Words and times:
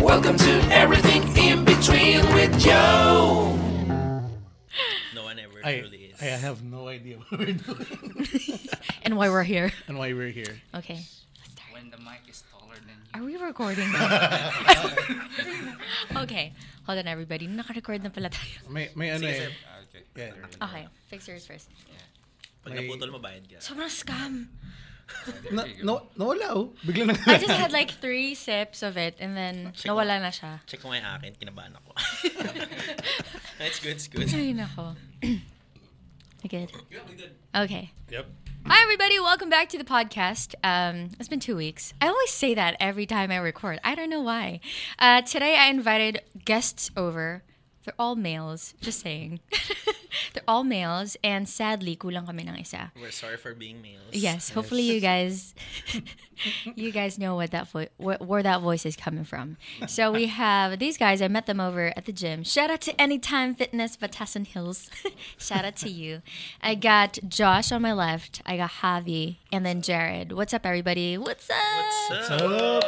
Welcome 0.00 0.36
to 0.38 0.52
Everything 0.72 1.22
in 1.36 1.64
Between 1.64 2.20
with 2.32 2.58
Joe. 2.58 3.52
No 5.14 5.24
one 5.24 5.38
ever 5.38 5.60
I, 5.64 5.80
truly 5.80 6.12
is. 6.12 6.22
I 6.22 6.26
have 6.40 6.62
no 6.64 6.88
idea 6.88 7.18
what 7.18 7.38
we're 7.40 7.52
doing 7.52 7.88
and 9.04 9.16
why 9.16 9.28
we're 9.28 9.42
here. 9.44 9.72
and 9.88 9.98
why 9.98 10.12
we're 10.12 10.30
here. 10.32 10.60
Okay. 10.74 11.00
When 11.72 11.90
the 11.90 11.98
mic 11.98 12.20
is 12.28 12.42
taller 12.52 12.76
than 12.76 12.96
you. 12.96 13.20
Are 13.20 13.24
we 13.24 13.36
recording? 13.36 13.88
okay. 16.24 16.52
Hold 16.86 16.98
on, 16.98 17.08
everybody. 17.08 17.46
Naka-record 17.46 18.02
na 18.04 18.08
pala 18.08 18.30
tayo. 18.30 18.70
May, 18.70 18.88
may 18.94 19.10
ano 19.10 19.26
eh. 19.26 19.48
Okay. 19.92 20.02
Yeah. 20.16 20.64
Okay. 20.64 20.88
Fix 21.08 21.28
yours 21.28 21.44
first. 21.46 21.68
Pag 22.64 22.72
May- 22.72 22.88
naputol 22.88 23.12
mo, 23.12 23.18
bayad 23.20 23.44
ka. 23.44 23.60
Sobrang 23.60 23.92
scam. 23.92 24.48
Na, 25.50 25.64
no, 25.82 26.08
nawala 26.18 26.48
oh. 26.52 26.72
Bigla 26.84 27.06
na. 27.06 27.14
I 27.26 27.38
just 27.38 27.52
had 27.52 27.72
like 27.72 27.90
three 28.00 28.34
sips 28.34 28.82
of 28.82 28.96
it 28.96 29.16
and 29.20 29.36
then 29.36 29.72
Check 29.74 29.90
nawala 29.90 30.20
na 30.20 30.30
siya. 30.30 30.60
Check 30.66 30.84
mo 30.84 30.90
nga 30.90 31.00
yung 31.00 31.10
akin, 31.16 31.32
kinabahan 31.40 31.72
ako. 31.76 31.90
it's 33.64 33.80
good, 33.80 33.96
it's 33.96 34.08
good. 34.08 34.28
Ay, 34.32 34.52
nako. 34.52 34.96
You 35.22 36.48
good? 36.48 36.70
Okay. 37.54 37.92
Yep. 38.10 38.26
Hi, 38.66 38.82
everybody. 38.82 39.20
Welcome 39.20 39.50
back 39.50 39.68
to 39.70 39.78
the 39.78 39.84
podcast. 39.84 40.54
Um, 40.64 41.10
it's 41.20 41.28
been 41.28 41.40
two 41.40 41.54
weeks. 41.54 41.92
I 42.00 42.08
always 42.08 42.30
say 42.30 42.54
that 42.54 42.76
every 42.80 43.04
time 43.04 43.30
I 43.30 43.36
record. 43.36 43.78
I 43.84 43.94
don't 43.94 44.08
know 44.08 44.22
why. 44.22 44.60
Uh, 44.98 45.20
today, 45.20 45.56
I 45.56 45.68
invited 45.68 46.22
guests 46.44 46.90
over. 46.96 47.42
They're 47.84 47.94
all 47.98 48.16
males. 48.16 48.74
Just 48.80 49.00
saying. 49.00 49.40
They're 50.32 50.46
all 50.48 50.64
males. 50.64 51.16
And 51.22 51.48
sadly, 51.48 51.96
kulang 51.96 52.24
kami 52.26 52.46
ng 52.48 52.56
isa. 52.56 52.92
We're 52.96 53.10
sorry 53.12 53.36
for 53.36 53.52
being 53.52 53.82
males. 53.82 54.08
Yes, 54.12 54.50
hopefully 54.50 54.82
you 54.82 55.00
guys 55.04 55.54
you 56.76 56.90
guys 56.92 57.18
know 57.18 57.34
what 57.36 57.50
that 57.50 57.68
vo- 57.68 57.90
wh- 57.98 58.20
where 58.22 58.42
that 58.42 58.60
voice 58.62 58.86
is 58.86 58.96
coming 58.96 59.24
from. 59.24 59.56
So 59.86 60.10
we 60.12 60.26
have 60.32 60.78
these 60.78 60.96
guys. 60.96 61.20
I 61.20 61.28
met 61.28 61.46
them 61.46 61.60
over 61.60 61.92
at 61.96 62.06
the 62.06 62.12
gym. 62.12 62.42
Shout 62.44 62.70
out 62.70 62.80
to 62.88 62.94
Anytime 63.00 63.54
Fitness 63.54 63.96
Batasan 63.96 64.46
Hills. 64.46 64.88
Shout 65.36 65.64
out 65.64 65.76
to 65.84 65.90
you. 65.90 66.22
I 66.62 66.74
got 66.76 67.18
Josh 67.28 67.70
on 67.72 67.82
my 67.82 67.92
left. 67.92 68.40
I 68.46 68.56
got 68.56 68.80
Javi 68.80 69.36
and 69.52 69.66
then 69.66 69.82
Jared. 69.82 70.32
What's 70.32 70.54
up, 70.54 70.64
everybody? 70.64 71.18
What's 71.18 71.50
up? 71.50 71.56
What's 72.08 72.28
So, 72.28 72.80
up? 72.80 72.84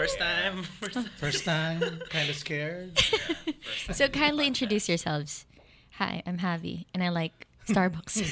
First 0.06 0.18
time. 0.18 0.62
First 0.80 0.94
time. 0.94 1.04
first 1.18 1.44
time, 1.44 1.80
kind 2.08 2.30
of 2.30 2.36
scared. 2.36 2.96
So 3.92 4.08
kindly 4.08 4.46
introduce 4.46 4.88
yourselves. 4.88 5.44
Hi, 6.00 6.22
I'm 6.26 6.38
Javi, 6.38 6.86
and 6.94 7.02
I 7.04 7.10
like 7.10 7.46
Starbucks. 7.68 8.24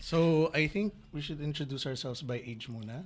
So, 0.00 0.50
I 0.52 0.66
think 0.68 0.92
we 1.16 1.22
should 1.22 1.40
introduce 1.40 1.86
ourselves 1.86 2.20
by 2.20 2.44
age 2.44 2.68
muna. 2.68 3.04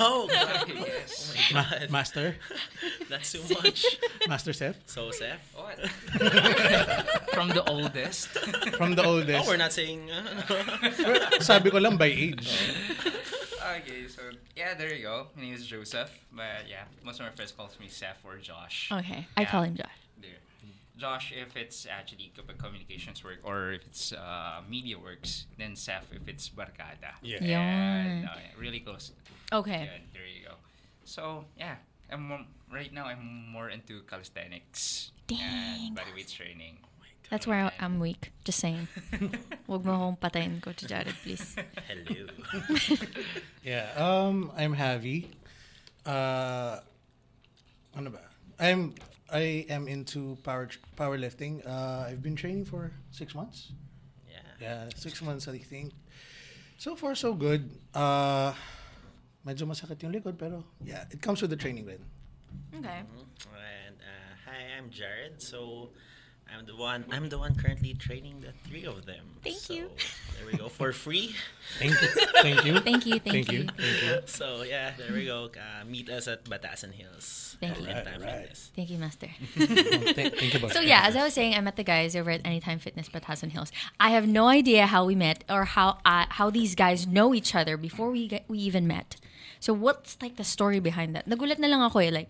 Oh, 0.00 0.24
God. 0.28 0.68
yes. 0.72 1.34
Oh 1.36 1.54
my 1.54 1.66
God. 1.68 1.90
Master, 1.90 2.36
That's 3.10 3.32
too 3.32 3.44
much. 3.60 3.84
Master 4.26 4.52
Seth, 4.54 4.80
So, 4.86 5.10
Seth? 5.10 5.44
What? 5.52 5.76
From 7.36 7.48
the 7.52 7.62
oldest. 7.68 8.28
from 8.80 8.94
the 8.96 9.04
Oh, 9.04 9.20
oldest. 9.20 9.46
we're 9.48 9.56
not 9.60 9.72
saying... 9.72 10.08
Uh, 10.10 11.40
Sabi 11.40 11.68
ko 11.70 11.76
lang 11.78 11.96
by 12.00 12.08
age. 12.08 12.48
Okay, 13.64 14.08
so 14.08 14.22
yeah, 14.56 14.74
there 14.74 14.94
you 14.94 15.02
go. 15.02 15.28
My 15.36 15.42
name 15.42 15.54
is 15.54 15.66
Joseph, 15.66 16.10
but 16.32 16.68
yeah, 16.68 16.84
most 17.04 17.20
of 17.20 17.26
my 17.26 17.32
friends 17.32 17.52
calls 17.52 17.78
me 17.80 17.88
Seth 17.88 18.18
or 18.24 18.36
Josh. 18.36 18.90
okay, 18.92 19.26
I 19.36 19.44
call 19.44 19.62
him 19.62 19.76
Josh. 19.76 19.98
There. 20.20 20.30
Josh 20.96 21.32
if 21.34 21.56
it's 21.56 21.86
actually 21.90 22.32
kapag 22.36 22.58
communications 22.58 23.24
work 23.24 23.38
or 23.42 23.72
if 23.72 23.82
it's 23.86 24.12
uh, 24.12 24.60
media 24.68 24.98
works, 24.98 25.46
then 25.58 25.74
Seth 25.76 26.06
if 26.12 26.28
it's 26.28 26.48
barkada. 26.48 27.18
Yeah. 27.22 27.38
And, 27.42 28.20
Yun. 28.22 28.28
uh, 28.28 28.38
really 28.58 28.80
close. 28.80 29.12
Okay. 29.52 29.88
Yeah, 29.90 29.98
there 30.12 30.26
you 30.26 30.46
go. 30.46 30.54
So 31.04 31.44
yeah, 31.58 31.76
I'm 32.10 32.22
more, 32.28 32.40
right 32.72 32.92
now 32.92 33.06
I'm 33.06 33.50
more 33.50 33.70
into 33.70 34.02
calisthenics 34.02 35.10
Dang. 35.26 35.88
and 35.88 35.96
bodyweight 35.96 36.32
training. 36.32 36.78
That's 37.30 37.46
where 37.46 37.72
I'm 37.80 37.98
weak. 37.98 38.32
Just 38.44 38.60
saying. 38.60 38.86
Huwag 39.68 39.84
mo 39.84 39.92
akong 39.96 40.18
patayin, 40.20 40.60
Coach 40.62 40.84
Jared, 40.86 41.14
please. 41.24 41.56
hello. 41.88 42.28
Yeah. 43.64 43.88
Um, 43.96 44.52
I'm 44.56 44.76
Javi. 44.76 45.26
Uh, 46.04 46.78
ano 47.96 48.10
ba? 48.12 48.20
I'm 48.60 48.92
I 49.32 49.64
am 49.72 49.88
into 49.88 50.36
power 50.44 50.68
powerlifting. 51.00 51.64
Uh, 51.66 52.06
I've 52.12 52.20
been 52.22 52.36
training 52.36 52.66
for 52.68 52.92
six 53.10 53.34
months. 53.34 53.72
Yeah. 54.28 54.44
Yeah, 54.60 54.80
six 54.94 55.22
months 55.24 55.48
I 55.48 55.58
think. 55.58 55.96
So 56.76 56.94
far 56.94 57.16
so 57.16 57.32
good. 57.32 57.70
Uh, 57.96 58.52
medyo 59.48 59.64
masakit 59.64 59.96
yung 60.04 60.12
likod 60.12 60.36
pero 60.36 60.62
yeah, 60.84 61.08
it 61.10 61.24
comes 61.24 61.40
with 61.40 61.50
the 61.50 61.56
training 61.58 61.88
then. 61.88 62.04
Okay. 62.76 63.00
And 63.00 63.96
uh, 63.96 64.32
hi, 64.44 64.76
I'm 64.76 64.92
Jared. 64.92 65.40
So 65.40 65.88
I'm 66.52 66.66
the 66.66 66.76
one. 66.76 67.04
I'm 67.10 67.28
the 67.28 67.38
one 67.38 67.54
currently 67.56 67.94
training 67.94 68.40
the 68.40 68.52
three 68.68 68.84
of 68.84 69.06
them. 69.06 69.24
Thank 69.42 69.58
so, 69.58 69.74
you. 69.74 69.90
There 70.36 70.46
we 70.46 70.58
go 70.58 70.68
for 70.68 70.92
free. 70.92 71.34
Thank 71.78 72.00
you. 72.00 72.08
Thank 72.42 72.64
you. 72.64 72.80
Thank 72.80 73.06
you, 73.06 73.18
thank, 73.18 73.24
Thank 73.24 73.52
you. 73.52 73.66
Thank 73.66 74.02
you. 74.02 74.18
So 74.26 74.62
yeah, 74.62 74.92
there 74.96 75.12
we 75.12 75.26
go. 75.26 75.50
Uh, 75.50 75.84
meet 75.84 76.08
us 76.10 76.28
at 76.28 76.44
Batasan 76.44 76.92
Hills. 76.92 77.56
Thank 77.60 77.80
you. 77.80 77.86
Anytime 77.86 78.20
Right, 78.20 78.34
right. 78.34 78.70
Thank 78.76 78.90
you, 78.90 78.98
Master. 78.98 79.28
Thank, 79.54 80.36
thank 80.36 80.54
you. 80.54 80.60
boss. 80.60 80.72
So 80.72 80.80
yeah, 80.80 81.02
as 81.04 81.16
I 81.16 81.24
was 81.24 81.34
saying, 81.34 81.54
I 81.54 81.60
met 81.60 81.76
the 81.76 81.84
guys 81.84 82.14
over 82.14 82.30
at 82.30 82.46
Anytime 82.46 82.78
Fitness 82.78 83.08
Batasan 83.08 83.50
Hills. 83.50 83.72
I 83.98 84.10
have 84.10 84.28
no 84.28 84.48
idea 84.48 84.86
how 84.86 85.04
we 85.04 85.14
met 85.14 85.44
or 85.48 85.64
how 85.64 85.98
uh, 86.04 86.26
how 86.28 86.50
these 86.50 86.74
guys 86.74 87.06
know 87.06 87.34
each 87.34 87.54
other 87.54 87.76
before 87.76 88.10
we 88.10 88.28
get, 88.28 88.44
we 88.48 88.58
even 88.58 88.86
met. 88.86 89.16
So 89.64 89.72
what's 89.72 90.18
like 90.20 90.36
the 90.36 90.44
story 90.44 90.78
behind 90.78 91.16
that? 91.16 91.26
Nagulat 91.26 91.58
na 91.58 91.68
lang 91.68 91.80
ako 91.80 91.98
eh. 92.04 92.10
Like, 92.10 92.28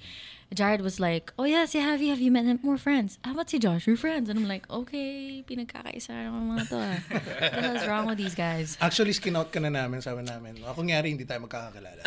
Jared 0.54 0.80
was 0.80 1.02
like, 1.02 1.34
oh 1.38 1.44
yeah, 1.44 1.66
si 1.66 1.82
Javi, 1.82 2.08
have 2.08 2.22
you 2.22 2.30
met 2.30 2.46
more 2.62 2.78
friends? 2.78 3.18
How 3.26 3.32
about 3.34 3.50
si 3.50 3.58
Josh? 3.58 3.86
We're 3.86 3.98
friends. 3.98 4.30
And 4.30 4.38
I'm 4.38 4.46
like, 4.48 4.70
okay, 4.70 5.42
pinagkakaisa 5.42 6.14
ng 6.30 6.54
mga 6.54 6.64
to 6.70 6.76
ah. 6.78 6.98
What 7.10 7.52
the 7.52 7.62
hell's 7.62 7.86
wrong 7.90 8.06
with 8.06 8.18
these 8.18 8.38
guys? 8.38 8.78
Actually, 8.80 9.12
skin 9.12 9.34
out 9.34 9.50
ka 9.50 9.58
na 9.58 9.68
namin, 9.68 9.98
sabi 10.00 10.22
namin. 10.22 10.62
Ako 10.62 10.86
ngayari, 10.86 11.10
hindi 11.10 11.26
tayo 11.26 11.42
magkakakilala. 11.42 12.02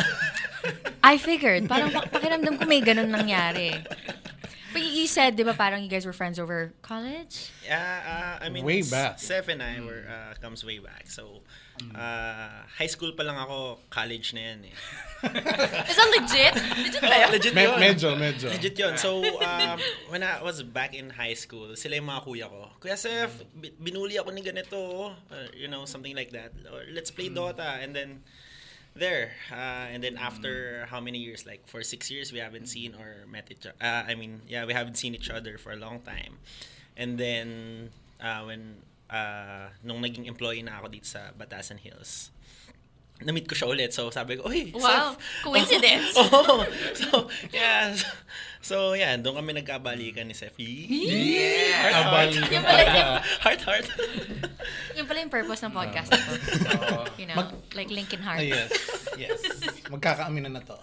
I 1.04 1.20
figured. 1.20 1.68
Parang 1.68 1.92
pak- 1.92 2.10
pakiramdam 2.10 2.56
ko 2.56 2.64
may 2.64 2.80
ganun 2.80 3.12
nangyari. 3.12 3.76
But 4.72 4.84
you 4.84 5.08
said, 5.08 5.36
di 5.36 5.44
ba, 5.44 5.56
parang 5.58 5.82
you 5.82 5.90
guys 5.90 6.06
were 6.06 6.14
friends 6.14 6.38
over 6.40 6.72
college? 6.86 7.50
Yeah, 7.66 7.82
uh, 8.40 8.46
I 8.46 8.48
mean, 8.48 8.64
Way 8.64 8.84
back. 8.88 9.18
Seth 9.20 9.48
and 9.50 9.64
I 9.64 9.80
were 9.82 10.06
uh, 10.08 10.36
comes 10.40 10.64
way 10.64 10.80
back. 10.80 11.08
So, 11.10 11.42
uh, 11.96 12.64
high 12.78 12.92
school 12.92 13.12
pa 13.18 13.24
lang 13.24 13.36
ako, 13.42 13.80
college 13.90 14.36
na 14.38 14.54
yan 14.54 14.72
eh. 14.72 14.76
Is 15.90 15.96
that 15.98 16.10
legit? 16.14 16.54
Legit 16.78 17.02
ba 17.02 17.16
yun? 17.18 17.30
Legit 17.34 17.54
Me- 17.56 17.66
yun. 17.66 17.80
medyo, 17.82 18.10
medyo. 18.14 18.48
Legit 18.54 18.78
yun. 18.78 18.94
So, 18.98 19.26
um, 19.46 19.80
when 20.10 20.22
I 20.22 20.42
was 20.44 20.62
back 20.62 20.94
in 20.94 21.10
high 21.10 21.34
school, 21.34 21.74
sila 21.76 21.98
yung 21.98 22.06
mga 22.06 22.22
kuya 22.26 22.46
ko. 22.46 22.70
Kuya 22.78 22.98
bi- 23.58 23.74
binuli 23.82 24.22
ako 24.22 24.30
ni 24.30 24.42
ganito. 24.46 25.14
Uh, 25.32 25.50
you 25.58 25.68
know, 25.68 25.86
something 25.86 26.14
like 26.16 26.32
that. 26.32 26.54
Or, 26.70 26.86
let's 26.94 27.10
play 27.10 27.30
Dota. 27.30 27.82
And 27.82 27.96
then, 27.96 28.22
there. 28.96 29.34
Uh, 29.52 29.90
and 29.94 30.04
then 30.04 30.18
after 30.18 30.86
how 30.90 31.00
many 31.00 31.18
years? 31.18 31.46
Like, 31.46 31.66
for 31.66 31.82
six 31.82 32.12
years, 32.12 32.32
we 32.32 32.40
haven't 32.40 32.68
seen 32.68 32.94
or 32.94 33.26
met 33.30 33.50
each 33.50 33.66
other. 33.66 33.78
Uh, 33.82 34.04
I 34.06 34.16
mean, 34.16 34.42
yeah, 34.48 34.66
we 34.66 34.74
haven't 34.74 34.98
seen 34.98 35.16
each 35.16 35.30
other 35.30 35.58
for 35.58 35.72
a 35.72 35.78
long 35.78 36.02
time. 36.02 36.38
And 36.98 37.18
then, 37.18 37.90
uh, 38.22 38.42
when, 38.46 38.82
uh, 39.10 39.70
nung 39.84 40.02
naging 40.02 40.26
employee 40.26 40.62
na 40.62 40.78
ako 40.82 40.88
dito 40.90 41.06
sa 41.06 41.32
Batasan 41.38 41.78
Hills, 41.78 42.30
na-meet 43.20 43.46
ko 43.46 43.54
siya 43.54 43.68
ulit. 43.68 43.90
So, 43.92 44.10
sabi 44.10 44.38
ko, 44.38 44.46
Uy, 44.46 44.70
Wow, 44.72 45.18
Seth." 45.18 45.42
coincidence. 45.42 46.14
Oo. 46.22 46.62
So, 46.94 47.26
yeah. 47.50 47.98
So, 48.62 48.94
yeah, 48.94 49.16
doon 49.16 49.40
kami 49.40 49.56
nagkabalikan 49.56 50.28
ni 50.28 50.36
Seth. 50.36 50.54
Yeah! 50.60 51.72
Heart, 51.74 51.94
Kabal. 51.96 52.28
Yung 52.52 52.66
pala 52.66 52.84
yung, 52.84 53.12
heart, 53.46 53.62
heart. 53.64 53.86
yung 54.94 55.08
pala 55.08 55.18
yung 55.24 55.32
purpose 55.32 55.62
ng 55.64 55.72
podcast 55.72 56.10
na 56.12 56.20
to. 56.20 56.34
You 57.16 57.26
know, 57.26 57.38
Mag- 57.40 57.58
like 57.74 57.90
Linkin 57.90 58.20
Ah, 58.22 58.36
Heart. 58.36 58.44
yes. 58.46 58.70
Yes. 59.18 59.42
Magkakaaminan 59.90 60.54
na 60.54 60.62
to. 60.62 60.78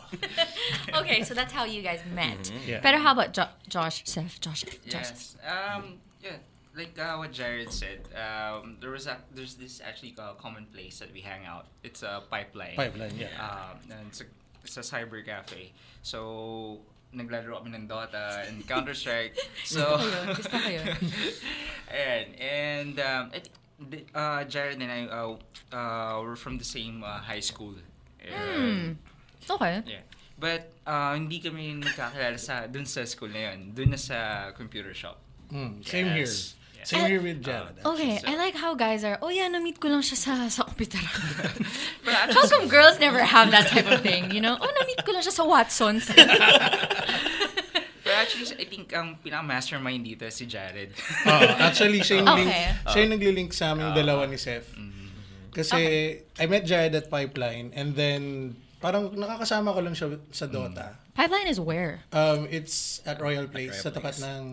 Okay, 0.90 1.22
so 1.22 1.38
that's 1.38 1.54
how 1.54 1.62
you 1.62 1.86
guys 1.86 2.02
met. 2.10 2.50
Yeah. 2.66 2.82
Pero 2.82 2.98
how 2.98 3.14
about 3.14 3.30
jo- 3.30 3.54
Josh, 3.70 4.02
Seth, 4.02 4.42
Josh, 4.42 4.66
Josh? 4.90 5.06
Yes. 5.14 5.38
Um. 5.38 6.02
Yeah. 6.18 6.42
Like 6.74 6.98
uh, 6.98 7.14
what 7.22 7.30
Jared 7.30 7.70
said, 7.70 8.02
um, 8.18 8.76
there 8.82 8.90
was 8.90 9.06
a 9.06 9.18
there's 9.30 9.54
this 9.54 9.78
actually 9.78 10.14
uh, 10.18 10.34
common 10.34 10.66
place 10.74 10.98
that 10.98 11.14
we 11.14 11.20
hang 11.22 11.46
out. 11.46 11.66
It's 11.86 12.02
a 12.02 12.22
pipeline. 12.28 12.74
Pipeline, 12.74 13.14
yeah. 13.14 13.30
Um, 13.38 13.78
and 13.94 14.08
it's 14.10 14.20
a, 14.20 14.26
it's 14.66 14.76
a 14.76 14.80
cyber 14.82 15.22
cafe. 15.24 15.70
So 16.02 16.80
naglalaro 17.14 17.62
kami 17.62 17.78
ng 17.78 17.86
Dota 17.86 18.42
and 18.50 18.66
Counter 18.66 18.90
Strike. 18.94 19.38
So 19.64 19.86
Gusto 19.86 20.02
ko 20.02 20.10
yun, 20.10 20.34
gusto 20.34 20.56
ko 20.58 20.66
yun. 20.66 20.86
and 21.94 22.26
and 22.42 22.94
um, 22.98 23.24
I 23.30 23.38
thi- 23.38 23.54
the- 23.78 24.06
uh, 24.10 24.42
Jared 24.50 24.82
and 24.82 24.90
I 24.90 25.06
uh, 25.06 25.38
uh, 25.70 26.18
were 26.26 26.34
from 26.34 26.58
the 26.58 26.66
same 26.66 27.06
uh, 27.06 27.22
high 27.22 27.38
school. 27.44 27.78
Hmm. 28.18 28.98
Okay. 29.46 29.78
Yeah. 29.86 30.02
But 30.42 30.74
uh, 30.90 31.14
hindi 31.14 31.38
kami 31.38 31.78
nagkakilala 31.78 32.34
sa 32.34 32.66
dun 32.66 32.82
sa 32.82 33.06
school 33.06 33.30
na 33.30 33.54
yun. 33.54 33.70
Dun 33.78 33.94
na 33.94 34.00
sa 34.00 34.50
computer 34.58 34.90
shop. 34.90 35.22
Mm, 35.54 35.86
same 35.86 36.10
here. 36.18 36.26
Yes. 36.84 36.92
Same 36.92 37.08
here 37.08 37.22
with 37.24 37.40
Jared. 37.40 37.80
Okay, 37.80 38.20
I 38.28 38.36
like 38.36 38.52
how 38.54 38.76
guys 38.76 39.08
are, 39.08 39.16
oh 39.24 39.32
yeah, 39.32 39.48
na-meet 39.48 39.80
ko 39.80 39.88
lang 39.88 40.04
siya 40.04 40.20
sa, 40.20 40.32
sa 40.52 40.68
computer. 40.68 41.00
But 42.04 42.12
How 42.12 42.28
actually, 42.28 42.48
come 42.60 42.68
girls 42.68 43.00
never 43.00 43.24
have 43.24 43.48
that 43.56 43.72
type 43.72 43.88
of 43.88 44.04
thing, 44.04 44.28
you 44.28 44.44
know? 44.44 44.52
Oh, 44.60 44.68
na-meet 44.68 45.00
ko 45.00 45.16
lang 45.16 45.24
siya 45.24 45.32
sa 45.32 45.48
Watson's. 45.48 46.04
but 48.04 48.12
actually, 48.20 48.52
I 48.60 48.68
think 48.68 48.92
ang 48.92 49.16
pinaka-mastermind 49.16 50.04
dito 50.04 50.28
si 50.28 50.44
Jared. 50.44 50.92
Oo, 51.32 51.48
actually, 51.56 52.04
siya 52.04 52.20
yung, 52.20 52.28
link, 52.36 52.52
Okay. 52.52 52.66
siya 52.92 52.98
yung 53.00 53.12
naglilink 53.16 53.50
sa 53.56 53.72
aming 53.72 53.96
dalawa 53.96 54.28
ni 54.28 54.36
Seth. 54.36 54.68
Kasi 55.54 55.80
I 56.36 56.44
met 56.50 56.68
Jared 56.68 56.92
at 56.92 57.08
Pipeline 57.08 57.70
and 57.72 57.94
then 57.94 58.52
parang 58.76 59.14
nakakasama 59.16 59.72
ko 59.72 59.80
lang 59.80 59.94
siya 59.96 60.18
sa 60.28 60.44
Dota. 60.44 60.98
Pipeline 61.14 61.46
is 61.46 61.60
where? 61.60 62.02
Um, 62.12 62.48
it's 62.50 63.00
at 63.06 63.22
Royal 63.22 63.46
Place, 63.46 63.70
Royal 63.78 63.82
sa 63.86 63.90
tapat 63.94 64.18
Place. 64.18 64.22
ng... 64.26 64.44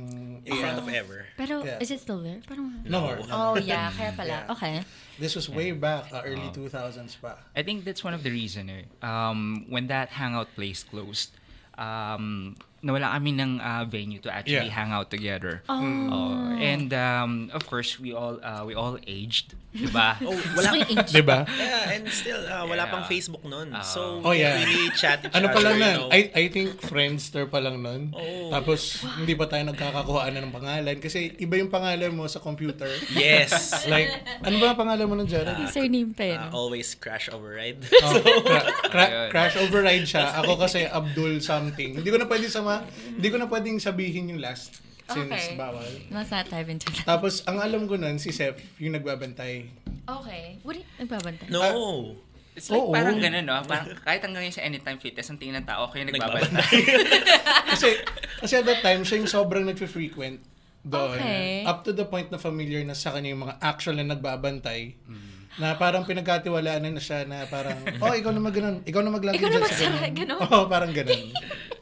In 0.46 0.56
front 0.62 0.78
of 0.78 0.86
Ever. 0.88 1.26
Pero, 1.36 1.66
Yeah. 1.66 1.82
is 1.82 1.90
it 1.90 2.00
still 2.00 2.22
there? 2.22 2.38
Parang, 2.46 2.86
No 2.86 3.02
more. 3.02 3.18
oh 3.34 3.58
yeah, 3.58 3.90
kaya 3.90 4.14
pala. 4.18 4.46
Yeah. 4.46 4.54
Okay. 4.54 4.76
This 5.18 5.34
was 5.34 5.50
way 5.50 5.72
back, 5.74 6.14
uh, 6.14 6.22
early 6.22 6.54
2000s 6.54 7.18
pa. 7.18 7.42
I 7.58 7.66
think 7.66 7.82
that's 7.82 8.04
one 8.06 8.14
of 8.14 8.22
the 8.22 8.30
reason 8.30 8.70
eh. 8.70 8.86
Um, 9.02 9.66
when 9.74 9.88
that 9.90 10.14
hangout 10.22 10.54
place 10.54 10.86
closed, 10.86 11.34
um, 11.82 12.54
nawala 12.86 13.10
kami 13.18 13.34
ng 13.42 13.58
uh, 13.58 13.86
venue 13.90 14.22
to 14.22 14.30
actually 14.30 14.70
Yeah. 14.70 14.78
hang 14.78 14.94
out 14.94 15.10
together. 15.10 15.66
Oh. 15.66 15.82
Oh, 15.82 16.62
and 16.62 16.94
um, 16.94 17.50
of 17.58 17.66
course, 17.66 17.98
we 17.98 18.14
all 18.14 18.38
uh, 18.38 18.62
we 18.70 18.78
all 18.78 19.02
aged, 19.10 19.58
diba? 19.72 20.08
Oh, 20.22 20.36
Wala 20.54 20.70
wala 20.70 20.84
age. 20.84 21.10
Diba? 21.12 21.40
Yeah, 21.50 21.94
and 21.94 22.04
still, 22.08 22.42
uh, 22.42 22.64
wala 22.64 22.84
Yeah. 22.84 22.92
pang 22.92 23.06
Facebook 23.06 23.44
nun. 23.44 23.72
Ah. 23.72 23.82
so, 23.82 24.20
Oh, 24.20 24.32
we 24.32 24.40
yeah. 24.40 24.58
really 24.58 24.92
chat 24.92 25.22
each 25.22 25.32
Ano 25.32 25.48
other, 25.48 25.56
pa 25.56 25.60
lang 25.62 25.76
nun? 25.76 25.96
know. 25.98 26.08
I, 26.10 26.22
I 26.30 26.44
think 26.48 26.76
Friendster 26.78 27.46
pa 27.46 27.58
lang 27.58 27.80
nun. 27.80 28.12
Oh. 28.12 28.50
Tapos, 28.50 29.00
hindi 29.16 29.34
pa 29.34 29.46
tayo 29.46 29.64
nagkakakuhaan 29.66 30.34
ng 30.34 30.52
pangalan. 30.52 30.96
Kasi 30.98 31.36
iba 31.38 31.56
yung 31.56 31.70
pangalan 31.70 32.12
mo 32.12 32.26
sa 32.26 32.38
computer. 32.38 32.90
Yes. 33.12 33.52
Like, 33.88 34.12
ano 34.40 34.56
ba 34.58 34.72
ang 34.72 34.80
pangalan 34.80 35.06
mo 35.06 35.14
nun, 35.14 35.26
Jared? 35.26 35.56
Surname 35.68 36.12
pa 36.12 36.24
yun. 36.26 36.40
Uh, 36.42 36.50
always 36.54 36.94
crash 36.94 37.28
override. 37.28 37.80
Oh, 37.98 38.16
cra- 38.46 38.70
cra- 38.86 39.10
Ayun. 39.10 39.30
crash 39.30 39.56
override 39.58 40.04
siya. 40.04 40.36
Ako 40.38 40.56
kasi 40.56 40.84
Abdul 40.84 41.40
something. 41.40 41.96
Hindi 41.96 42.08
ko 42.08 42.18
na 42.18 42.26
pwedeng 42.26 42.50
sama, 42.50 42.84
hindi 43.08 43.28
ko 43.28 43.36
na 43.36 43.48
pwedeng 43.48 43.78
sabihin 43.78 44.30
yung 44.30 44.40
last 44.40 44.80
since 45.14 45.32
Okay. 45.32 45.56
bawal. 45.56 45.92
Into 46.68 46.88
that. 46.92 47.06
Tapos, 47.06 47.44
ang 47.44 47.60
alam 47.60 47.86
ko 47.86 47.96
nun, 47.96 48.18
si 48.18 48.32
Seth, 48.32 48.60
yung 48.80 48.96
nagbabantay. 48.96 49.68
Okay. 50.08 50.44
What 50.64 50.76
do 50.76 50.80
you, 50.82 50.88
nagbabantay? 51.00 51.48
no. 51.52 51.64
It's 52.52 52.68
like 52.68 52.84
Oo. 52.84 52.92
parang 52.92 53.16
ganun, 53.16 53.48
no? 53.48 53.64
Parang 53.64 53.96
kahit 54.04 54.20
hanggang 54.28 54.44
yun 54.44 54.52
sa 54.52 54.60
Anytime 54.68 55.00
Fitness, 55.00 55.32
ang 55.32 55.40
tingin 55.40 55.56
ng 55.56 55.68
tao, 55.68 55.88
okay, 55.88 56.04
nagbabantay. 56.04 56.68
Kasi, 57.72 57.96
kasi 58.44 58.54
at 58.60 58.68
that 58.68 58.84
time, 58.84 59.08
siya 59.08 59.24
yung 59.24 59.32
sobrang 59.32 59.64
nagfe-frequent 59.64 60.44
doon. 60.84 61.16
Okay. 61.16 61.64
Up 61.64 61.88
to 61.88 61.96
the 61.96 62.04
point 62.04 62.28
na 62.28 62.36
familiar 62.36 62.84
na 62.84 62.92
sa 62.92 63.16
kanya 63.16 63.32
yung 63.32 63.48
mga 63.48 63.56
actual 63.64 63.96
na 63.96 64.12
nagbabantay. 64.12 65.00
Na 65.56 65.80
parang 65.80 66.04
pinagkatiwalaan 66.04 66.92
na 66.92 67.00
siya 67.00 67.24
na 67.24 67.48
parang, 67.48 67.80
oh, 68.04 68.12
ikaw 68.12 68.36
na 68.36 68.44
mag 68.44 68.52
ganun. 68.52 68.84
Ikaw 68.84 69.00
na 69.00 69.16
na 69.16 69.32
dyan 69.32 69.64
sa 69.64 69.88
ganyan. 69.88 70.12
ganun? 70.12 70.40
Oo, 70.44 70.68
parang 70.68 70.92
ganun. 70.92 71.32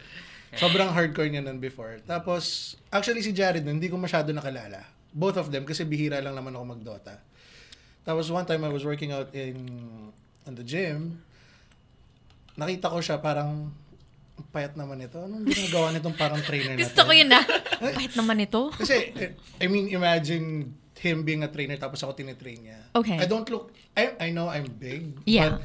Sobrang 0.58 0.90
hardcore 0.90 1.30
niya 1.30 1.46
nun 1.46 1.62
before. 1.62 2.02
Tapos, 2.10 2.74
actually 2.90 3.22
si 3.22 3.30
Jared 3.30 3.62
nun, 3.62 3.78
hindi 3.78 3.92
ko 3.92 4.02
masyado 4.02 4.34
nakalala. 4.34 4.82
Both 5.14 5.38
of 5.38 5.48
them, 5.54 5.66
kasi 5.66 5.86
bihira 5.86 6.22
lang 6.22 6.34
naman 6.34 6.54
ako 6.58 6.66
mag-Dota. 6.78 7.22
Tapos 8.02 8.30
one 8.34 8.46
time 8.46 8.66
I 8.66 8.72
was 8.74 8.82
working 8.82 9.14
out 9.14 9.30
in, 9.34 9.58
in 10.46 10.54
the 10.58 10.66
gym, 10.66 11.22
nakita 12.58 12.90
ko 12.90 12.98
siya 12.98 13.22
parang, 13.22 13.70
"Ang 14.40 14.48
payat 14.50 14.74
naman 14.74 15.04
ito. 15.04 15.22
Anong 15.22 15.46
ginagawa 15.46 15.94
nitong 15.94 16.18
parang 16.18 16.42
trainer 16.42 16.74
na 16.74 16.82
Gusto 16.82 17.02
to?" 17.04 17.08
ko 17.08 17.14
yun 17.14 17.30
na. 17.30 17.42
Kahit 17.78 18.14
naman 18.18 18.38
ito. 18.42 18.74
Kasi, 18.74 19.14
eh, 19.14 19.38
I 19.62 19.66
mean, 19.70 19.92
imagine 19.94 20.74
him 21.00 21.24
being 21.24 21.46
a 21.46 21.50
trainer 21.50 21.80
tapos 21.80 22.04
ako 22.04 22.12
tinitrain 22.18 22.60
niya. 22.60 22.80
Okay. 22.92 23.16
I 23.16 23.26
don't 23.26 23.48
look, 23.48 23.72
I, 23.96 24.18
I 24.20 24.28
know 24.36 24.52
I'm 24.52 24.68
big, 24.68 25.16
Yeah. 25.24 25.58
but 25.58 25.64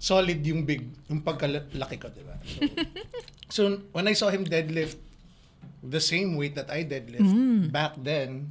solid 0.00 0.40
yung 0.40 0.64
big, 0.64 0.88
yung 1.12 1.20
pagkalaki 1.20 2.00
ko, 2.00 2.08
di 2.08 2.24
ba? 2.24 2.40
So, 2.40 2.64
so, 3.54 3.60
when 3.92 4.08
I 4.08 4.16
saw 4.16 4.32
him 4.32 4.48
deadlift 4.48 4.96
the 5.84 6.00
same 6.00 6.40
weight 6.40 6.56
that 6.56 6.72
I 6.72 6.88
deadlift 6.88 7.28
Mm. 7.28 7.68
back 7.68 8.00
then, 8.00 8.48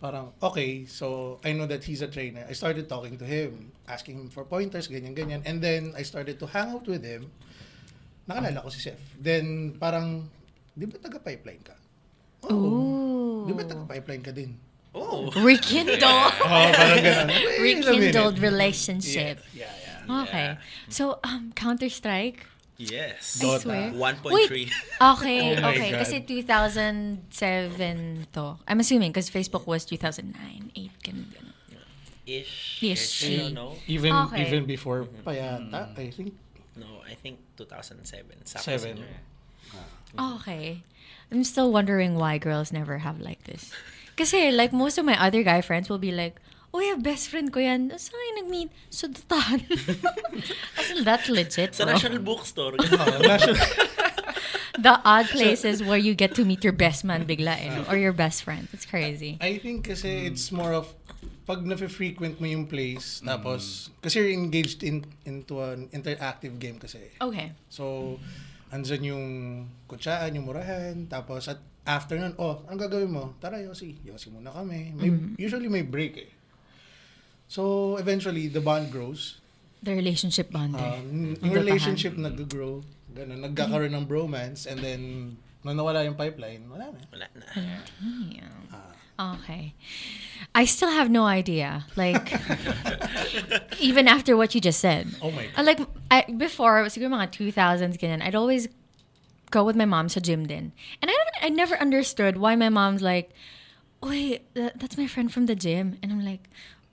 parang, 0.00 0.32
okay, 0.40 0.88
so 0.88 1.36
I 1.44 1.52
know 1.52 1.68
that 1.68 1.84
he's 1.84 2.00
a 2.00 2.08
trainer. 2.08 2.48
I 2.48 2.56
started 2.56 2.88
talking 2.88 3.20
to 3.20 3.28
him, 3.28 3.68
asking 3.84 4.16
him 4.16 4.28
for 4.32 4.48
pointers, 4.48 4.88
ganyan, 4.88 5.12
ganyan. 5.12 5.44
And 5.44 5.60
then, 5.60 5.92
I 5.92 6.08
started 6.08 6.40
to 6.40 6.48
hang 6.48 6.72
out 6.72 6.88
with 6.88 7.04
him. 7.04 7.28
Nakalala 8.24 8.64
ko 8.64 8.72
si 8.72 8.80
Chef. 8.80 8.96
Then, 9.20 9.76
parang, 9.76 10.24
di 10.72 10.88
ba 10.88 10.96
taga-pipeline 10.96 11.62
ka? 11.64 11.76
Ooh. 12.48 13.44
Di 13.44 13.52
ba 13.52 13.60
taga-pipeline 13.64 14.24
ka 14.24 14.32
din? 14.32 14.56
Oh. 14.96 15.28
Rekindled. 15.36 16.00
Oo, 16.48 16.68
parang 16.72 17.00
ganun. 17.04 17.28
Rekindled 17.60 18.36
relationship. 18.40 19.36
Yeah, 19.52 19.68
yeah. 19.68 19.77
Okay. 20.08 20.56
So, 20.88 21.18
um, 21.22 21.52
Counter-Strike? 21.54 22.46
Yes. 22.78 23.38
I 23.42 23.44
Dota. 23.44 23.60
swear. 23.60 23.90
1.3. 23.90 24.30
Wait. 24.30 24.70
Okay, 25.02 25.58
Oh 25.58 25.68
okay. 25.70 25.90
God. 25.90 25.98
Kasi 26.06 26.20
2007 26.22 28.26
to. 28.32 28.56
I'm 28.66 28.80
assuming 28.80 29.10
because 29.10 29.30
Facebook 29.30 29.66
was 29.66 29.84
2009, 29.84 30.70
8, 30.74 30.90
ganun, 31.02 31.26
ganun. 31.34 31.48
Ish. 32.28 32.82
Ish. 32.82 33.24
I 33.24 33.36
don't 33.36 33.54
know. 33.54 33.72
Even 33.88 34.12
Okay. 34.12 34.46
even 34.46 34.66
before 34.68 35.08
mm-hmm. 35.08 35.24
pa 35.24 35.32
yata, 35.32 35.88
hmm. 35.88 35.98
I 35.98 36.10
think. 36.12 36.36
No, 36.76 37.00
I 37.02 37.16
think 37.16 37.40
2007. 37.56 38.44
Sakto 38.44 38.62
Seven. 38.62 38.96
siguro. 39.00 39.16
Ah. 40.16 40.36
Okay. 40.36 40.84
I'm 41.32 41.42
still 41.42 41.72
wondering 41.72 42.14
why 42.20 42.38
girls 42.38 42.70
never 42.70 42.98
have 43.00 43.18
like 43.18 43.42
this. 43.44 43.72
Kasi 44.20 44.52
like 44.52 44.72
most 44.76 44.98
of 45.00 45.08
my 45.08 45.16
other 45.16 45.42
guy 45.42 45.64
friends 45.64 45.88
will 45.88 45.98
be 45.98 46.12
like, 46.12 46.36
oh 46.74 46.80
yeah, 46.80 46.96
best 46.96 47.28
friend 47.28 47.52
ko 47.52 47.60
yan. 47.60 47.90
Saan 47.96 48.16
kayo 48.16 48.32
nag-meet? 48.44 48.70
Sa 48.92 49.06
Datan. 49.08 49.64
Actually, 50.76 51.04
that's 51.08 51.28
legit, 51.28 51.74
Sa 51.74 51.84
bro. 51.84 51.94
National 51.96 52.20
Bookstore. 52.20 52.74
National, 53.22 53.56
The 54.78 54.94
odd 55.02 55.26
places 55.26 55.82
where 55.82 55.98
you 55.98 56.14
get 56.14 56.38
to 56.38 56.46
meet 56.46 56.62
your 56.62 56.76
best 56.76 57.02
man 57.02 57.26
bigla, 57.26 57.58
eh, 57.58 57.68
no? 57.74 57.82
or 57.90 57.98
your 57.98 58.14
best 58.14 58.46
friend. 58.46 58.70
It's 58.70 58.86
crazy. 58.86 59.34
I 59.42 59.58
think 59.58 59.90
kasi 59.90 60.30
it's 60.30 60.54
more 60.54 60.70
of 60.70 60.86
pag 61.48 61.64
na-frequent 61.64 62.38
mo 62.38 62.46
yung 62.46 62.68
place, 62.68 63.24
tapos, 63.24 63.88
kasi 64.04 64.20
you're 64.20 64.36
engaged 64.36 64.84
in 64.84 65.02
into 65.24 65.64
an 65.64 65.88
interactive 65.90 66.60
game 66.60 66.78
kasi. 66.78 67.10
Okay. 67.18 67.56
So, 67.72 68.20
andyan 68.70 69.02
yung 69.02 69.24
kutsaan, 69.88 70.36
yung 70.36 70.46
murahan, 70.46 71.08
tapos 71.08 71.48
at 71.48 71.58
after 71.88 72.20
nun, 72.20 72.36
oh, 72.36 72.60
anong 72.68 72.84
gagawin 72.84 73.10
mo? 73.10 73.24
Tara, 73.40 73.64
Yossi. 73.64 73.96
Yossi 74.04 74.28
muna 74.28 74.52
kami. 74.52 74.92
May, 74.92 75.08
Usually 75.40 75.72
may 75.72 75.82
break 75.82 76.20
eh. 76.20 76.30
So, 77.48 77.96
eventually, 77.96 78.46
the 78.48 78.60
bond 78.60 78.92
grows. 78.92 79.40
The 79.82 79.94
relationship 79.94 80.52
bonding. 80.52 80.78
Um, 80.78 80.92
Ang 80.92 81.08
yung 81.08 81.34
dotahan. 81.40 81.54
relationship 81.56 82.12
nag-grow. 82.16 82.84
Ganun, 83.08 83.40
nagkakaroon 83.40 83.94
ng 83.96 84.04
bromance 84.04 84.66
and 84.68 84.78
then, 84.84 85.00
nung 85.64 85.76
nawala 85.76 86.04
yung 86.04 86.14
pipeline, 86.14 86.68
wala 86.68 86.92
na. 86.92 87.00
Wala 87.08 87.26
na. 87.32 87.44
Damn. 87.56 88.68
Okay. 89.18 89.74
I 90.54 90.64
still 90.64 90.90
have 90.90 91.10
no 91.10 91.24
idea. 91.26 91.86
Like, 91.96 92.30
even 93.80 94.06
after 94.06 94.36
what 94.36 94.54
you 94.54 94.60
just 94.60 94.78
said. 94.78 95.08
Oh 95.22 95.30
my 95.30 95.48
Uh, 95.56 95.64
Like, 95.64 95.80
I, 96.10 96.24
before, 96.30 96.84
siguro 96.86 97.10
mga 97.10 97.32
2000s, 97.32 97.98
ganyan, 97.98 98.22
I'd 98.22 98.36
always 98.38 98.68
go 99.50 99.64
with 99.64 99.74
my 99.74 99.86
mom 99.86 100.08
sa 100.08 100.20
gym 100.20 100.46
din. 100.46 100.70
And 101.02 101.10
I, 101.10 101.14
don't, 101.16 101.34
I 101.42 101.48
never 101.48 101.74
understood 101.80 102.36
why 102.36 102.54
my 102.54 102.68
mom's 102.68 103.02
like, 103.02 103.30
Uy, 104.02 104.38
that, 104.54 104.78
that's 104.78 104.96
my 104.96 105.08
friend 105.08 105.32
from 105.32 105.46
the 105.46 105.56
gym. 105.56 105.98
And 106.02 106.12
I'm 106.12 106.22
like, 106.24 106.46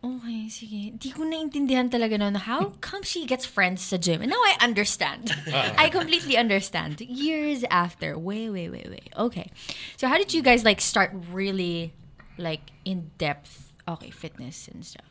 okay, 0.06 0.46
sige. 0.50 0.94
Di 0.98 1.10
ko 1.10 1.26
naintindihan 1.26 1.90
talaga 1.90 2.22
noon 2.22 2.38
how 2.38 2.78
come 2.80 3.02
she 3.02 3.26
gets 3.26 3.46
friends 3.46 3.82
sa 3.82 3.98
gym. 3.98 4.22
And 4.22 4.30
now 4.30 4.42
I 4.46 4.56
understand. 4.62 5.34
I 5.78 5.90
completely 5.90 6.38
understand. 6.38 7.02
Years 7.02 7.66
after. 7.74 8.14
Way, 8.18 8.50
way, 8.50 8.70
way, 8.70 8.86
way. 8.86 9.06
Okay. 9.18 9.50
So 9.98 10.08
how 10.08 10.18
did 10.18 10.34
you 10.34 10.46
guys 10.46 10.64
like 10.64 10.80
start 10.80 11.12
really 11.34 11.94
like 12.38 12.70
in 12.86 13.12
depth, 13.18 13.74
okay, 13.88 14.10
fitness 14.10 14.70
and 14.70 14.86
stuff? 14.86 15.10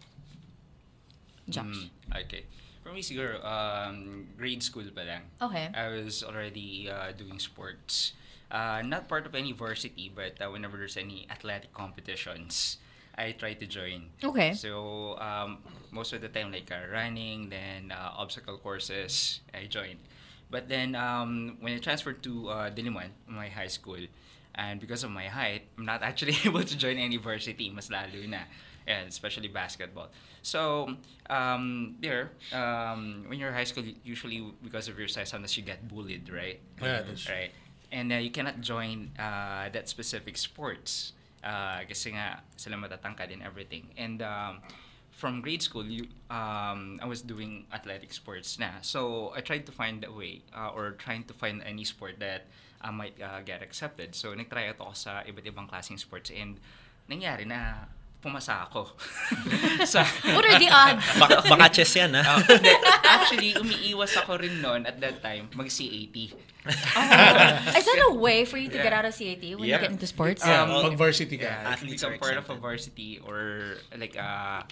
Josh. 1.48 1.90
Mm, 1.90 2.24
okay. 2.24 2.46
For 2.84 2.92
me, 2.92 3.00
siguro, 3.00 3.40
um, 3.44 4.28
grade 4.36 4.62
school 4.62 4.84
pa 4.94 5.02
lang. 5.02 5.22
Okay. 5.40 5.72
I 5.72 5.88
was 5.88 6.22
already 6.22 6.88
uh, 6.88 7.12
doing 7.16 7.40
sports. 7.40 8.12
Uh, 8.52 8.84
not 8.84 9.08
part 9.08 9.26
of 9.26 9.34
any 9.34 9.52
varsity, 9.52 10.12
but 10.14 10.36
uh, 10.40 10.52
whenever 10.52 10.76
there's 10.76 10.96
any 10.96 11.26
athletic 11.32 11.72
competitions, 11.72 12.76
I 13.16 13.32
try 13.32 13.54
to 13.54 13.66
join. 13.66 14.10
Okay. 14.22 14.54
So 14.54 15.18
um, 15.18 15.58
most 15.90 16.12
of 16.12 16.20
the 16.20 16.28
time, 16.28 16.50
like 16.52 16.70
uh, 16.70 16.90
running, 16.92 17.48
then 17.48 17.92
uh, 17.92 18.10
obstacle 18.16 18.58
courses, 18.58 19.40
I 19.54 19.66
joined. 19.66 19.98
But 20.50 20.68
then 20.68 20.94
um, 20.94 21.56
when 21.60 21.74
I 21.74 21.78
transferred 21.78 22.22
to 22.24 22.48
uh, 22.50 22.70
Diliman, 22.70 23.10
my 23.26 23.48
high 23.48 23.68
school, 23.68 23.98
and 24.54 24.80
because 24.80 25.02
of 25.04 25.10
my 25.10 25.26
height, 25.26 25.62
I'm 25.78 25.84
not 25.84 26.02
actually 26.06 26.36
able 26.44 26.62
to 26.62 26.76
join 26.76 26.98
any 26.98 27.16
varsity, 27.16 27.70
mas 27.70 27.90
lalo 27.90 28.26
na, 28.26 28.46
and 28.86 29.08
especially 29.08 29.48
basketball. 29.48 30.08
So 30.42 30.94
um, 31.30 31.96
there, 32.00 32.30
um, 32.52 33.24
when 33.28 33.38
you're 33.38 33.52
high 33.52 33.64
school, 33.64 33.84
usually 34.04 34.44
because 34.62 34.88
of 34.88 34.98
your 34.98 35.08
size, 35.08 35.30
sometimes 35.30 35.56
you 35.56 35.62
get 35.62 35.88
bullied, 35.88 36.30
right? 36.30 36.60
Yeah, 36.82 37.02
that's 37.02 37.28
right. 37.28 37.50
And 37.90 38.12
uh, 38.12 38.16
you 38.16 38.30
cannot 38.30 38.60
join 38.60 39.10
uh, 39.18 39.70
that 39.70 39.88
specific 39.88 40.36
sports 40.36 41.12
Uh, 41.44 41.84
kasi 41.84 42.16
nga, 42.16 42.40
sila 42.56 42.80
matatangkad 42.80 43.28
and 43.28 43.44
everything. 43.44 43.92
And 44.00 44.24
um, 44.24 44.64
from 45.12 45.44
grade 45.44 45.60
school, 45.60 45.84
you, 45.84 46.08
um, 46.32 46.96
I 47.02 47.06
was 47.06 47.20
doing 47.20 47.68
athletic 47.68 48.16
sports 48.16 48.56
na. 48.56 48.80
So, 48.80 49.28
I 49.36 49.44
tried 49.44 49.68
to 49.68 49.72
find 49.72 50.00
a 50.08 50.12
way 50.12 50.40
uh, 50.56 50.72
or 50.72 50.96
trying 50.96 51.28
to 51.28 51.34
find 51.36 51.60
any 51.60 51.84
sport 51.84 52.16
that 52.24 52.48
I 52.80 52.90
might 52.90 53.20
uh, 53.20 53.44
get 53.44 53.60
accepted. 53.60 54.16
So, 54.16 54.32
nag-try 54.32 54.72
ako 54.72 54.96
sa 54.96 55.20
iba't 55.28 55.44
ibang 55.44 55.68
klaseng 55.68 56.00
sports 56.00 56.32
and 56.32 56.56
nangyari 57.12 57.44
na 57.44 57.92
pumasa 58.24 58.64
ako. 58.64 58.88
sa, 59.92 60.00
What 60.32 60.48
are 60.48 60.56
the 60.56 60.72
odds? 60.72 61.04
Baka, 61.20 61.44
baka 61.44 61.66
chess 61.68 61.92
yan, 61.92 62.16
ha? 62.16 62.24
Uh, 62.24 62.40
hindi. 62.40 62.72
actually, 63.04 63.50
umiiwas 63.52 64.16
ako 64.16 64.40
rin 64.40 64.64
noon 64.64 64.88
at 64.88 64.96
that 65.04 65.20
time, 65.20 65.52
mag-CAT. 65.52 66.16
Is 66.64 67.84
that 67.84 68.00
a 68.08 68.14
way 68.16 68.48
for 68.48 68.56
you 68.56 68.72
to 68.72 68.78
get 68.80 68.88
Yeah. 68.88 68.98
out 68.98 69.04
of 69.04 69.12
CAT 69.12 69.44
when 69.54 69.68
Yeah. 69.68 69.76
you 69.76 69.84
get 69.84 69.92
into 69.92 70.08
sports? 70.08 70.40
Um, 70.40 70.72
pag 70.72 70.96
varsity 70.96 71.36
ka. 71.36 71.44
Yeah, 71.52 71.72
Athletes 71.76 72.00
are 72.00 72.16
part 72.16 72.40
of 72.40 72.48
a 72.48 72.56
varsity 72.56 73.20
or 73.20 73.76
like 73.92 74.16
a, 74.16 74.64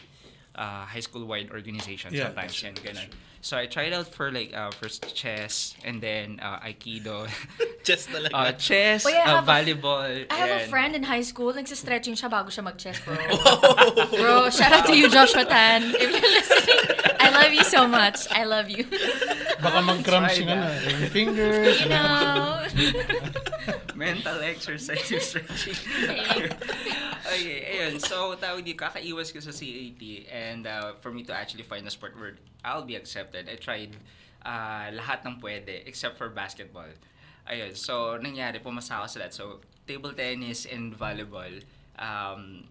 a 0.55 0.85
high 0.85 1.01
school 1.01 1.25
wide 1.25 1.51
organization 1.51 2.13
Yeah, 2.13 2.29
sometimes 2.33 2.53
that's 2.61 2.63
yan 2.63 2.75
ganun. 2.77 3.09
So 3.43 3.59
I 3.59 3.67
tried 3.67 3.91
out 3.91 4.07
for 4.07 4.31
like 4.31 4.55
uh, 4.55 4.71
first 4.71 5.03
chess 5.19 5.75
and 5.83 5.99
then 5.99 6.39
uh, 6.39 6.63
aikido, 6.63 7.27
Chess 7.83 8.07
talaga. 8.07 8.31
uh, 8.31 8.53
chess, 8.55 9.03
I 9.03 9.19
uh, 9.19 9.43
have 9.43 9.43
a- 9.43 9.51
volleyball. 9.51 10.07
I 10.31 10.35
have 10.39 10.51
a 10.51 10.63
and- 10.63 10.71
friend 10.71 10.95
in 10.95 11.03
high 11.03 11.27
school, 11.27 11.51
nagsistretching 11.51 12.15
siya 12.15 12.31
bago 12.31 12.55
siya 12.55 12.63
mag-chess, 12.63 13.03
bro. 13.03 13.19
bro, 14.15 14.47
shout 14.47 14.71
out 14.71 14.87
to 14.87 14.95
you, 14.95 15.11
Joshua 15.11 15.43
Tan. 15.43 15.91
If 15.91 16.07
you're 16.07 16.33
listening, 16.39 17.03
I 17.19 17.35
love 17.35 17.51
you 17.51 17.67
so 17.67 17.91
much. 17.91 18.31
I 18.31 18.47
love 18.47 18.71
you. 18.71 18.87
Baka 19.59 19.79
mag-cramps 19.91 20.39
yung 20.39 20.47
Try 20.47 20.63
ano, 20.63 20.71
yung 21.03 21.11
fingers. 21.11 21.83
you 21.83 21.91
know? 21.91 22.63
mental 23.99 24.39
exercise 24.43 25.03
stretching. 25.19 25.75
okay, 27.27 27.59
ayun. 27.75 27.99
So, 28.03 28.35
tawag 28.39 28.63
di, 28.63 28.75
kakaiwas 28.75 29.31
ko 29.35 29.39
sa 29.43 29.51
CAT 29.51 30.03
and 30.31 30.42
uh, 30.67 30.93
for 31.01 31.11
me 31.11 31.23
to 31.25 31.35
actually 31.35 31.63
find 31.63 31.87
a 31.87 31.91
sport 31.91 32.19
where 32.19 32.35
I'll 32.65 32.85
be 32.85 32.97
accepted, 32.97 33.49
I 33.49 33.57
tried 33.57 33.97
uh, 34.45 34.91
lahat 34.91 35.27
ng 35.27 35.39
pwede 35.41 35.87
except 35.87 36.19
for 36.19 36.29
basketball. 36.29 36.91
Ayun, 37.47 37.75
so 37.75 38.19
nangyari, 38.19 38.63
pumasa 38.63 39.03
ako 39.03 39.07
sa 39.07 39.19
lahat. 39.27 39.33
So, 39.35 39.45
table 39.87 40.15
tennis 40.15 40.67
and 40.67 40.95
volleyball, 40.95 41.59
um, 41.99 42.67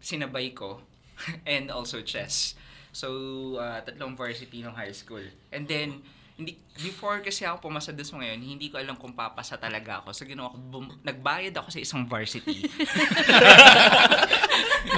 sinabay 0.00 0.56
ko 0.56 0.80
and 1.46 1.68
also 1.70 2.00
chess. 2.00 2.56
So, 2.94 3.58
uh, 3.60 3.84
tatlong 3.84 4.16
varsity 4.16 4.64
ng 4.64 4.72
high 4.72 4.94
school. 4.94 5.24
And 5.52 5.68
then, 5.68 6.00
hindi, 6.34 6.58
before 6.82 7.22
kasi 7.22 7.46
ako 7.46 7.70
pumasa 7.70 7.94
doon 7.94 8.08
sa 8.08 8.16
ngayon, 8.18 8.40
hindi 8.42 8.66
ko 8.66 8.82
alam 8.82 8.98
kung 8.98 9.14
papasa 9.14 9.54
talaga 9.54 10.02
ako. 10.02 10.10
So, 10.10 10.26
ginawa 10.26 10.50
ko, 10.50 10.58
bum- 10.58 10.98
nagbayad 11.06 11.54
ako 11.54 11.70
sa 11.70 11.78
isang 11.78 12.10
varsity. 12.10 12.66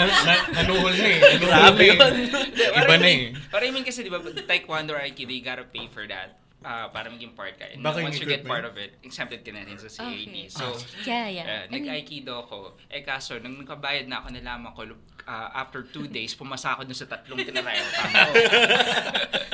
na, 0.01 0.03
na, 0.09 0.35
naluhol 0.57 0.97
na 0.97 1.07
eh. 1.07 1.21
Naluhol 1.37 1.53
Grabe 1.53 1.85
na 1.85 1.85
eh. 1.85 1.93
yun. 1.93 2.15
Iba 2.57 2.95
na 2.97 3.09
eh. 3.13 3.21
Pero 3.53 3.63
I 3.69 3.71
mean 3.71 3.85
kasi, 3.85 4.01
di 4.01 4.09
ba, 4.09 4.25
taekwondo 4.25 4.97
or 4.97 5.01
aikido, 5.05 5.29
you 5.29 5.45
gotta 5.45 5.69
pay 5.69 5.85
for 5.93 6.09
that. 6.09 6.41
uh, 6.67 6.87
para 6.91 7.07
maging 7.13 7.33
part 7.39 7.55
ka. 7.55 7.71
And 7.71 7.83
Baka 7.83 8.03
once 8.03 8.19
you 8.19 8.27
get 8.27 8.43
part 8.43 8.67
of 8.67 8.75
it, 8.75 8.99
exempted 9.07 9.47
ka 9.47 9.51
na 9.55 9.63
rin 9.63 9.79
sa 9.79 9.87
CAD. 9.87 10.27
Okay. 10.27 10.49
So, 10.51 10.75
Yeah, 11.07 11.31
yeah. 11.31 11.47
Uh, 11.47 11.65
nag-aikido 11.71 12.33
ako. 12.47 12.75
Eh 12.91 13.07
kaso, 13.07 13.39
nung 13.39 13.63
nagkabayad 13.63 14.11
na 14.11 14.23
ako, 14.23 14.35
nalaman 14.35 14.71
ko, 14.75 14.83
uh, 15.27 15.49
after 15.53 15.83
two 15.83 16.07
days, 16.07 16.33
pumasa 16.33 16.73
ako 16.79 16.87
dun 16.87 16.97
sa 16.97 17.11
tatlong 17.11 17.43
tinarayan 17.43 17.85
ko. 17.93 18.01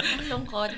Ang 0.02 0.29
lungkot. 0.29 0.71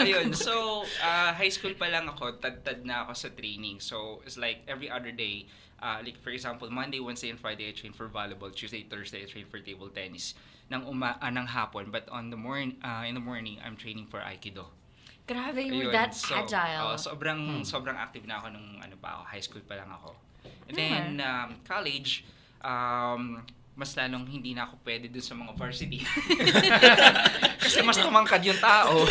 Ayun, 0.00 0.32
so, 0.32 0.82
uh, 1.04 1.30
high 1.36 1.52
school 1.52 1.76
pa 1.76 1.86
lang 1.92 2.08
ako, 2.08 2.40
tad-tad 2.40 2.82
na 2.88 3.04
ako 3.04 3.12
sa 3.14 3.28
training. 3.36 3.78
So, 3.78 4.24
it's 4.24 4.40
like 4.40 4.64
every 4.66 4.88
other 4.88 5.12
day, 5.12 5.46
uh, 5.84 6.00
like 6.00 6.16
for 6.24 6.32
example, 6.32 6.66
Monday, 6.72 6.98
Wednesday, 6.98 7.30
and 7.30 7.38
Friday, 7.38 7.68
I 7.68 7.72
train 7.76 7.92
for 7.92 8.08
volleyball. 8.08 8.50
Tuesday, 8.50 8.82
Thursday, 8.88 9.22
I 9.22 9.28
train 9.28 9.46
for 9.46 9.60
table 9.60 9.92
tennis. 9.92 10.34
Nang 10.68 10.84
uma 10.84 11.16
uh, 11.20 11.32
ng 11.32 11.48
hapon, 11.48 11.88
but 11.88 12.08
on 12.12 12.28
the 12.28 12.36
morning, 12.36 12.76
uh, 12.84 13.04
in 13.04 13.14
the 13.16 13.24
morning, 13.24 13.56
I'm 13.64 13.76
training 13.76 14.08
for 14.08 14.20
Aikido. 14.20 14.68
Grabe, 15.28 15.60
you 15.60 15.84
were 15.84 15.92
Ayun, 15.92 15.92
that 15.92 16.12
so, 16.16 16.32
agile. 16.40 16.88
oh, 16.88 16.96
sobrang 16.96 17.60
sobrang 17.60 17.96
active 17.96 18.24
na 18.24 18.40
ako 18.40 18.48
nung 18.48 18.80
ano 18.80 18.96
pa 18.96 19.20
ako, 19.20 19.22
high 19.28 19.44
school 19.44 19.60
pa 19.60 19.76
lang 19.76 19.92
ako. 19.92 20.16
And 20.68 20.76
then 20.76 21.04
um, 21.20 21.60
college, 21.68 22.24
um, 22.64 23.44
mas 23.78 23.94
lalong 23.94 24.26
hindi 24.26 24.58
na 24.58 24.66
ako 24.66 24.82
pwede 24.82 25.06
dun 25.06 25.22
sa 25.22 25.38
mga 25.38 25.54
varsity. 25.54 26.02
Kasi 27.62 27.78
mas 27.86 27.94
tumangkad 27.94 28.42
yung 28.42 28.58
tao. 28.58 29.06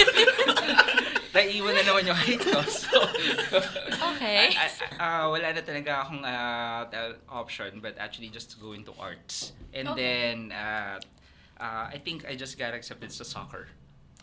Naiiwan 1.38 1.72
na 1.72 1.84
naman 1.86 2.04
yung 2.04 2.18
height 2.18 2.42
ko. 2.44 2.60
So, 2.68 2.98
Okay. 4.12 4.52
I- 4.52 4.58
I- 4.58 4.98
uh, 5.00 5.26
wala 5.32 5.54
na 5.56 5.62
talaga 5.64 6.04
akong 6.04 6.20
uh, 6.26 6.84
option 7.32 7.80
but 7.80 7.96
actually 7.96 8.28
just 8.28 8.52
to 8.52 8.58
go 8.60 8.76
into 8.76 8.92
arts. 9.00 9.56
And 9.72 9.88
Okay. 9.94 10.02
then, 10.04 10.38
uh, 10.52 10.98
uh, 11.62 11.86
I 11.88 11.96
think 12.04 12.28
I 12.28 12.36
just 12.36 12.60
got 12.60 12.74
accepted 12.76 13.14
sa 13.16 13.24
soccer. 13.24 13.72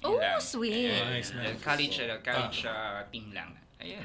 Oh, 0.04 0.20
lang. 0.20 0.36
sweet. 0.44 0.92
Ayun. 0.92 1.08
Nice, 1.08 1.32
nice. 1.32 1.56
College, 1.64 1.96
uh, 2.04 2.20
college 2.20 2.68
uh, 2.68 3.08
team 3.08 3.32
lang. 3.32 3.56
Ayun. 3.80 4.04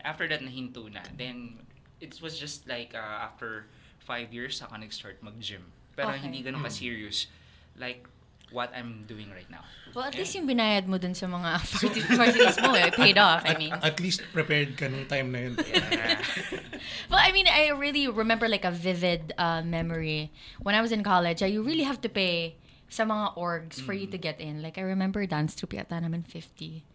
After 0.00 0.24
that, 0.30 0.40
nahinto 0.40 0.88
na. 0.88 1.04
Then, 1.18 1.60
it 2.00 2.16
was 2.24 2.38
just 2.40 2.64
like 2.64 2.96
uh, 2.96 3.26
after 3.28 3.66
five 4.06 4.30
years, 4.30 4.62
ako 4.62 4.78
nag-start 4.78 5.18
mag-gym. 5.20 5.74
Pero 5.98 6.14
Okay. 6.14 6.22
hindi 6.22 6.46
ganun 6.46 6.62
ka-serious. 6.62 7.26
Like, 7.74 8.06
what 8.54 8.70
I'm 8.70 9.02
doing 9.10 9.26
right 9.34 9.50
now. 9.50 9.66
Well, 9.90 10.06
at 10.06 10.14
least 10.14 10.38
yung 10.38 10.46
binayad 10.46 10.86
mo 10.86 11.02
dun 11.02 11.18
sa 11.18 11.26
mga 11.26 11.50
varsities 12.14 12.58
mo, 12.62 12.78
eh, 12.78 12.94
paid 12.94 13.18
off, 13.18 13.42
I 13.42 13.58
mean. 13.58 13.74
At 13.74 13.98
least 13.98 14.22
prepared 14.30 14.78
ka 14.78 14.86
nung 14.86 15.10
time 15.10 15.34
na 15.34 15.38
yun. 15.50 15.54
Yeah. 15.66 16.22
Well, 17.10 17.18
I 17.18 17.34
mean, 17.34 17.46
I 17.50 17.74
really 17.74 18.06
remember 18.06 18.46
like 18.46 18.62
a 18.64 18.70
vivid 18.70 19.34
uh, 19.38 19.62
memory. 19.66 20.30
When 20.62 20.74
I 20.74 20.80
was 20.80 20.94
in 20.94 21.02
college, 21.02 21.42
uh, 21.42 21.50
you 21.50 21.62
really 21.62 21.82
have 21.82 21.98
to 22.02 22.10
pay 22.10 22.54
sa 22.86 23.02
mga 23.02 23.34
orgs 23.34 23.82
for 23.82 23.90
you 23.94 24.06
to 24.06 24.18
get 24.18 24.38
in. 24.38 24.62
Like, 24.62 24.78
I 24.78 24.86
remember 24.86 25.26
dance 25.26 25.54
troupe 25.58 25.74
yata 25.74 25.98
naman 25.98 26.22
50. 26.22 26.86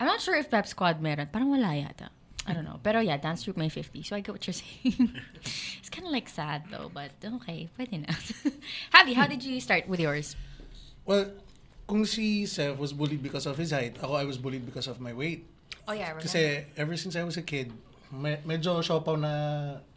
I'm 0.00 0.06
not 0.08 0.20
sure 0.24 0.36
if 0.36 0.48
Pep 0.48 0.64
Squad 0.64 1.00
meron. 1.04 1.28
Parang 1.28 1.52
wala 1.52 1.76
yata. 1.76 2.08
I 2.48 2.56
don't 2.56 2.64
know. 2.64 2.80
Pero 2.82 3.00
yeah, 3.04 3.20
dance 3.20 3.44
troupe 3.44 3.60
may 3.60 3.68
50. 3.68 4.00
So 4.02 4.16
I 4.16 4.20
get 4.24 4.32
what 4.32 4.40
you're 4.48 4.56
saying. 4.64 5.12
it's 5.78 5.92
kind 5.92 6.06
of 6.08 6.12
like 6.12 6.28
sad 6.32 6.64
though, 6.72 6.88
but 6.88 7.12
okay, 7.20 7.68
pwede 7.76 8.00
na. 8.08 8.12
Javi, 8.96 9.12
how 9.12 9.28
did 9.28 9.44
you 9.44 9.60
start 9.60 9.84
with 9.84 10.00
yours? 10.00 10.32
Well, 11.04 11.28
kung 11.86 12.04
si 12.08 12.48
Seth 12.48 12.80
was 12.80 12.92
bullied 12.96 13.20
because 13.22 13.44
of 13.44 13.56
his 13.60 13.70
height, 13.70 14.00
ako 14.00 14.16
I 14.16 14.24
was 14.24 14.40
bullied 14.40 14.64
because 14.64 14.88
of 14.88 14.96
my 15.00 15.12
weight. 15.12 15.44
Oh 15.86 15.92
yeah, 15.92 16.08
I 16.08 16.16
remember. 16.16 16.24
Kasi 16.24 16.64
ever 16.76 16.96
since 16.96 17.16
I 17.16 17.24
was 17.24 17.36
a 17.36 17.44
kid, 17.44 17.68
me- 18.08 18.40
medyo 18.48 18.80
siopaw 18.80 19.20
na 19.20 19.32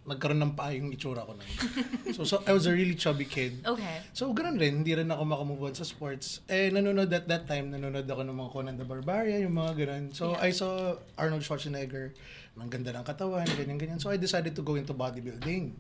nagkaroon 0.02 0.42
ng 0.42 0.54
paa 0.58 0.74
yung 0.74 0.90
itsura 0.90 1.22
ko. 1.22 1.38
nun. 1.38 1.46
so, 2.18 2.26
so, 2.26 2.42
I 2.50 2.58
was 2.58 2.66
a 2.66 2.74
really 2.74 2.98
chubby 2.98 3.30
kid. 3.30 3.62
Okay. 3.62 4.02
So, 4.18 4.34
ganun 4.34 4.58
rin. 4.58 4.82
Hindi 4.82 4.98
rin 4.98 5.14
ako 5.14 5.22
makamove 5.30 5.62
on 5.62 5.76
sa 5.78 5.86
sports. 5.86 6.42
Eh, 6.50 6.74
nanonood 6.74 7.14
at 7.14 7.30
that 7.30 7.46
time, 7.46 7.70
nanonood 7.70 8.10
ako 8.10 8.26
ng 8.26 8.34
mga 8.34 8.50
Conan 8.50 8.76
the 8.82 8.88
Barbarian, 8.88 9.46
yung 9.46 9.54
mga 9.54 9.78
ganun. 9.78 10.10
So, 10.10 10.34
Yeah. 10.34 10.48
I 10.48 10.50
saw 10.50 10.98
Arnold 11.22 11.46
Schwarzenegger, 11.46 12.18
ang 12.58 12.70
ganda 12.70 12.90
ng 12.92 13.06
katawan, 13.06 13.46
ganyan-ganyan. 13.46 14.02
So, 14.02 14.10
I 14.10 14.18
decided 14.18 14.58
to 14.58 14.66
go 14.66 14.74
into 14.74 14.92
bodybuilding. 14.92 15.78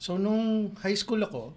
So, 0.00 0.16
nung 0.16 0.72
high 0.80 0.96
school 0.96 1.20
ako, 1.20 1.52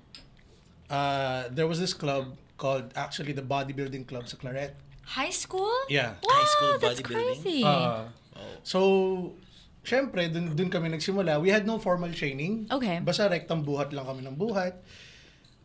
uh, 0.92 1.48
there 1.56 1.68
was 1.68 1.80
this 1.80 1.96
club 1.96 2.36
called, 2.60 2.92
actually, 3.00 3.32
the 3.32 3.42
Bodybuilding 3.42 4.04
Club 4.06 4.28
sa 4.28 4.36
Claret. 4.36 4.76
High 5.04 5.32
school? 5.32 5.72
Yeah. 5.88 6.20
Wow, 6.20 6.32
High 6.36 6.52
school 6.52 6.74
that's 6.80 7.00
bodybuilding? 7.00 7.40
crazy. 7.40 7.64
Uh, 7.64 8.12
so, 8.64 8.80
syempre, 9.84 10.32
dun, 10.32 10.56
dun 10.56 10.72
kami 10.72 10.90
nagsimula. 10.90 11.38
We 11.44 11.52
had 11.52 11.68
no 11.68 11.78
formal 11.78 12.10
training. 12.16 12.72
Okay. 12.72 13.04
Basta 13.04 13.28
rektang 13.28 13.68
buhat 13.68 13.92
lang 13.92 14.08
kami 14.08 14.24
ng 14.24 14.40
buhat. 14.40 14.80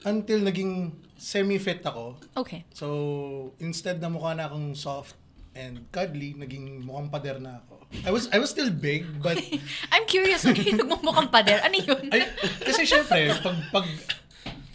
Until 0.06 0.42
naging 0.46 0.94
semi-fit 1.18 1.82
ako. 1.82 2.18
okay. 2.38 2.62
So, 2.70 3.54
instead 3.58 3.98
na 3.98 4.06
mukha 4.06 4.34
na 4.34 4.46
akong 4.46 4.74
soft 4.78 5.18
and 5.58 5.90
cuddly, 5.90 6.38
naging 6.38 6.86
mukhang 6.86 7.10
pader 7.10 7.42
na 7.42 7.62
ako. 7.66 7.82
I 8.04 8.12
was 8.12 8.28
I 8.30 8.38
was 8.38 8.52
still 8.52 8.70
big, 8.70 9.08
but 9.24 9.40
I'm 9.94 10.06
curious 10.06 10.44
kung 10.44 10.54
yung 10.68 10.86
nagmumukhang 10.86 11.32
pader. 11.34 11.58
Ano 11.64 11.76
yun? 11.82 12.12
ay, 12.14 12.30
kasi 12.62 12.86
syempre, 12.86 13.32
pag, 13.42 13.56
pag 13.74 13.86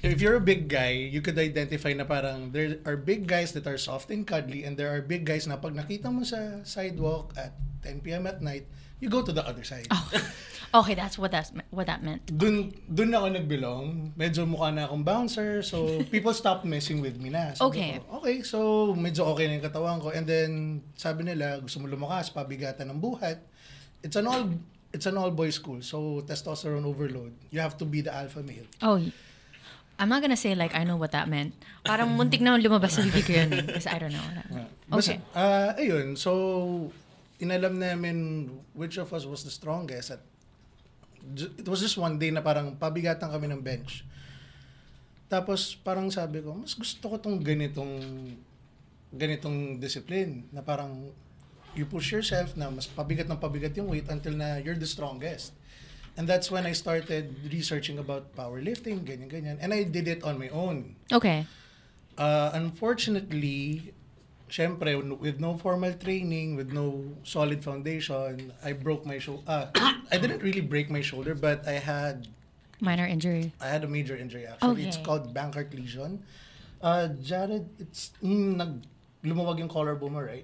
if 0.04 0.20
you're 0.20 0.36
a 0.36 0.44
big 0.44 0.68
guy, 0.68 0.92
you 0.92 1.24
could 1.24 1.40
identify 1.40 1.96
na 1.96 2.04
parang 2.04 2.52
there 2.52 2.84
are 2.84 3.00
big 3.00 3.24
guys 3.24 3.56
that 3.56 3.64
are 3.64 3.80
soft 3.80 4.12
and 4.12 4.28
cuddly 4.28 4.68
and 4.68 4.76
there 4.76 4.92
are 4.92 5.00
big 5.00 5.24
guys 5.24 5.48
na 5.48 5.56
pag 5.56 5.72
nakita 5.72 6.12
mo 6.12 6.28
sa 6.28 6.60
sidewalk 6.68 7.32
at 7.40 7.56
10 7.88 8.04
p.m. 8.04 8.28
at 8.28 8.44
night, 8.44 8.68
you 9.00 9.10
go 9.10 9.22
to 9.22 9.32
the 9.32 9.46
other 9.46 9.64
side. 9.64 9.88
Oh. 9.92 10.10
Okay, 10.74 10.98
that's 10.98 11.22
what 11.22 11.30
that's 11.30 11.54
what 11.70 11.86
that 11.86 12.02
meant. 12.02 12.26
Dun, 12.34 12.74
dun 12.90 13.14
ako 13.14 13.30
nagbilong. 13.30 14.18
Medyo 14.18 14.50
mukha 14.50 14.74
na 14.74 14.90
akong 14.90 15.06
bouncer. 15.06 15.62
So, 15.62 16.02
people 16.14 16.34
stopped 16.34 16.66
messing 16.66 16.98
with 16.98 17.22
me 17.22 17.30
na. 17.30 17.54
Sabi 17.54 17.62
Okay. 17.70 17.92
Ko, 18.02 18.18
okay, 18.18 18.42
so 18.42 18.58
medyo 18.98 19.22
okay 19.38 19.46
na 19.46 19.62
yung 19.62 19.66
katawan 19.70 20.02
ko. 20.02 20.10
And 20.10 20.26
then, 20.26 20.82
sabi 20.98 21.30
nila, 21.30 21.62
gusto 21.62 21.78
mo 21.78 21.86
lumakas, 21.86 22.34
pabigatan 22.34 22.90
ng 22.90 22.98
buhat. 22.98 23.38
It's 24.02 24.18
an 24.18 24.26
all 24.26 24.50
it's 24.90 25.06
an 25.06 25.14
all 25.14 25.30
boys 25.30 25.62
school. 25.62 25.78
So, 25.86 26.26
testosterone 26.26 26.90
overload. 26.90 27.38
You 27.54 27.62
have 27.62 27.78
to 27.78 27.86
be 27.86 28.02
the 28.02 28.10
alpha 28.10 28.42
male. 28.42 28.66
Oh, 28.82 28.98
I'm 30.02 30.10
not 30.10 30.26
gonna 30.26 30.34
say 30.42 30.58
like 30.58 30.74
I 30.74 30.90
know 30.90 30.98
what 30.98 31.14
that 31.14 31.30
meant. 31.30 31.54
Parang 31.86 32.18
muntik 32.18 32.42
na 32.42 32.58
lumabas 32.58 32.98
sa 32.98 33.06
bibig 33.06 33.30
ko 33.30 33.38
yun 33.38 33.62
because 33.62 33.86
I 33.86 34.02
don't 34.02 34.10
know. 34.10 34.26
Meant. 34.50 34.74
Basta, 34.90 35.14
Okay. 35.14 35.18
ah, 35.38 35.78
ayun. 35.78 36.18
So, 36.18 36.90
inalam 37.44 37.76
namin 37.76 38.48
which 38.72 38.96
of 38.96 39.12
us 39.12 39.28
was 39.28 39.44
the 39.44 39.52
strongest 39.52 40.16
at 40.16 40.24
it 41.36 41.68
was 41.68 41.80
just 41.80 41.96
one 41.96 42.20
day 42.20 42.32
na 42.32 42.44
parang 42.44 42.76
pabigatan 42.76 43.32
kami 43.32 43.48
ng 43.48 43.64
bench. 43.64 44.04
Tapos 45.32 45.74
parang 45.74 46.12
sabi 46.12 46.44
ko, 46.44 46.52
mas 46.54 46.76
gusto 46.76 47.00
ko 47.08 47.16
tong 47.16 47.40
ganitong 47.40 47.96
ganitong 49.14 49.80
discipline 49.80 50.44
na 50.52 50.60
parang 50.60 51.10
you 51.74 51.88
push 51.88 52.12
yourself 52.12 52.54
na 52.60 52.70
mas 52.70 52.86
pabigat 52.86 53.30
ng 53.30 53.40
pabigat 53.40 53.74
yung 53.78 53.90
weight 53.90 54.10
until 54.12 54.36
na 54.36 54.60
you're 54.60 54.78
the 54.78 54.90
strongest. 54.90 55.56
And 56.14 56.30
that's 56.30 56.54
when 56.54 56.70
I 56.70 56.78
started 56.78 57.34
researching 57.50 57.98
about 57.98 58.38
powerlifting, 58.38 59.02
ganyan, 59.02 59.34
ganyan. 59.34 59.58
And 59.58 59.74
I 59.74 59.82
did 59.82 60.06
it 60.06 60.22
on 60.22 60.38
my 60.38 60.54
own. 60.54 60.94
Okay. 61.10 61.50
Uh, 62.14 62.54
unfortunately, 62.54 63.94
syempre, 64.54 64.94
with 65.18 65.40
no 65.42 65.58
formal 65.58 65.94
training, 65.98 66.56
with 66.56 66.70
no 66.72 67.02
solid 67.24 67.64
foundation, 67.66 68.54
I 68.64 68.74
broke 68.78 69.06
my 69.06 69.18
shoulder. 69.18 69.42
Uh, 69.50 69.66
I 70.14 70.18
didn't 70.22 70.46
really 70.46 70.62
break 70.62 70.94
my 70.94 71.02
shoulder, 71.02 71.34
but 71.34 71.66
I 71.68 71.82
had 71.82 72.28
Minor 72.84 73.08
injury. 73.08 73.50
I 73.62 73.68
had 73.72 73.84
a 73.84 73.88
major 73.88 74.18
injury 74.18 74.46
actually. 74.46 74.84
It's 74.84 74.98
Okay. 75.00 75.06
called 75.08 75.34
Bankart 75.34 75.74
lesion. 75.74 76.22
Uh, 76.84 77.08
Jared, 77.24 77.64
it's 77.80 78.12
mm, 78.22 78.60
nag 78.60 78.84
lumawag 79.24 79.58
yung 79.58 79.72
collarbone 79.72 80.12
mo, 80.12 80.20
right? 80.20 80.44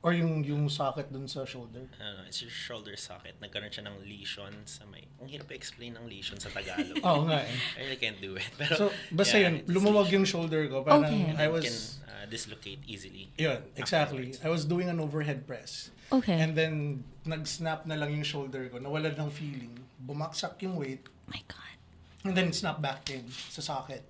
Or 0.00 0.16
yung 0.16 0.40
yung 0.42 0.64
socket 0.66 1.12
dun 1.12 1.28
sa 1.28 1.44
shoulder. 1.44 1.84
Ano, 2.00 2.24
it's 2.24 2.40
your 2.40 2.48
shoulder 2.48 2.96
socket. 2.96 3.36
Nagkaroon 3.36 3.68
siya 3.68 3.84
ng 3.84 4.00
lesion 4.00 4.48
sa 4.64 4.88
may... 4.88 5.04
Ang 5.20 5.28
hirap 5.28 5.52
i-explain 5.52 5.92
ng 5.92 6.08
lesion 6.08 6.40
sa 6.40 6.48
Tagalog. 6.48 6.96
Oo 7.04 7.28
nga 7.28 7.44
eh. 7.44 7.52
I 7.76 7.80
really 7.84 8.00
can't 8.00 8.16
do 8.16 8.32
it. 8.40 8.48
Pero, 8.56 8.72
So, 8.80 8.84
basta 9.12 9.36
yeah, 9.36 9.52
yun, 9.52 9.54
it's 9.60 9.68
lumawag 9.68 10.08
lesion. 10.08 10.16
yung 10.16 10.26
shoulder 10.26 10.62
ko. 10.72 10.80
Parang 10.80 11.04
Okay. 11.04 11.36
I 11.36 11.48
was... 11.52 11.64
can 11.68 11.76
uh, 12.08 12.24
dislocate 12.32 12.80
easily. 12.88 13.28
Yun, 13.36 13.60
exactly. 13.76 14.32
afterwards. 14.32 14.40
I 14.40 14.48
was 14.48 14.64
doing 14.64 14.88
an 14.88 15.04
overhead 15.04 15.44
press. 15.44 15.92
Okay. 16.08 16.40
And 16.40 16.56
then, 16.56 17.04
nag-snap 17.28 17.84
na 17.84 17.94
lang 17.94 18.16
yung 18.16 18.24
shoulder 18.24 18.72
ko. 18.72 18.80
Nawala 18.80 19.12
ng 19.12 19.28
feeling. 19.28 19.76
Bumaksak 20.00 20.64
yung 20.64 20.80
weight. 20.80 21.04
my 21.28 21.44
God. 21.44 21.76
And 22.24 22.32
then, 22.32 22.56
snap 22.56 22.80
back 22.80 23.04
in 23.12 23.28
sa 23.52 23.60
socket. 23.60 24.00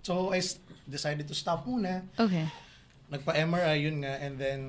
So, 0.00 0.32
I 0.32 0.40
s- 0.40 0.56
decided 0.88 1.28
to 1.28 1.36
stop 1.36 1.68
muna. 1.68 2.08
Okay. 2.16 2.48
Nagpa-MRI, 3.12 3.76
yun 3.84 4.00
nga. 4.00 4.16
And 4.16 4.40
then, 4.40 4.60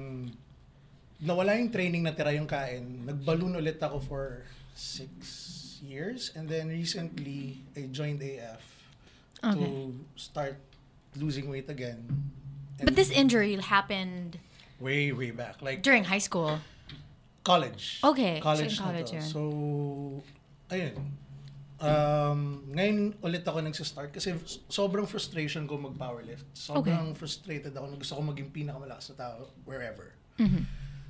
nawala 1.19 1.57
yung 1.57 1.71
training 1.71 2.03
na 2.03 2.13
tira 2.13 2.33
yung 2.33 2.45
kain. 2.45 3.05
Nag-balloon 3.05 3.57
ulit 3.57 3.81
ako 3.81 3.99
for 3.99 4.23
six 4.77 5.79
years. 5.81 6.31
And 6.35 6.45
then, 6.45 6.69
recently, 6.69 7.61
I 7.73 7.89
joined 7.89 8.21
AF 8.21 8.61
Okay. 9.37 9.61
to 9.61 9.93
start 10.17 10.57
losing 11.15 11.49
weight 11.49 11.69
again. 11.69 12.05
And 12.77 12.85
But 12.85 12.95
this 12.95 13.09
injury 13.09 13.57
happened 13.57 14.37
way, 14.79 15.09
way 15.13 15.31
back. 15.31 15.61
Like, 15.61 15.81
during 15.81 16.05
high 16.05 16.21
school. 16.21 16.61
college. 17.47 18.03
Okay, 18.03 18.37
so 18.37 18.43
College 18.43 18.75
na 18.75 18.83
college 18.83 19.11
to. 19.15 19.21
So, 19.23 19.39
ayun. 20.67 20.99
Um, 21.79 22.67
ngayon 22.75 23.15
ulit 23.23 23.47
ako 23.47 23.63
nagsistart 23.63 24.11
kasi 24.11 24.35
sobrang 24.67 25.07
frustration 25.07 25.63
ko 25.63 25.79
mag-powerlift. 25.79 26.43
Sobrang 26.51 27.15
frustrated 27.15 27.71
ako 27.71 27.87
na 27.87 27.95
gusto 27.95 28.19
ko 28.19 28.21
maging 28.27 28.51
pinakamalakas 28.51 29.15
na 29.15 29.15
tao 29.15 29.47
wherever. 29.63 30.11
Mm-hmm. 30.35 30.63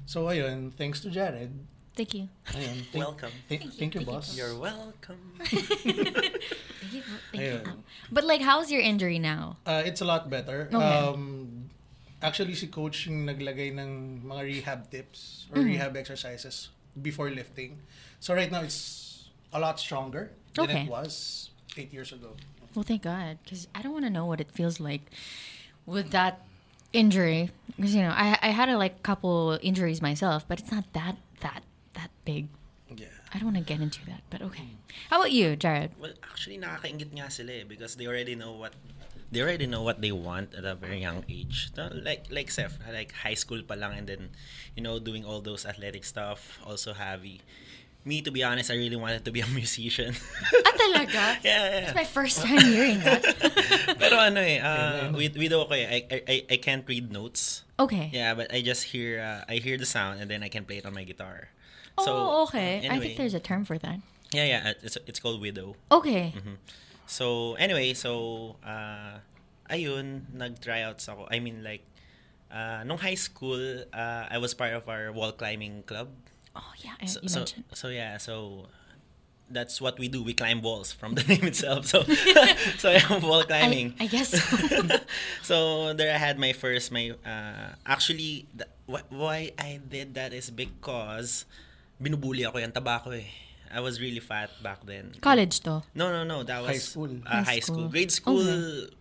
So, 0.07 0.31
ayun, 0.31 0.71
thanks 0.73 1.03
to 1.03 1.11
Jared. 1.11 1.51
Thank 1.93 2.13
you. 2.13 2.29
Ayun, 2.55 2.79
thank, 2.93 2.95
Welcome. 2.95 3.31
Thank, 3.49 3.73
thank 3.73 3.91
you, 3.95 4.01
boss. 4.07 4.37
You're 4.37 4.55
welcome. 4.57 5.17
Thank 5.43 6.93
you. 6.93 7.01
Thank 7.33 7.43
you. 7.43 7.83
But 8.11 8.23
like, 8.23 8.41
how's 8.41 8.71
your 8.71 8.81
injury 8.81 9.17
now? 9.19 9.57
Uh, 9.65 9.81
it's 9.83 9.99
a 10.01 10.05
lot 10.05 10.29
better. 10.29 10.69
Okay. 10.71 10.77
Um, 10.77 11.69
actually, 12.21 12.53
si 12.53 12.67
coach 12.67 13.07
yung 13.07 13.25
naglagay 13.25 13.73
ng 13.73 14.21
mga 14.23 14.41
rehab 14.45 14.79
tips 14.93 15.47
or 15.51 15.57
Mm-hmm. 15.59 15.67
rehab 15.73 15.97
exercises 15.97 16.69
before 17.01 17.29
lifting. 17.33 17.81
So 18.21 18.33
right 18.37 18.51
now, 18.51 18.61
it's 18.61 19.27
a 19.51 19.59
lot 19.59 19.79
stronger 19.81 20.31
than 20.53 20.69
Okay. 20.69 20.81
it 20.85 20.89
was 20.89 21.49
eight 21.77 21.91
years 21.91 22.13
ago. 22.13 22.37
Well, 22.75 22.85
thank 22.85 23.01
God, 23.03 23.39
because 23.43 23.67
I 23.73 23.81
don't 23.81 23.91
want 23.93 24.05
to 24.05 24.13
know 24.13 24.25
what 24.29 24.39
it 24.39 24.51
feels 24.53 24.79
like 24.79 25.01
with 25.89 26.11
that 26.13 26.45
injury. 26.93 27.51
Because 27.75 27.93
you 27.95 28.01
know, 28.01 28.13
I 28.15 28.37
I 28.41 28.49
had 28.49 28.69
a 28.69 28.77
like 28.77 29.03
couple 29.03 29.59
injuries 29.61 30.01
myself, 30.01 30.47
but 30.47 30.59
it's 30.59 30.71
not 30.71 30.85
that 30.93 31.17
that 31.41 31.63
that 31.93 32.09
big. 32.25 32.49
Yeah. 32.95 33.11
I 33.33 33.37
don't 33.37 33.53
want 33.53 33.59
to 33.59 33.67
get 33.67 33.81
into 33.83 33.99
that, 34.07 34.23
but 34.29 34.41
okay. 34.41 34.79
How 35.09 35.19
about 35.19 35.31
you, 35.31 35.55
Jared? 35.55 35.91
Well, 35.99 36.15
actually, 36.23 36.57
nakakaingit 36.57 37.11
nga 37.11 37.29
sila 37.29 37.51
eh 37.61 37.63
because 37.67 37.99
they 37.99 38.07
already 38.07 38.33
know 38.39 38.55
what 38.55 38.73
they 39.31 39.43
already 39.43 39.67
know 39.67 39.83
what 39.83 39.99
they 39.99 40.11
want 40.15 40.55
at 40.55 40.63
a 40.63 40.75
very 40.75 41.03
young 41.03 41.27
age. 41.27 41.69
No, 41.75 41.91
Like 41.91 42.31
like 42.31 42.49
Seth, 42.49 42.79
like 42.87 43.11
high 43.11 43.35
school 43.35 43.61
pa 43.61 43.75
lang 43.75 43.99
and 43.99 44.07
then 44.07 44.31
you 44.75 44.81
know 44.81 44.97
doing 44.99 45.27
all 45.27 45.43
those 45.43 45.67
athletic 45.67 46.07
stuff, 46.07 46.59
also 46.63 46.95
heavy. 46.95 47.43
Me 48.07 48.23
to 48.23 48.31
be 48.31 48.39
honest, 48.39 48.71
I 48.71 48.79
really 48.79 48.95
wanted 48.95 49.27
to 49.27 49.31
be 49.35 49.43
a 49.43 49.49
musician. 49.59 50.15
Ah, 50.63 50.71
talaga? 50.79 51.35
yeah, 51.43 51.43
yeah. 51.43 51.83
It's 51.91 51.97
my 51.99 52.07
first 52.07 52.39
time 52.39 52.63
hearing 52.63 53.03
that. 53.03 53.19
Pero 53.99 54.15
ano 54.15 54.39
eh, 54.39 54.63
uh, 54.63 55.11
with 55.11 55.35
with 55.35 55.51
okay, 55.67 55.83
I, 55.83 55.97
I 56.07 56.17
I 56.23 56.35
I 56.55 56.57
can't 56.63 56.87
read 56.87 57.11
notes. 57.11 57.67
Okay. 57.75 58.07
Yeah, 58.15 58.31
but 58.31 58.47
I 58.55 58.63
just 58.63 58.95
hear 58.95 59.19
uh, 59.19 59.43
I 59.51 59.59
hear 59.59 59.75
the 59.75 59.85
sound 59.85 60.23
and 60.23 60.31
then 60.31 60.39
I 60.39 60.47
can 60.47 60.63
play 60.63 60.79
it 60.79 60.87
on 60.87 60.95
my 60.95 61.03
guitar. 61.03 61.51
oh, 61.99 62.47
okay. 62.47 62.87
I 62.87 62.95
think 63.03 63.19
there's 63.19 63.35
a 63.35 63.43
term 63.43 63.65
for 63.67 63.75
that. 63.81 63.99
yeah, 64.31 64.47
yeah. 64.47 64.73
It's 64.79 64.95
it's 65.03 65.19
called 65.19 65.43
widow. 65.43 65.75
Okay. 65.91 66.31
So, 67.07 67.55
anyway, 67.55 67.95
so, 67.95 68.55
uh, 68.67 69.23
ayun, 69.71 70.27
nag-tryouts 70.35 71.07
ako. 71.07 71.23
I 71.31 71.39
mean, 71.39 71.63
like, 71.63 71.87
uh, 72.51 72.83
nung 72.83 72.99
high 72.99 73.15
school, 73.15 73.59
uh, 73.95 74.23
I 74.27 74.37
was 74.43 74.51
part 74.53 74.75
of 74.75 74.91
our 74.91 75.11
wall 75.15 75.31
climbing 75.31 75.87
club. 75.87 76.11
Oh 76.57 76.71
yeah, 76.81 76.97
I- 76.97 77.05
So, 77.05 77.21
so, 77.29 77.45
so, 77.73 77.87
yeah, 77.93 78.17
so, 78.17 78.65
that's 79.47 79.79
what 79.79 79.95
we 80.01 80.09
do. 80.11 80.19
We 80.25 80.33
climb 80.33 80.59
walls 80.65 80.91
from 80.91 81.13
the 81.17 81.23
name 81.23 81.45
itself. 81.47 81.85
So, 81.87 82.03
so 82.81 82.91
yeah, 82.91 83.05
wall 83.23 83.43
climbing. 83.47 83.93
I, 84.01 84.03
I 84.03 84.07
guess. 84.11 84.33
so. 84.35 84.81
so 85.41 85.55
there 85.93 86.11
I 86.13 86.17
had 86.19 86.35
my 86.37 86.51
first 86.51 86.91
my 86.91 87.15
uh, 87.23 87.77
actually 87.87 88.43
the, 88.51 88.67
wh- 88.91 89.07
why 89.13 89.51
I 89.55 89.79
did 89.79 90.15
that 90.19 90.33
is 90.33 90.49
because 90.51 91.45
binubuli 92.01 92.43
ako 92.43 92.57
yung 92.59 92.75
taba 92.75 92.99
ko 93.03 93.11
eh. 93.15 93.29
I 93.71 93.79
was 93.83 93.99
really 93.99 94.19
fat 94.23 94.47
back 94.63 94.83
then. 94.87 95.11
College 95.19 95.59
to. 95.67 95.83
No, 95.95 96.07
no, 96.11 96.23
no. 96.23 96.43
That 96.43 96.63
was 96.63 96.71
High 96.71 96.83
school. 96.83 97.11
uh, 97.27 97.43
High 97.43 97.43
high 97.43 97.59
school. 97.59 97.75
school. 97.75 97.87
Grade 97.91 98.11
school, 98.11 98.39
Okay. 98.43 98.91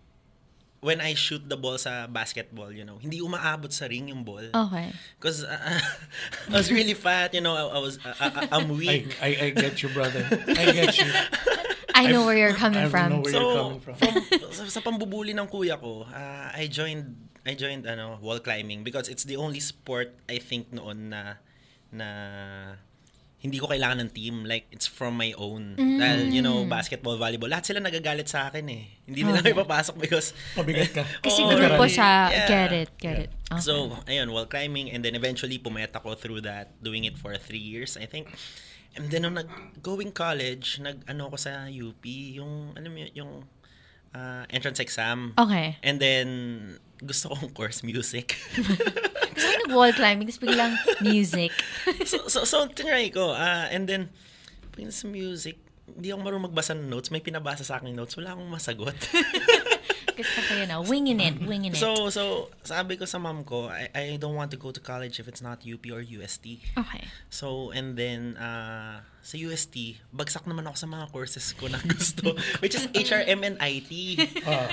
When 0.81 1.01
I 1.01 1.15
shoot 1.15 1.49
the 1.49 1.57
ball 1.57 1.79
sa 1.79 2.07
basketball, 2.07 2.71
you 2.73 2.85
know, 2.85 2.99
hindi 3.01 3.21
umaabot 3.21 3.73
sa 3.73 3.87
ring 3.87 4.09
yung 4.09 4.23
ball. 4.23 4.49
Okay. 4.53 4.93
Because 5.19 5.45
uh, 5.45 5.81
I 6.51 6.57
was 6.57 6.71
really 6.71 6.95
fat, 6.95 7.35
you 7.35 7.41
know, 7.41 7.57
I, 7.57 7.77
I 7.77 7.81
was, 7.81 7.99
uh, 8.05 8.15
I, 8.21 8.49
I'm 8.53 8.71
I, 8.71 8.75
weak. 8.75 9.17
I, 9.21 9.29
I 9.41 9.51
get 9.51 9.83
you, 9.83 9.89
brother. 9.91 10.27
I 10.31 10.65
get 10.73 10.99
you. 10.99 11.11
I 11.97 12.13
know 12.13 12.29
where 12.29 12.37
you're 12.37 12.53
coming 12.53 12.85
I 12.85 12.89
from. 12.93 13.09
know 13.09 13.21
where 13.25 13.33
you're 13.33 13.41
so, 13.41 13.57
coming 13.57 13.81
from. 13.81 13.97
sa, 14.53 14.63
sa 14.69 14.81
pambubuli 14.85 15.33
ng 15.33 15.49
kuya 15.49 15.81
ko, 15.81 16.05
uh, 16.05 16.49
I 16.53 16.69
joined 16.69 17.27
I 17.47 17.55
joined 17.55 17.87
ano 17.87 18.19
wall 18.21 18.43
climbing 18.43 18.83
because 18.83 19.09
it's 19.09 19.25
the 19.25 19.39
only 19.39 19.63
sport 19.63 20.13
I 20.29 20.43
think 20.43 20.75
noon 20.75 21.15
na 21.15 21.41
na 21.95 22.09
hindi 23.47 23.63
ko 23.63 23.71
kailangan 23.71 24.03
ng 24.03 24.11
team 24.11 24.43
like 24.43 24.67
it's 24.75 24.91
from 24.91 25.15
my 25.15 25.31
own 25.39 25.79
dahil 25.79 26.35
you 26.35 26.43
know 26.43 26.67
basketball 26.67 27.15
volleyball 27.15 27.47
lahat 27.47 27.71
sila 27.71 27.79
nagagalit 27.79 28.27
sa 28.27 28.51
akin 28.51 28.67
eh 28.67 28.83
hindi 29.07 29.23
nila 29.23 29.39
Okay. 29.39 29.55
ipapasok 29.55 29.95
because 30.03 30.35
Mabigat 30.59 30.91
ka. 30.91 31.05
Kasi 31.25 31.47
Oo, 31.47 31.55
grupo 31.55 31.87
siya. 31.87 32.33
Yeah. 32.35 32.49
Get 32.51 32.71
it, 32.75 32.91
get 32.99 33.17
it. 33.29 33.31
Okay. 33.47 33.63
So, 33.63 33.95
ayun, 34.11 34.35
wall 34.35 34.51
climbing 34.51 34.91
and 34.91 35.07
then 35.07 35.15
eventually 35.15 35.63
pumayat 35.63 35.95
ako 35.95 36.19
through 36.19 36.43
that, 36.43 36.75
doing 36.83 37.07
it 37.07 37.15
for 37.15 37.31
three 37.39 37.63
years, 37.63 37.95
I 37.95 38.11
think. 38.11 38.35
And 38.99 39.07
then 39.13 39.23
nung 39.23 39.39
nag-going 39.39 40.11
college, 40.11 40.83
nag-ano 40.83 41.31
ko 41.31 41.37
sa 41.39 41.71
UP, 41.71 42.03
yung, 42.03 42.75
alam 42.75 42.91
mo 42.91 42.99
yun, 43.07 43.13
yung 43.15 43.33
uh, 44.17 44.43
entrance 44.51 44.81
exam. 44.83 45.37
Okay. 45.39 45.79
And 45.85 46.03
then, 46.03 46.27
gusto 47.03 47.33
kong 47.33 47.53
course 47.53 47.85
music. 47.85 48.37
Gusto 49.37 49.53
ko 49.53 49.57
nag-wall 49.69 49.93
climbing, 49.93 50.33
tapos 50.33 50.41
biglang 50.41 50.73
music. 51.05 51.53
so, 52.09 52.25
so, 52.25 52.49
so, 52.49 52.65
tinry 52.73 53.13
ko. 53.13 53.37
ah 53.37 53.69
and 53.69 53.85
then, 53.85 54.09
pag 54.73 54.89
sa 54.89 55.05
music, 55.05 55.61
hindi 55.85 56.09
ako 56.09 56.19
marunong 56.25 56.49
magbasa 56.49 56.73
ng 56.73 56.89
notes. 56.89 57.13
May 57.13 57.21
pinabasa 57.21 57.63
sa 57.63 57.77
akin 57.77 57.93
notes. 57.93 58.17
Wala 58.17 58.33
akong 58.33 58.49
masagot. 58.49 58.97
Gusto 60.17 60.39
ko 60.49 60.53
yun, 60.57 60.73
ah. 60.73 60.81
winging 60.81 61.21
it, 61.21 61.37
winging 61.45 61.77
it. 61.77 61.81
so, 61.81 62.09
so, 62.09 62.49
sabi 62.65 62.97
ko 62.97 63.05
sa 63.05 63.21
mom 63.21 63.45
ko, 63.45 63.69
I, 63.69 63.93
I 63.93 64.05
don't 64.17 64.35
want 64.35 64.49
to 64.57 64.59
go 64.59 64.73
to 64.73 64.81
college 64.81 65.21
if 65.21 65.29
it's 65.29 65.45
not 65.45 65.61
UP 65.61 65.85
or 65.93 66.01
UST. 66.01 66.65
okay. 66.73 67.05
So, 67.29 67.69
and 67.77 67.93
then, 68.01 68.41
uh, 68.41 69.05
sa 69.21 69.37
UST, 69.37 70.01
bagsak 70.17 70.49
naman 70.49 70.65
ako 70.65 70.77
sa 70.81 70.89
mga 70.89 71.05
courses 71.13 71.47
ko 71.53 71.69
na 71.69 71.77
gusto, 71.93 72.33
which 72.65 72.73
is 72.73 72.89
HRM 72.97 73.45
and 73.45 73.57
IT. 73.61 73.93
Ah. 74.47 74.71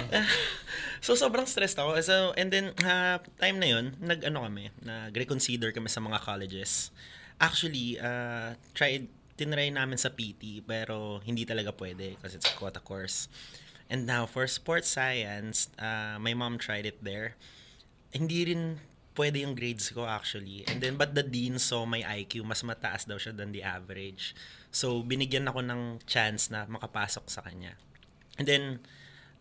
so, 1.02 1.18
sobrang 1.18 1.50
stressed 1.50 1.76
ako. 1.76 1.98
So, 2.00 2.32
and 2.38 2.54
then, 2.54 2.72
uh, 2.86 3.20
time 3.42 3.58
na 3.58 3.68
yun, 3.68 3.98
nag-ano 4.00 4.46
kami, 4.48 4.70
nag-reconsider 4.86 5.74
kami 5.74 5.90
sa 5.90 6.00
mga 6.00 6.22
colleges. 6.22 6.94
Actually, 7.42 7.98
uh, 7.98 8.56
tried, 8.78 9.10
tinry 9.34 9.74
namin 9.74 9.98
sa 9.98 10.14
PT, 10.14 10.62
pero 10.62 11.20
hindi 11.26 11.44
talaga 11.44 11.74
pwede 11.74 12.16
because 12.16 12.38
it's 12.38 12.48
a 12.48 12.56
quota 12.56 12.80
course. 12.80 13.28
And 13.94 14.10
now, 14.10 14.26
for 14.26 14.50
sports 14.50 14.90
science, 14.90 15.70
uh, 15.78 16.18
my 16.18 16.34
mom 16.34 16.58
tried 16.58 16.90
it 16.90 16.98
there. 17.06 17.38
Hindi 18.10 18.50
rin 18.50 18.82
pwede 19.14 19.46
yung 19.46 19.54
grades 19.54 19.94
ko 19.94 20.10
actually. 20.10 20.66
And 20.66 20.82
then, 20.82 20.98
but 20.98 21.14
the 21.14 21.22
dean 21.22 21.62
saw 21.62 21.86
my 21.86 22.02
IQ, 22.02 22.42
mas 22.42 22.66
mataas 22.66 23.06
daw 23.06 23.22
siya 23.22 23.38
than 23.38 23.54
the 23.54 23.62
average. 23.62 24.34
So, 24.74 25.06
binigyan 25.06 25.46
ako 25.46 25.62
ng 25.62 26.02
chance 26.10 26.50
na 26.50 26.66
makapasok 26.66 27.30
sa 27.30 27.46
kanya. 27.46 27.78
And 28.42 28.50
then, 28.50 28.82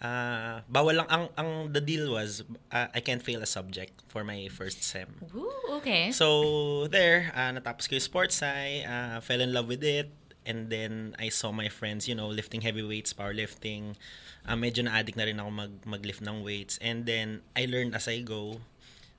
uh, 0.04 0.60
bawal 0.68 1.00
lang, 1.00 1.08
ang, 1.08 1.24
ang 1.40 1.50
the 1.72 1.80
deal 1.80 2.12
was, 2.12 2.44
uh, 2.68 2.92
I 2.92 3.00
can't 3.00 3.24
fail 3.24 3.40
a 3.40 3.48
subject 3.48 4.04
for 4.12 4.20
my 4.20 4.52
first 4.52 4.84
sem. 4.84 5.08
Ooh, 5.32 5.80
okay. 5.80 6.12
So, 6.12 6.92
there, 6.92 7.32
uh, 7.32 7.56
natapos 7.56 7.88
ko 7.88 7.96
yung 7.96 8.04
sports 8.04 8.44
sci, 8.44 8.84
uh, 8.84 9.24
fell 9.24 9.40
in 9.40 9.56
love 9.56 9.64
with 9.64 9.80
it, 9.80 10.12
and 10.46 10.70
then 10.70 11.14
I 11.18 11.28
saw 11.28 11.52
my 11.52 11.68
friends, 11.68 12.08
you 12.08 12.14
know, 12.14 12.28
lifting 12.28 12.60
heavy 12.60 12.82
weights, 12.82 13.12
powerlifting. 13.12 13.94
Uh, 14.42 14.58
medyo 14.58 14.84
na-addict 14.84 15.16
na 15.16 15.24
rin 15.24 15.38
ako 15.38 15.50
mag, 15.50 15.72
mag-lift 15.86 16.22
ng 16.22 16.42
weights. 16.42 16.78
And 16.82 17.06
then, 17.06 17.42
I 17.54 17.66
learned 17.66 17.94
as 17.94 18.08
I 18.08 18.20
go. 18.26 18.58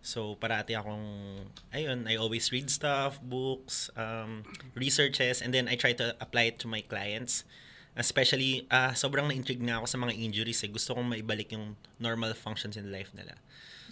So, 0.04 0.36
parati 0.36 0.76
akong, 0.76 1.48
ayun, 1.72 2.12
I 2.12 2.20
always 2.20 2.52
read 2.52 2.68
stuff, 2.68 3.24
books, 3.24 3.88
um, 3.96 4.44
researches, 4.76 5.40
and 5.40 5.56
then 5.56 5.72
I 5.72 5.80
try 5.80 5.96
to 5.96 6.12
apply 6.20 6.52
it 6.52 6.60
to 6.60 6.68
my 6.68 6.84
clients. 6.84 7.48
Especially, 7.96 8.68
uh, 8.68 8.92
sobrang 8.92 9.32
na-intrigue 9.32 9.64
nga 9.64 9.80
ako 9.80 9.88
sa 9.88 9.98
mga 10.02 10.14
injuries. 10.20 10.60
Eh. 10.66 10.68
Gusto 10.68 10.92
kong 10.92 11.08
maibalik 11.08 11.56
yung 11.56 11.80
normal 12.04 12.36
functions 12.36 12.76
in 12.76 12.92
life 12.92 13.16
nila. 13.16 13.40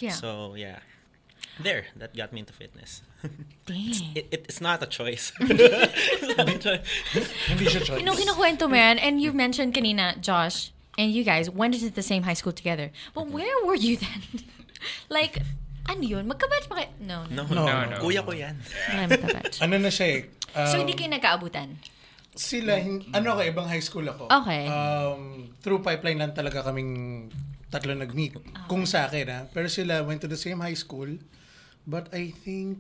Yeah. 0.03 0.11
So, 0.11 0.59
yeah. 0.59 0.83
There, 1.61 1.85
that 1.97 2.15
got 2.15 2.33
me 2.33 2.41
into 2.41 2.53
fitness. 2.53 3.01
Dang. 3.69 3.93
it, 4.17 4.25
it, 4.33 4.45
it's 4.49 4.61
not 4.61 4.81
a 4.81 4.89
choice. 4.89 5.31
It's 5.39 6.37
not 6.37 6.49
a 6.49 6.57
choice. 6.57 6.81
Hindi 7.49 7.65
siya 7.69 7.81
choice. 7.85 8.01
Kinu 8.01 8.17
kinukwento 8.17 8.65
mo 8.65 8.75
yan, 8.75 8.97
and 8.97 9.21
you 9.21 9.29
mentioned 9.31 9.77
kanina, 9.77 10.17
Josh, 10.17 10.73
and 10.97 11.13
you 11.13 11.21
guys 11.23 11.49
went 11.49 11.77
into 11.77 11.93
the 11.93 12.01
same 12.01 12.23
high 12.25 12.33
school 12.37 12.51
together. 12.51 12.89
But 13.13 13.29
where 13.29 13.53
were 13.65 13.77
you 13.77 13.97
then? 14.01 14.21
like, 15.13 15.39
ano 15.85 16.01
yun? 16.01 16.25
Magkabatch 16.25 16.65
pa 16.65 16.81
kayo? 16.81 16.89
No, 16.97 17.29
no. 17.29 17.45
No, 17.45 17.53
no, 17.53 17.61
No, 17.65 17.77
no. 17.93 17.97
Kuya 18.01 18.25
ko 18.25 18.33
yan. 18.33 18.57
Magkabatch. 18.97 19.61
Ano 19.61 19.77
na 19.77 19.93
siya 19.93 20.07
eh. 20.17 20.21
So, 20.67 20.81
um, 20.81 20.83
hindi 20.83 20.97
kayo 20.97 21.13
nagkaabutan? 21.13 21.77
Sila, 22.33 22.79
hin- 22.79 23.05
ano 23.13 23.37
ako, 23.37 23.41
ibang 23.43 23.67
high 23.69 23.83
school 23.83 24.07
ako. 24.07 24.31
Okay. 24.31 24.65
Um, 24.65 25.51
through 25.61 25.83
pipeline 25.83 26.17
lang 26.17 26.33
talaga 26.33 26.63
kaming 26.65 27.27
tatlo 27.69 27.93
nag-meet. 27.95 28.35
Kung 28.67 28.83
sa 28.89 29.07
akin, 29.07 29.25
ha. 29.29 29.39
Pero 29.51 29.67
sila 29.71 30.03
went 30.03 30.19
to 30.19 30.27
the 30.31 30.39
same 30.39 30.59
high 30.59 30.75
school. 30.75 31.07
But 31.87 32.13
I 32.13 32.29
think 32.29 32.79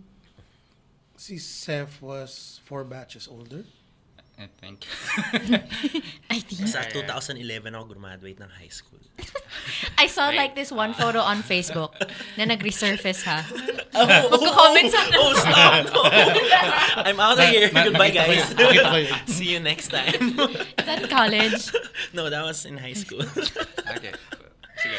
si 1.17 1.37
Seth 1.37 2.01
was 2.01 2.61
four 2.65 2.83
batches 2.83 3.27
older. 3.27 3.65
I 4.41 4.49
think. 4.57 4.87
I 6.33 6.39
think. 6.41 6.65
Sa 6.65 6.81
ah. 6.81 6.89
2011 6.89 7.45
ako 7.77 7.93
graduate 7.93 8.41
ng 8.41 8.49
high 8.49 8.73
school. 8.73 8.97
I 10.01 10.09
saw 10.09 10.33
like 10.33 10.57
this 10.57 10.73
one 10.73 10.97
photo 10.97 11.21
on 11.21 11.45
Facebook 11.45 11.93
na 12.41 12.49
nag-resurface 12.49 13.21
ha. 13.21 13.45
Oh, 13.93 14.01
oh, 14.01 14.07
oh, 14.07 14.29
Magko-comment 14.33 14.87
sa... 14.89 14.99
Oh, 15.13 15.33
stop! 15.37 15.85
I'm 17.05 17.19
out 17.19 17.37
of 17.37 17.45
here. 17.53 17.69
Na- 17.69 17.85
Goodbye, 17.85 18.09
guys. 18.09 18.49
yun. 18.49 18.57
Nakita 18.57 18.89
ko 18.89 18.97
yun. 18.97 19.13
See 19.35 19.49
you 19.51 19.59
next 19.61 19.93
time. 19.93 20.39
Is 20.79 20.85
that 20.89 21.05
college? 21.05 21.69
no, 22.15 22.31
that 22.31 22.41
was 22.41 22.65
in 22.65 22.81
high 22.81 22.97
school. 22.97 23.21
okay. 23.93 24.15
Sige. 24.81 24.97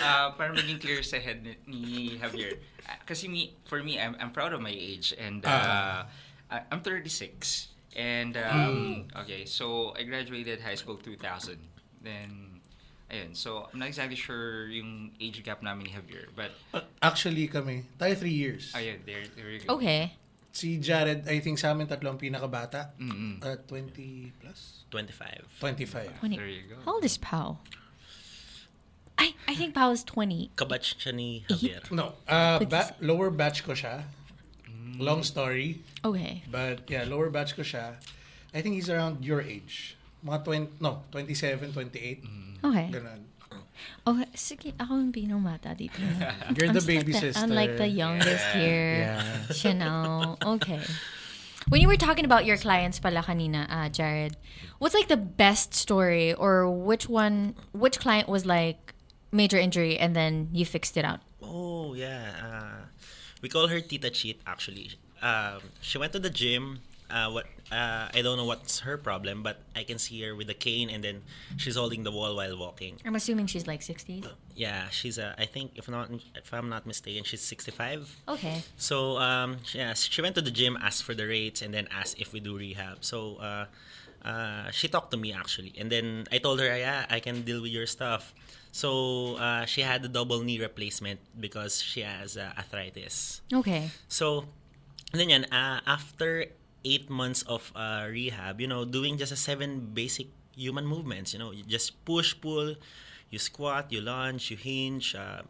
Uh, 0.00 0.32
para 0.34 0.50
maging 0.52 0.78
clear 0.80 1.02
sa 1.02 1.18
head 1.18 1.42
ni, 1.42 1.54
ni 1.66 1.82
Javier. 2.18 2.58
Uh, 2.86 2.96
kasi 3.04 3.28
me, 3.28 3.54
for 3.64 3.82
me, 3.82 3.98
I'm, 3.98 4.16
I'm 4.18 4.30
proud 4.30 4.52
of 4.52 4.60
my 4.60 4.72
age. 4.72 5.12
And 5.18 5.44
uh, 5.44 6.04
I- 6.50 6.64
I'm 6.70 6.80
36. 6.80 7.68
And, 7.96 8.36
um, 8.38 9.06
okay, 9.26 9.44
so 9.44 9.92
I 9.98 10.04
graduated 10.04 10.60
high 10.62 10.76
school 10.78 10.96
2000. 10.96 11.58
Then, 12.02 12.60
ayun. 13.10 13.34
So, 13.34 13.66
I'm 13.72 13.78
not 13.80 13.88
exactly 13.88 14.14
sure 14.16 14.68
yung 14.70 15.10
age 15.20 15.42
gap 15.42 15.60
namin 15.62 15.90
ni 15.90 15.92
Javier. 15.92 16.30
But, 16.32 16.54
Actually 17.02 17.48
kami, 17.48 17.84
tayo 17.98 18.14
three 18.14 18.32
years. 18.34 18.72
ayun, 18.74 19.02
there, 19.04 19.26
there 19.34 19.50
you 19.50 19.60
go. 19.66 19.74
Okay. 19.74 20.14
Si 20.52 20.78
Jared, 20.78 21.26
I 21.28 21.38
think 21.38 21.58
sa 21.58 21.70
amin 21.70 21.86
tatlo 21.86 22.10
ang 22.10 22.18
pinakabata. 22.18 22.90
Mm-mm. 22.98 23.38
Uh, 23.42 23.54
20 23.66 24.32
plus? 24.38 24.82
25. 24.90 25.46
25. 25.60 26.18
20. 26.18 26.36
There 26.38 26.46
you 26.46 26.62
go. 26.70 26.76
How 26.86 26.94
old 26.98 27.04
is 27.04 27.18
Pao? 27.18 27.58
I, 29.20 29.34
I 29.46 29.54
think 29.54 29.74
Pao 29.76 29.90
is 29.92 30.02
20. 30.04 30.50
Kabatch 30.56 30.96
siya 30.96 31.12
ni 31.12 31.44
Javier. 31.44 31.84
No, 31.92 32.14
uh, 32.26 32.58
ba- 32.64 32.96
lower 33.04 33.28
batch 33.28 33.62
ko 33.64 33.72
siya. 33.76 34.04
Long 34.96 35.22
story. 35.22 35.84
Okay. 36.04 36.42
But 36.50 36.88
yeah, 36.88 37.04
lower 37.04 37.28
batch 37.28 37.52
ko 37.56 37.62
siya. 37.62 38.00
I 38.56 38.64
think 38.64 38.74
he's 38.80 38.88
around 38.88 39.24
your 39.24 39.40
age. 39.44 39.96
Mga 40.24 40.44
20, 40.44 40.80
no, 40.80 41.04
27, 41.12 41.72
28. 41.72 42.64
Okay. 42.64 42.86
Ganun. 42.92 43.20
Okay, 44.04 44.28
sige, 44.36 44.72
ako 44.76 45.00
yung 45.00 45.12
pinamata 45.12 45.72
dito. 45.72 45.96
You're 46.56 46.68
the 46.72 46.80
Unlike 46.80 46.86
baby 46.88 47.12
sister. 47.12 47.40
Unlike 47.44 47.76
the 47.80 47.88
youngest 47.88 48.44
Yeah. 48.52 48.56
here. 48.60 48.96
Yeah. 49.04 49.22
Siya 49.52 49.72
now. 49.76 50.36
Okay. 50.56 50.80
When 51.68 51.80
you 51.80 51.88
were 51.88 51.96
talking 52.00 52.24
about 52.24 52.44
your 52.44 52.56
clients 52.56 52.98
pala 53.00 53.22
kanina, 53.24 53.64
uh, 53.68 53.88
Jared, 53.88 54.36
what's 54.80 54.92
like 54.96 55.08
the 55.08 55.16
best 55.20 55.72
story 55.72 56.32
or 56.34 56.68
which 56.68 57.08
one, 57.08 57.54
which 57.72 58.00
client 58.00 58.28
was 58.28 58.44
like 58.44 58.92
major 59.32 59.58
injury 59.58 59.98
and 59.98 60.14
then 60.14 60.48
you 60.52 60.64
fixed 60.64 60.96
it 60.96 61.04
out? 61.04 61.20
Oh, 61.42 61.94
yeah. 61.94 62.32
Uh, 62.42 62.86
we 63.42 63.48
call 63.48 63.68
her 63.68 63.80
Tita 63.80 64.10
Cheat, 64.10 64.40
actually. 64.46 64.92
Um, 65.22 65.60
she 65.80 65.98
went 65.98 66.12
to 66.12 66.18
the 66.18 66.30
gym. 66.30 66.80
Uh, 67.10 67.28
what 67.28 67.46
uh, 67.72 68.06
I 68.14 68.22
don't 68.22 68.36
know 68.36 68.44
what's 68.44 68.80
her 68.80 68.96
problem, 68.96 69.42
but 69.42 69.58
I 69.74 69.82
can 69.82 69.98
see 69.98 70.22
her 70.22 70.34
with 70.34 70.48
a 70.48 70.54
cane 70.54 70.90
and 70.90 71.02
then 71.02 71.22
she's 71.56 71.76
holding 71.76 72.04
the 72.04 72.10
wall 72.12 72.36
while 72.36 72.56
walking. 72.58 72.98
I'm 73.04 73.16
assuming 73.16 73.46
she's 73.46 73.66
like 73.66 73.80
60s. 73.80 74.26
Yeah, 74.54 74.88
she's 74.90 75.18
uh, 75.18 75.34
I 75.38 75.46
think 75.46 75.72
if 75.74 75.88
not 75.88 76.10
if 76.34 76.52
I'm 76.54 76.68
not 76.68 76.86
mistaken, 76.86 77.24
she's 77.24 77.42
65. 77.42 78.16
Okay. 78.28 78.62
So 78.76 79.18
um, 79.18 79.58
yeah, 79.72 79.94
she 79.94 80.22
went 80.22 80.34
to 80.36 80.40
the 80.40 80.50
gym, 80.50 80.78
asked 80.80 81.02
for 81.02 81.14
the 81.14 81.26
rates, 81.26 81.62
and 81.62 81.74
then 81.74 81.88
asked 81.90 82.20
if 82.20 82.32
we 82.32 82.40
do 82.40 82.56
rehab. 82.56 83.04
So 83.04 83.36
uh, 83.36 83.66
uh, 84.24 84.70
she 84.70 84.88
talked 84.88 85.10
to 85.12 85.16
me 85.16 85.32
actually, 85.32 85.72
and 85.78 85.90
then 85.90 86.26
I 86.30 86.38
told 86.38 86.60
her, 86.60 86.76
yeah, 86.76 87.06
I 87.10 87.20
can 87.20 87.42
deal 87.42 87.62
with 87.62 87.70
your 87.72 87.86
stuff. 87.86 88.34
So 88.72 89.36
uh, 89.36 89.64
she 89.66 89.82
had 89.82 90.04
a 90.04 90.08
double 90.08 90.42
knee 90.42 90.60
replacement 90.60 91.20
because 91.38 91.82
she 91.82 92.00
has 92.02 92.36
uh, 92.36 92.52
arthritis. 92.56 93.42
Okay. 93.52 93.90
So, 94.08 94.46
then 95.12 95.30
yan, 95.30 95.44
uh, 95.50 95.80
after 95.86 96.46
eight 96.84 97.10
months 97.10 97.42
of 97.42 97.72
uh, 97.74 98.06
rehab, 98.08 98.60
you 98.60 98.66
know, 98.66 98.84
doing 98.84 99.18
just 99.18 99.32
a 99.32 99.36
seven 99.36 99.90
basic 99.92 100.28
human 100.54 100.86
movements, 100.86 101.32
you 101.32 101.38
know, 101.38 101.50
you 101.50 101.64
just 101.64 102.04
push, 102.04 102.34
pull, 102.38 102.76
you 103.30 103.38
squat, 103.38 103.90
you 103.90 104.00
lunge, 104.00 104.50
you 104.50 104.56
hinge, 104.56 105.14
uh, 105.14 105.42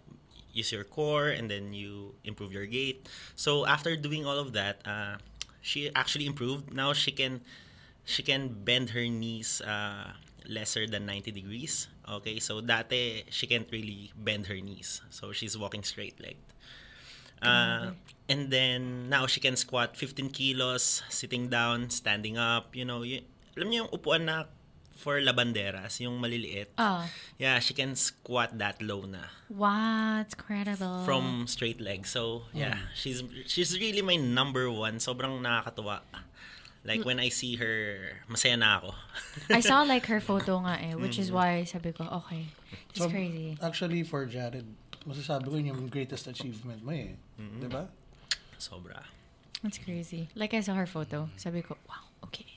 use 0.53 0.73
your 0.73 0.85
core, 0.85 1.29
and 1.29 1.51
then 1.51 1.73
you 1.73 2.15
improve 2.25 2.53
your 2.53 2.67
gait. 2.67 3.09
So 3.37 3.67
after 3.67 3.97
doing 3.97 4.27
all 4.27 4.39
of 4.39 4.53
that, 4.53 4.81
uh, 4.87 5.17
she 5.61 5.91
actually 5.95 6.27
improved. 6.27 6.73
Now 6.73 6.93
she 6.93 7.13
can, 7.13 7.41
she 8.05 8.23
can 8.23 8.49
bend 8.65 8.91
her 8.91 9.05
knees 9.07 9.61
uh, 9.61 10.13
lesser 10.49 10.87
than 10.87 11.07
90 11.07 11.31
degrees. 11.31 11.89
Okay, 12.11 12.43
so 12.43 12.59
dati 12.59 13.23
she 13.31 13.47
can't 13.47 13.71
really 13.71 14.11
bend 14.19 14.51
her 14.51 14.59
knees. 14.59 14.99
So 15.15 15.31
she's 15.31 15.55
walking 15.55 15.87
straight 15.87 16.19
legged. 16.19 16.43
Uh, 17.41 17.97
and 18.29 18.51
then 18.53 19.09
now 19.09 19.27
she 19.27 19.41
can 19.41 19.57
squat 19.57 19.97
15 19.97 20.29
kilos, 20.29 21.03
sitting 21.09 21.49
down, 21.49 21.89
standing 21.89 22.37
up. 22.37 22.75
You 22.77 22.85
know, 22.85 23.01
y- 23.01 23.25
alam 23.57 23.71
niyo 23.73 23.89
yung 23.89 23.93
upuan 23.97 24.29
na 24.29 24.45
for 25.01 25.17
labanderas, 25.25 25.97
yung 26.05 26.21
maliliit. 26.21 26.69
Oh. 26.77 27.09
Yeah, 27.41 27.57
she 27.65 27.73
can 27.73 27.97
squat 27.97 28.61
that 28.61 28.83
low 28.85 29.09
na 29.09 29.33
Wow, 29.49 30.21
it's 30.21 30.37
credible. 30.37 31.01
from 31.09 31.49
straight 31.49 31.81
legs. 31.81 32.13
So 32.13 32.45
yeah, 32.53 32.93
she's 32.93 33.25
she's 33.49 33.73
really 33.81 34.05
my 34.05 34.21
number 34.21 34.69
one. 34.69 35.01
Sobrang 35.01 35.41
nakakatuwa. 35.41 36.05
Like 36.81 37.05
when 37.05 37.21
I 37.21 37.29
see 37.29 37.61
her, 37.61 38.25
masaya 38.25 38.57
na 38.57 38.81
ako. 38.81 38.91
I 39.53 39.61
saw 39.61 39.85
like 39.93 40.09
her 40.09 40.21
photo 40.21 40.65
nga 40.65 40.81
eh, 40.81 40.97
which 40.97 41.21
is 41.21 41.29
why 41.29 41.65
sabi 41.69 41.93
ko, 41.93 42.09
okay, 42.25 42.49
it's 42.89 43.05
So, 43.05 43.13
crazy. 43.13 43.53
Actually, 43.61 44.01
for 44.01 44.25
Jared, 44.25 44.65
masasabi 45.05 45.45
ko 45.45 45.55
yun 45.61 45.77
yung 45.77 45.83
greatest 45.93 46.25
achievement 46.25 46.81
mo 46.81 46.97
eh. 46.97 47.21
Di 47.37 47.69
ba? 47.69 47.85
Sobra. 48.57 49.05
That's 49.61 49.77
crazy. 49.77 50.33
Like 50.33 50.57
I 50.57 50.65
saw 50.65 50.73
her 50.73 50.89
photo, 50.89 51.29
sabi 51.37 51.61
ko, 51.61 51.77
wow, 51.85 52.09
okay. 52.25 52.49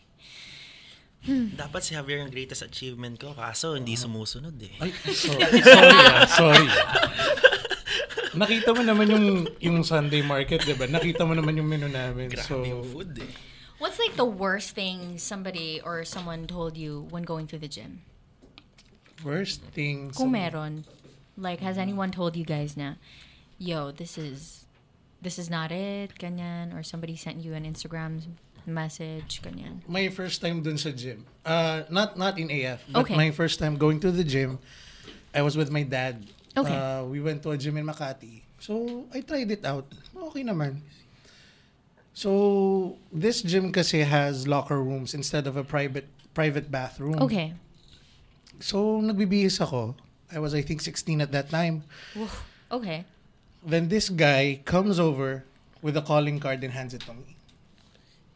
Dapat 1.60 1.84
si 1.84 2.00
Javier 2.00 2.24
yung 2.24 2.32
greatest 2.32 2.64
achievement 2.64 3.20
ko, 3.20 3.36
kaso 3.36 3.76
hindi 3.76 4.00
sumusunod 4.00 4.56
eh. 4.64 4.72
Ay, 4.80 4.92
so, 5.12 5.36
sorry 5.68 6.00
ah, 6.00 6.24
sorry. 6.28 6.68
Nakita 8.40 8.72
mo 8.72 8.82
naman 8.88 9.06
yung 9.12 9.28
yung 9.60 9.78
Sunday 9.84 10.24
market, 10.24 10.64
di 10.64 10.74
ba? 10.80 10.88
Nakita 10.88 11.28
mo 11.28 11.36
naman 11.36 11.60
yung 11.60 11.68
menu 11.68 11.92
namin. 11.92 12.32
Grabe 12.32 12.48
so, 12.48 12.64
yung 12.64 12.88
food 12.88 13.20
eh. 13.20 13.53
What's 13.84 14.00
like 14.00 14.16
the 14.16 14.24
worst 14.24 14.80
thing 14.80 15.20
somebody 15.20 15.84
or 15.84 16.08
someone 16.08 16.48
told 16.48 16.80
you 16.80 17.04
when 17.12 17.28
going 17.28 17.52
to 17.52 17.60
the 17.60 17.68
gym? 17.68 18.00
first 19.20 19.60
thing... 19.76 20.12
Kung 20.16 20.32
meron. 20.32 20.88
Like, 21.36 21.60
has 21.60 21.76
anyone 21.78 22.08
told 22.08 22.40
you 22.40 22.48
guys 22.48 22.78
na, 22.80 22.96
yo, 23.60 23.92
this 23.92 24.18
is, 24.18 24.64
this 25.20 25.36
is 25.36 25.50
not 25.50 25.72
it, 25.76 26.16
ganyan, 26.16 26.72
or 26.72 26.80
somebody 26.80 27.20
sent 27.20 27.44
you 27.44 27.56
an 27.60 27.68
Instagram 27.68 28.24
message, 28.66 29.44
ganyan. 29.44 29.84
my 29.88 30.08
first 30.08 30.40
time 30.40 30.64
dun 30.64 30.80
sa 30.80 30.96
gym. 30.96 31.28
Uh, 31.44 31.84
not 31.92 32.16
not 32.16 32.40
in 32.40 32.48
AF, 32.48 32.80
but 32.88 33.04
Okay. 33.04 33.20
my 33.20 33.36
first 33.36 33.60
time 33.60 33.76
going 33.76 34.00
to 34.00 34.16
the 34.16 34.24
gym, 34.24 34.60
I 35.36 35.44
was 35.44 35.60
with 35.60 35.68
my 35.76 35.84
dad. 35.84 36.24
Okay. 36.56 36.72
Uh, 36.72 37.04
we 37.04 37.20
went 37.20 37.44
to 37.44 37.52
a 37.52 37.60
gym 37.60 37.76
in 37.76 37.84
Makati. 37.84 38.48
So, 38.64 39.04
I 39.12 39.20
tried 39.20 39.52
it 39.52 39.68
out. 39.68 39.92
Okay 40.32 40.48
naman. 40.48 40.80
So, 42.14 42.98
this 43.12 43.42
gym 43.42 43.74
kasi 43.74 44.06
has 44.06 44.48
locker 44.48 44.78
rooms 44.82 45.14
instead 45.14 45.48
of 45.48 45.58
a 45.58 45.64
private 45.66 46.06
private 46.34 46.70
bathroom. 46.70 47.18
Okay. 47.22 47.54
So, 48.62 49.02
nagbibihis 49.02 49.62
ako. 49.62 49.98
I 50.34 50.40
was, 50.40 50.54
I 50.54 50.62
think, 50.62 50.82
16 50.82 51.22
at 51.22 51.32
that 51.32 51.50
time. 51.50 51.84
Okay. 52.72 53.06
Then 53.66 53.90
this 53.90 54.10
guy 54.10 54.62
comes 54.66 55.00
over 55.00 55.46
with 55.82 55.98
a 55.98 56.02
calling 56.02 56.40
card 56.40 56.64
and 56.64 56.74
hands 56.74 56.94
it 56.94 57.02
to 57.06 57.14
me. 57.14 57.38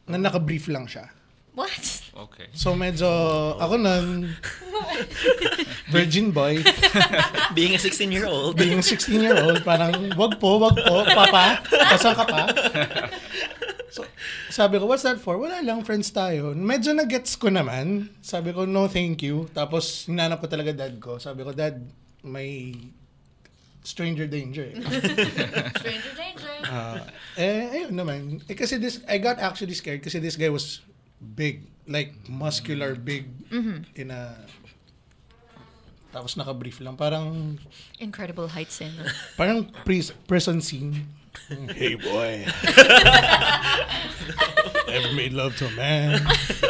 Na 0.06 0.18
naka-brief 0.18 0.68
lang 0.68 0.86
siya. 0.86 1.10
What? 1.54 2.04
Okay. 2.18 2.50
So 2.58 2.74
medyo 2.74 3.06
ako 3.62 3.78
nun, 3.78 4.34
virgin 5.94 6.34
boy, 6.34 6.58
Being 7.58 7.78
a 7.78 7.80
16-year-old. 7.80 8.58
being 8.58 8.82
16-year-old, 8.82 9.62
parang 9.62 9.94
wag 10.18 10.42
po, 10.42 10.58
wag 10.58 10.74
po, 10.76 11.06
papa, 11.06 11.62
asan 11.94 12.18
ka 12.18 12.26
pa? 12.26 12.44
So, 13.88 14.04
sabi 14.50 14.82
ko, 14.82 14.86
what's 14.90 15.06
that 15.06 15.22
for? 15.22 15.38
Wala 15.38 15.62
lang, 15.64 15.86
friends 15.86 16.10
tayo. 16.12 16.52
Medyo 16.54 16.92
na-gets 16.94 17.38
ko 17.40 17.48
naman. 17.48 18.12
Sabi 18.20 18.52
ko, 18.52 18.68
no 18.68 18.86
thank 18.92 19.24
you. 19.24 19.48
Tapos, 19.56 20.06
hinanap 20.06 20.44
ko 20.44 20.48
talaga 20.52 20.76
dad 20.76 21.00
ko. 21.00 21.18
Sabi 21.18 21.42
ko, 21.48 21.56
dad, 21.56 21.82
may 22.22 22.76
stranger 23.82 24.28
danger. 24.28 24.68
eh." 24.68 24.84
Stranger 25.80 26.14
danger. 26.20 26.56
Ah, 26.68 27.00
eh, 27.40 27.80
ayun 27.80 27.96
naman. 27.96 28.44
Eh, 28.52 28.58
kasi 28.60 28.76
this, 28.76 29.00
I 29.08 29.18
got 29.18 29.40
actually 29.40 29.74
scared 29.74 30.04
kasi 30.04 30.20
this 30.20 30.36
guy 30.36 30.52
was 30.52 30.84
big. 31.18 31.64
Like, 31.88 32.14
muscular, 32.28 32.96
big. 32.96 33.28
In 33.96 34.12
a... 34.12 34.36
Tapos 36.12 36.36
naka-brief 36.36 36.80
lang. 36.82 36.96
Parang, 36.96 37.58
Incredible 38.00 38.48
heights 38.48 38.82
eh. 38.82 38.90
no? 38.90 39.04
parang 39.36 39.68
pris- 39.84 40.12
prison 40.28 40.60
scene. 40.60 41.06
Hey, 41.72 41.96
boy. 41.96 42.44
Ever 44.88 45.12
made 45.14 45.34
love 45.36 45.54
to 45.60 45.68
a 45.68 45.72
man? 45.76 46.24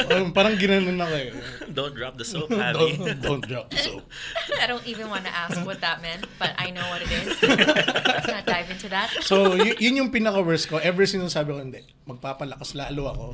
Parang, 0.09 0.33
parang 0.33 0.55
ginanon 0.57 0.97
ako 0.99 1.13
eh. 1.15 1.29
Don't 1.71 1.93
drop 1.95 2.17
the 2.17 2.25
soap, 2.25 2.49
Abby. 2.51 2.97
don't, 2.97 3.21
don't 3.21 3.43
drop 3.45 3.69
the 3.69 3.77
soap. 3.77 4.03
I 4.61 4.65
don't 4.65 4.83
even 4.89 5.07
want 5.07 5.23
to 5.23 5.31
ask 5.31 5.55
what 5.63 5.79
that 5.79 6.01
meant, 6.01 6.25
but 6.41 6.51
I 6.57 6.73
know 6.73 6.83
what 6.89 7.05
it 7.05 7.11
is. 7.13 7.37
Let's 7.45 8.27
not 8.27 8.43
dive 8.45 8.67
into 8.73 8.89
that. 8.89 9.13
So, 9.21 9.55
y- 9.55 9.77
yun 9.79 9.95
yung 10.01 10.11
pinaka-worst 10.11 10.67
ko. 10.67 10.81
Ever 10.81 11.05
since 11.05 11.31
sabi 11.31 11.53
ko, 11.53 11.61
hindi, 11.61 11.85
magpapalakas 12.09 12.73
lalo 12.75 13.03
ako. 13.13 13.25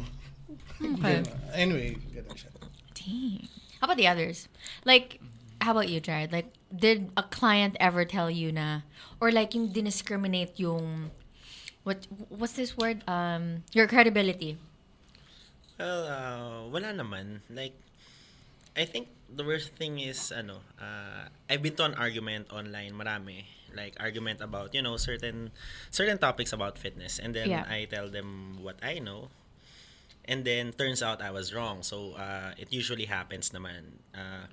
Okay. 0.81 1.21
Ganun. 1.21 1.25
Anyway, 1.53 1.97
ganun 2.13 2.35
siya. 2.37 2.49
Dang. 2.95 3.47
How 3.79 3.85
about 3.91 3.97
the 3.97 4.07
others? 4.07 4.47
Like, 4.85 5.19
how 5.61 5.71
about 5.71 5.89
you, 5.89 5.99
Jared? 5.99 6.31
Like, 6.31 6.51
did 6.73 7.11
a 7.15 7.23
client 7.23 7.75
ever 7.79 8.05
tell 8.05 8.29
you 8.31 8.51
na, 8.51 8.81
or 9.19 9.31
like 9.31 9.53
yung 9.53 9.69
discriminate 9.69 10.57
yung, 10.57 11.11
what 11.83 12.07
what's 12.29 12.53
this 12.53 12.75
word? 12.77 13.03
Um, 13.07 13.63
your 13.75 13.87
credibility. 13.87 14.57
Well, 15.79 16.07
uh, 16.07 16.69
wala 16.71 16.93
naman. 16.95 17.41
Like, 17.51 17.75
I 18.77 18.85
think 18.85 19.09
the 19.29 19.43
worst 19.43 19.75
thing 19.75 19.99
is, 19.99 20.31
ano, 20.31 20.63
uh, 20.79 21.27
I've 21.49 21.61
been 21.61 21.75
to 21.77 21.85
an 21.85 21.95
argument 21.95 22.49
online, 22.51 22.93
marami. 22.93 23.45
Like, 23.73 23.97
argument 23.99 24.39
about, 24.41 24.73
you 24.77 24.81
know, 24.81 24.97
certain 24.97 25.49
certain 25.89 26.17
topics 26.21 26.53
about 26.53 26.77
fitness. 26.77 27.17
And 27.17 27.33
then, 27.33 27.49
Yeah. 27.49 27.65
I 27.67 27.85
tell 27.89 28.07
them 28.07 28.61
what 28.61 28.77
I 28.85 29.01
know. 29.01 29.33
And 30.25 30.45
then, 30.45 30.71
turns 30.71 31.03
out 31.03 31.21
I 31.21 31.31
was 31.31 31.53
wrong. 31.53 31.83
So, 31.83 32.13
uh, 32.15 32.55
it 32.57 32.71
usually 32.71 33.05
happens 33.05 33.49
naman. 33.51 33.99
Uh, 34.15 34.47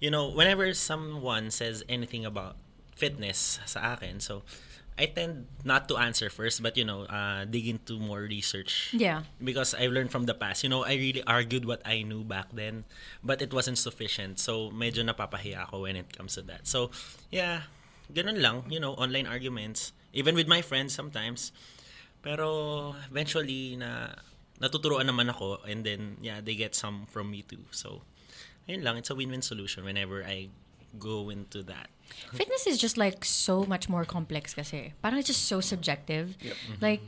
you 0.00 0.10
know, 0.10 0.28
whenever 0.28 0.72
someone 0.74 1.50
says 1.50 1.84
anything 1.88 2.24
about 2.26 2.56
fitness 2.96 3.60
sa 3.66 3.94
akin, 3.94 4.18
so, 4.20 4.42
I 4.98 5.04
tend 5.12 5.44
not 5.62 5.88
to 5.92 6.00
answer 6.00 6.30
first, 6.32 6.62
but, 6.64 6.72
you 6.76 6.84
know, 6.84 7.04
uh, 7.04 7.44
dig 7.44 7.68
into 7.68 8.00
more 8.00 8.24
research 8.24 8.96
Yeah. 8.96 9.28
because 9.36 9.76
I've 9.76 9.92
learned 9.92 10.08
from 10.10 10.24
the 10.24 10.32
past. 10.32 10.64
You 10.64 10.70
know, 10.72 10.88
I 10.88 10.96
really 10.96 11.20
argued 11.28 11.68
what 11.68 11.84
I 11.84 12.00
knew 12.00 12.24
back 12.24 12.48
then, 12.56 12.88
but 13.22 13.42
it 13.44 13.52
wasn't 13.52 13.76
sufficient. 13.76 14.40
So, 14.40 14.72
medyo 14.72 15.04
napapahiya 15.04 15.68
ako 15.68 15.84
when 15.84 15.96
it 16.00 16.16
comes 16.16 16.34
to 16.40 16.42
that. 16.48 16.64
So, 16.66 16.90
yeah, 17.28 17.68
ganun 18.08 18.40
lang, 18.40 18.72
you 18.72 18.80
know, 18.80 18.96
online 18.96 19.28
arguments. 19.28 19.92
Even 20.16 20.32
with 20.34 20.48
my 20.48 20.64
friends 20.64 20.96
sometimes. 20.96 21.52
Pero, 22.24 22.96
eventually, 23.12 23.76
na 23.76 24.16
natuturuan 24.60 25.08
naman 25.08 25.30
ako 25.30 25.62
and 25.68 25.84
then, 25.84 26.16
yeah, 26.20 26.40
they 26.40 26.54
get 26.54 26.74
some 26.74 27.06
from 27.06 27.30
me 27.30 27.42
too. 27.42 27.64
So, 27.70 28.02
ayun 28.68 28.82
lang, 28.82 28.96
it's 28.96 29.10
a 29.10 29.14
win-win 29.14 29.42
solution 29.42 29.84
whenever 29.84 30.24
I 30.24 30.48
go 30.98 31.28
into 31.28 31.62
that. 31.64 31.88
Fitness 32.32 32.66
is 32.66 32.78
just 32.78 32.96
like 32.96 33.24
so 33.24 33.64
much 33.64 33.88
more 33.88 34.04
complex 34.04 34.54
kasi. 34.54 34.94
Parang 35.02 35.18
it's 35.18 35.28
just 35.28 35.44
so 35.44 35.60
subjective. 35.60 36.38
Mm-hmm. 36.40 36.80
Like, 36.80 37.02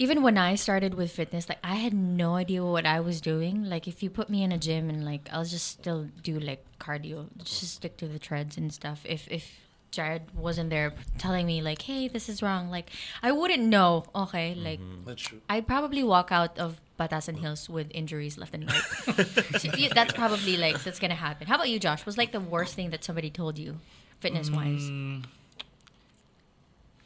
even 0.00 0.22
when 0.22 0.38
I 0.38 0.54
started 0.54 0.94
with 0.94 1.12
fitness, 1.12 1.48
like 1.48 1.60
I 1.62 1.74
had 1.74 1.92
no 1.92 2.36
idea 2.36 2.64
what 2.64 2.86
I 2.86 3.00
was 3.00 3.20
doing. 3.20 3.68
Like 3.68 3.86
if 3.86 4.02
you 4.02 4.08
put 4.08 4.30
me 4.30 4.42
in 4.42 4.50
a 4.50 4.56
gym 4.56 4.88
and 4.88 5.04
like 5.04 5.28
I'll 5.30 5.44
just 5.44 5.68
still 5.68 6.08
do 6.22 6.40
like 6.40 6.64
cardio, 6.80 7.28
just 7.44 7.74
stick 7.74 7.98
to 7.98 8.08
the 8.08 8.18
treads 8.18 8.56
and 8.56 8.72
stuff. 8.72 9.04
If 9.04 9.28
if 9.28 9.60
Jared 9.90 10.22
wasn't 10.34 10.70
there 10.70 10.92
telling 11.18 11.46
me 11.46 11.62
like, 11.62 11.82
hey, 11.82 12.08
this 12.08 12.28
is 12.28 12.42
wrong, 12.42 12.70
like 12.70 12.90
I 13.22 13.32
wouldn't 13.32 13.62
know. 13.62 14.04
Okay, 14.14 14.54
like 14.54 14.80
That's 15.04 15.22
true. 15.22 15.40
I'd 15.48 15.66
probably 15.66 16.02
walk 16.04 16.30
out 16.30 16.58
of 16.58 16.80
Batasan 16.98 17.38
Hills 17.38 17.68
with 17.68 17.88
injuries 17.90 18.38
left 18.38 18.54
and 18.54 18.70
right. 18.70 19.56
So, 19.60 19.70
yeah, 19.76 19.88
that's 19.94 20.12
probably 20.12 20.56
like 20.56 20.82
that's 20.84 20.98
gonna 20.98 21.14
happen. 21.14 21.46
How 21.46 21.56
about 21.56 21.68
you, 21.68 21.78
Josh? 21.78 22.06
Was 22.06 22.18
like 22.18 22.32
the 22.32 22.40
worst 22.40 22.74
thing 22.74 22.90
that 22.90 23.02
somebody 23.02 23.30
told 23.30 23.58
you, 23.58 23.78
fitness 24.20 24.50
wise? 24.50 24.84
Mm, 24.84 25.24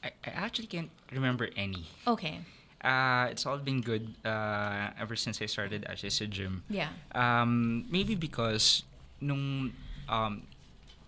I, 0.03 0.11
I 0.27 0.31
actually 0.45 0.67
can't 0.67 0.91
remember 1.13 1.49
any. 1.57 1.87
Okay. 2.07 2.41
Uh, 2.83 3.29
it's 3.31 3.47
all 3.47 3.57
been 3.57 3.81
good 3.81 4.13
uh, 4.27 4.91
ever 5.01 5.17
since 5.17 5.41
I 5.41 5.47
started 5.47 5.87
actually 5.89 6.11
sa 6.11 6.27
gym. 6.27 6.63
Yeah. 6.69 6.89
Um, 7.15 7.87
maybe 7.89 8.15
because 8.15 8.85
nung 9.23 9.73
um, 10.09 10.43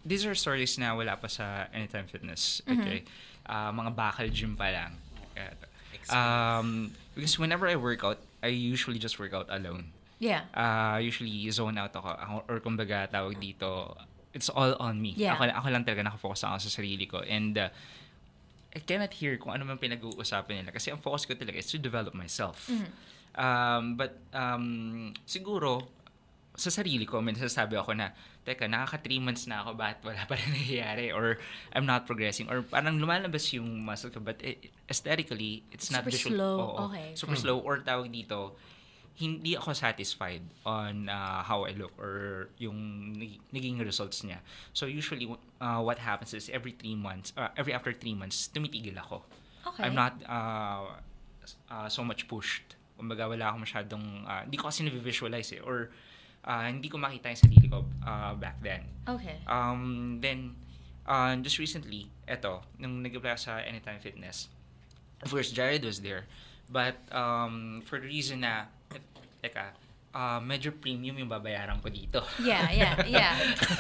these 0.07 0.23
are 0.23 0.39
stories 0.39 0.79
na 0.79 0.95
wala 0.95 1.19
pa 1.19 1.27
sa 1.27 1.67
Anytime 1.75 2.07
Fitness. 2.07 2.63
Okay. 2.63 3.03
Uh, 3.43 3.75
mga 3.75 3.91
bakal 3.91 4.31
gym 4.31 4.55
pa 4.55 4.71
lang. 4.71 4.93
Um, 6.07 6.95
because 7.19 7.35
whenever 7.39 7.67
I 7.67 7.75
work 7.75 8.05
out, 8.07 8.23
I 8.43 8.55
usually 8.55 8.99
just 8.99 9.19
work 9.19 9.35
out 9.35 9.51
alone. 9.51 9.91
Yeah. 10.19 10.49
uh, 10.57 10.97
usually 10.97 11.45
zone 11.53 11.77
out 11.77 11.93
ako, 11.93 12.09
or 12.49 12.57
kumbaga 12.65 13.05
tawag 13.11 13.37
dito 13.37 13.93
it's 14.33 14.49
all 14.49 14.73
on 14.81 14.97
me 14.97 15.13
Yeah. 15.13 15.37
ako, 15.37 15.45
ako 15.53 15.67
lang 15.69 15.85
talaga 15.85 16.09
nakafocus 16.09 16.41
ako 16.49 16.57
sa 16.57 16.71
sarili 16.73 17.05
ko 17.05 17.21
and 17.21 17.61
uh, 17.61 17.69
I 18.73 18.81
cannot 18.81 19.13
hear 19.13 19.37
kung 19.37 19.53
ano 19.53 19.69
man 19.69 19.77
pinag-uusapan 19.77 20.65
nila 20.65 20.73
kasi 20.73 20.89
ang 20.89 21.05
focus 21.05 21.29
ko 21.29 21.37
talaga 21.37 21.61
is 21.61 21.69
to 21.69 21.77
develop 21.77 22.17
myself 22.17 22.65
um, 23.37 24.01
but 24.01 24.17
um, 24.33 25.13
siguro 25.29 25.85
sa 26.57 26.73
sarili 26.73 27.05
ko 27.05 27.21
may 27.21 27.37
nasasabi 27.37 27.77
ako 27.77 27.93
na 27.93 28.17
teka 28.47 28.71
nakaka 28.71 29.03
3 29.03 29.19
months 29.19 29.51
na 29.51 29.61
ako 29.61 29.75
bakit 29.75 29.99
wala 30.07 30.23
pa 30.23 30.39
rin 30.39 30.47
nangyayari 30.57 31.11
or 31.11 31.35
I'm 31.75 31.83
not 31.83 32.07
progressing 32.07 32.47
or 32.47 32.63
parang 32.63 33.03
lumalabas 33.03 33.51
yung 33.53 33.83
muscle 33.83 34.15
ko 34.15 34.23
but 34.23 34.39
it, 34.39 34.71
aesthetically 34.87 35.67
it's 35.75 35.91
not 35.91 36.07
Super 36.07 36.15
visual 36.15 36.33
slow. 36.39 36.57
Oo, 36.63 36.85
Okay. 36.87 37.09
super 37.19 37.35
slow 37.35 37.59
or 37.59 37.83
tawag 37.83 38.07
dito 38.09 38.55
hindi 39.17 39.57
ako 39.57 39.73
satisfied 39.73 40.45
on 40.69 41.09
uh, 41.09 41.41
how 41.41 41.65
I 41.65 41.73
look 41.73 41.97
or 41.97 42.47
yung 42.61 42.77
nag- 43.17 43.41
naging 43.49 43.81
results 43.81 44.21
niya. 44.21 44.45
So 44.77 44.85
usually 44.85 45.25
uh, 45.57 45.81
what 45.81 45.97
happens 45.97 46.37
is 46.37 46.53
every 46.53 46.77
three 46.77 46.93
months, 46.95 47.33
uh, 47.33 47.49
every 47.57 47.73
after 47.73 47.97
three 47.97 48.13
months, 48.13 48.53
tumitigil 48.53 48.93
ako. 49.01 49.25
Okay. 49.73 49.89
I'm 49.89 49.97
not 49.97 50.21
uh, 50.29 51.01
uh, 51.73 51.89
so 51.89 52.05
much 52.05 52.29
pushed. 52.29 52.77
Kumbaga 53.01 53.25
wala 53.25 53.57
akong 53.57 53.65
masyadong, 53.65 54.05
uh, 54.29 54.45
hindi 54.45 54.61
ko 54.61 54.69
kasi 54.69 54.85
na-visualize 54.85 55.49
eh. 55.57 55.65
Or 55.65 55.89
uh, 56.47 56.65
hindi 56.71 56.89
ko 56.89 56.97
makita 56.97 57.29
yung 57.35 57.43
sarili 57.43 57.67
ko 57.67 57.85
uh, 58.07 58.33
back 58.39 58.63
then. 58.63 58.87
Okay. 59.05 59.43
Um, 59.51 60.17
then, 60.23 60.55
uh, 61.05 61.35
just 61.43 61.59
recently, 61.59 62.09
eto, 62.25 62.63
nung 62.79 63.03
nag-apply 63.03 63.37
sa 63.37 63.59
Anytime 63.61 63.99
Fitness, 63.99 64.49
of 65.21 65.29
course, 65.35 65.51
Jared 65.51 65.83
was 65.85 66.01
there. 66.01 66.31
But 66.71 66.99
um, 67.11 67.83
for 67.87 67.99
the 67.99 68.07
reason 68.07 68.43
na, 68.43 68.71
eh, 68.95 69.03
teka, 69.43 69.75
uh, 70.15 70.41
medyo 70.43 70.75
premium 70.75 71.19
yung 71.19 71.31
babayaran 71.31 71.79
ko 71.83 71.91
dito. 71.91 72.23
Yeah, 72.43 72.71
yeah, 72.71 72.95
yeah. 73.07 73.35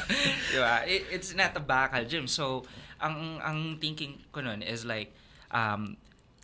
diba? 0.52 0.76
It, 0.86 1.02
it's 1.10 1.32
not 1.32 1.56
a 1.56 1.62
bakal 1.62 2.06
gym. 2.06 2.26
So, 2.28 2.66
ang 3.00 3.40
ang 3.42 3.80
thinking 3.82 4.22
ko 4.30 4.44
nun 4.44 4.62
is 4.62 4.84
like, 4.84 5.10
um, 5.50 5.96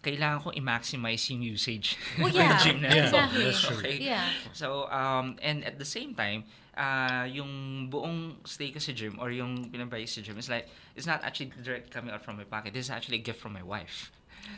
kailangan 0.03 0.43
ko 0.43 0.49
i-maximize 0.51 1.31
yung 1.31 1.43
usage 1.47 1.95
Well, 2.19 2.29
ng 2.35 2.35
yeah, 2.35 2.59
gym 2.59 2.83
na 2.83 2.91
to. 2.91 2.99
exactly. 3.07 3.45
That's 3.47 3.63
true. 3.63 3.79
Okay? 3.79 3.99
Yeah. 4.03 4.27
So, 4.53 4.91
um, 4.91 5.39
and 5.41 5.63
at 5.63 5.79
the 5.79 5.87
same 5.87 6.13
time, 6.19 6.43
uh, 6.75 7.23
yung 7.31 7.87
buong 7.87 8.43
stay 8.45 8.75
ko 8.75 8.83
sa 8.83 8.91
gym 8.91 9.15
or 9.23 9.31
yung 9.31 9.71
pinabay 9.71 10.03
sa 10.11 10.21
gym 10.21 10.37
is 10.43 10.51
like, 10.51 10.67
it's 10.99 11.07
not 11.07 11.23
actually 11.23 11.55
direct 11.63 11.95
coming 11.95 12.11
out 12.11 12.25
from 12.27 12.37
my 12.37 12.45
pocket. 12.45 12.75
This 12.75 12.87
is 12.87 12.91
actually 12.91 13.23
a 13.23 13.25
gift 13.25 13.39
from 13.39 13.55
my 13.55 13.63
wife. 13.63 14.11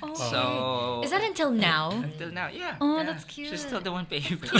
Oh. 0.02 0.16
So, 0.16 0.40
Is 1.04 1.12
that 1.12 1.20
until 1.20 1.52
now? 1.52 1.92
until 1.92 2.32
now, 2.32 2.48
yeah. 2.48 2.80
Oh, 2.80 2.96
yeah. 2.98 3.04
that's 3.04 3.24
cute. 3.28 3.52
She's 3.52 3.60
still 3.60 3.84
the 3.84 3.92
one 3.92 4.06
paying 4.08 4.40
for 4.40 4.48
the 4.48 4.56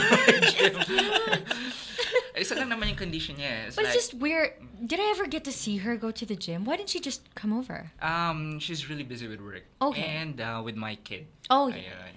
gym. 0.52 0.76
it's 2.34 2.48
cute. 2.48 2.58
Isa 2.58 2.60
lang 2.60 2.68
naman 2.70 2.88
yung 2.88 2.96
condition 2.98 3.36
niya. 3.36 3.66
It's 3.70 3.76
But 3.76 3.84
like, 3.86 3.94
it's 3.94 4.10
just 4.10 4.14
weird. 4.18 4.50
Did 4.84 5.00
I 5.00 5.10
ever 5.14 5.26
get 5.26 5.44
to 5.44 5.52
see 5.52 5.78
her 5.78 5.96
go 5.96 6.10
to 6.10 6.26
the 6.26 6.36
gym? 6.36 6.64
Why 6.64 6.76
didn't 6.76 6.90
she 6.90 7.00
just 7.00 7.22
come 7.34 7.52
over? 7.52 7.90
Um, 8.02 8.58
she's 8.58 8.90
really 8.90 9.04
busy 9.04 9.28
with 9.28 9.40
work. 9.40 9.62
Okay. 9.80 10.02
And 10.02 10.40
uh, 10.40 10.62
with 10.64 10.76
my 10.76 10.96
kid. 10.96 11.26
Oh, 11.48 11.70
Ayun. 11.72 12.12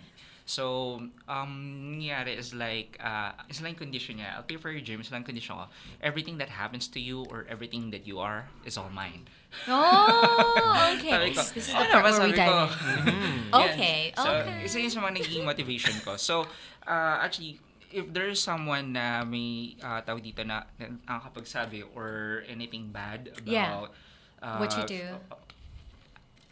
So, 0.47 1.03
um, 1.27 1.51
nangyari 1.99 2.39
is 2.39 2.55
like, 2.55 2.95
uh, 3.03 3.35
isa 3.51 3.67
lang 3.67 3.75
condition 3.75 4.15
niya. 4.15 4.31
I'll 4.39 4.47
pay 4.47 4.55
for 4.55 4.71
your 4.71 4.79
gym, 4.79 5.03
isa 5.03 5.11
lang 5.11 5.27
yung 5.27 5.35
condition 5.35 5.59
ko. 5.59 5.67
Everything 5.99 6.39
that 6.39 6.47
happens 6.47 6.87
to 6.95 7.03
you 7.03 7.27
or 7.27 7.43
everything 7.51 7.91
that 7.91 8.07
you 8.07 8.23
are 8.23 8.47
is 8.63 8.79
all 8.79 8.87
mine. 8.87 9.27
Oh, 9.67 10.95
okay. 10.95 11.11
Sabi 11.19 11.29
ko, 11.35 11.41
this 11.51 11.67
is 11.67 11.75
the 11.75 11.83
"Ano 11.83 11.99
part 11.99 12.15
where 12.15 12.27
we 12.27 12.31
dive 12.31 12.71
in. 12.71 13.11
Yan. 13.11 13.59
Okay, 13.75 13.99
So, 14.15 14.23
okay. 14.39 14.63
isa 14.63 14.79
yun 14.79 14.87
sa 14.91 15.03
mga 15.03 15.19
naging 15.19 15.43
motivation 15.43 15.95
ko. 16.07 16.15
So, 16.15 16.47
uh, 16.87 17.19
actually, 17.19 17.59
if 17.97 18.13
there's 18.13 18.37
someone 18.37 18.93
na 18.93 19.25
may 19.25 19.73
uh, 19.81 19.99
tawag 20.01 20.21
dito 20.21 20.45
na 20.45 20.63
na 20.77 20.93
nakakapagsabi 21.03 21.81
or 21.97 22.41
anything 22.45 22.93
bad 22.93 23.33
about 23.33 23.49
Yeah. 23.49 23.89
uh, 24.39 24.57
What 24.61 24.71
you 24.73 24.85
do. 24.85 25.03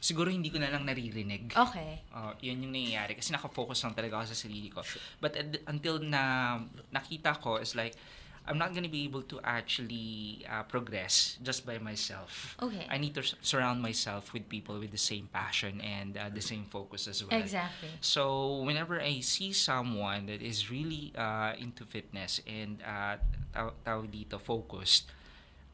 siguro 0.02 0.30
hindi 0.30 0.54
ko 0.54 0.62
na 0.62 0.70
lang 0.70 0.86
naririnig. 0.86 1.50
Okay. 1.50 2.02
Uh, 2.14 2.30
yun 2.38 2.62
yung 2.62 2.74
nangyayari 2.74 3.18
kasi 3.18 3.34
nakafocus 3.34 3.82
lang 3.82 3.98
talaga 3.98 4.22
ako 4.22 4.26
sa 4.30 4.38
sarili 4.38 4.70
ko. 4.70 4.86
But 5.18 5.34
ad- 5.34 5.66
until 5.66 5.98
na 5.98 6.58
nakita 6.90 7.42
ko 7.42 7.58
is 7.58 7.74
like 7.74 7.98
I'm 8.48 8.58
not 8.58 8.74
gonna 8.74 8.90
be 8.90 9.04
able 9.06 9.24
to 9.24 9.40
actually 9.44 10.46
uh, 10.50 10.64
progress 10.64 11.38
just 11.42 11.66
by 11.66 11.78
myself. 11.80 12.56
Okay. 12.62 12.86
I 12.90 12.98
need 12.98 13.16
to 13.16 13.24
surround 13.42 13.82
myself 13.82 14.34
with 14.34 14.48
people 14.50 14.80
with 14.80 14.92
the 14.92 15.02
same 15.02 15.30
passion 15.34 15.82
and 15.82 16.18
uh, 16.18 16.30
the 16.34 16.42
same 16.42 16.66
focus 16.66 17.08
as 17.08 17.24
well. 17.26 17.38
Exactly. 17.40 17.90
So 18.02 18.62
whenever 18.62 19.02
I 19.02 19.20
see 19.22 19.52
someone 19.54 20.28
that 20.28 20.42
is 20.42 20.70
really 20.70 21.12
uh, 21.18 21.54
into 21.58 21.86
fitness 21.86 22.42
and 22.46 22.82
uh, 22.86 23.18
taw- 23.54 23.74
tawag 23.86 24.14
dito 24.14 24.40
focused, 24.40 25.10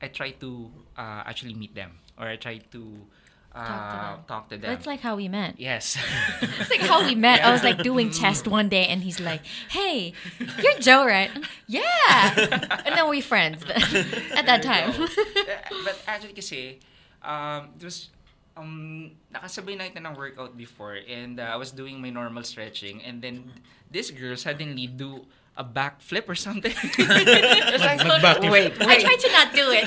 I 0.02 0.08
try 0.08 0.32
to 0.40 0.72
uh, 0.98 1.24
actually 1.28 1.54
meet 1.54 1.76
them 1.76 2.00
or 2.18 2.28
I 2.28 2.38
try 2.38 2.58
to 2.72 2.82
uh, 3.54 3.60
Talk 3.60 3.84
to 3.92 4.28
talk 4.28 4.44
to 4.50 4.56
them. 4.58 4.70
That's 4.72 4.88
like 4.88 5.02
how 5.02 5.16
we 5.16 5.28
met. 5.28 5.56
yes. 5.60 5.98
It's 6.60 6.70
like 6.72 6.82
how 6.88 7.04
we 7.04 7.16
met. 7.16 7.44
I 7.44 7.52
was 7.52 7.64
like 7.64 7.84
doing 7.84 8.10
chest 8.22 8.48
one 8.48 8.70
day, 8.70 8.88
and 8.88 9.04
he's 9.04 9.20
like, 9.20 9.42
"Hey, 9.70 10.14
you're 10.40 10.80
Joe, 10.80 11.04
right?" 11.06 11.30
Yeah. 11.68 12.80
and 12.88 12.96
then 12.96 13.10
we 13.12 13.20
friends 13.20 13.64
at 14.40 14.46
that 14.48 14.64
time. 14.64 14.96
Uh, 14.96 15.08
but 15.84 16.00
actually 16.08 16.34
kasi, 16.34 16.80
um, 17.24 17.76
it 17.76 17.84
was, 17.84 18.10
um, 18.56 19.12
nakasabay 19.34 19.76
na 19.78 19.88
kita 19.92 20.00
ng 20.04 20.16
workout 20.16 20.56
before 20.56 21.00
and 21.08 21.40
uh, 21.40 21.52
I 21.52 21.56
was 21.56 21.72
doing 21.72 22.00
my 22.04 22.10
normal 22.12 22.44
stretching 22.44 23.00
and 23.04 23.22
then 23.24 23.48
this 23.92 24.12
girl 24.12 24.36
suddenly 24.36 24.88
do 24.88 25.24
a 25.62 25.63
backflip 25.63 26.26
or 26.26 26.34
something. 26.36 26.74
It's 26.84 27.86
like, 27.86 28.02
Mag-backflip. 28.02 28.50
wait, 28.52 28.74
I 28.82 28.86
wait. 28.97 29.06
try 29.06 29.15
to 29.15 29.30
not 29.32 29.50
do 29.54 29.65
it. 29.69 29.86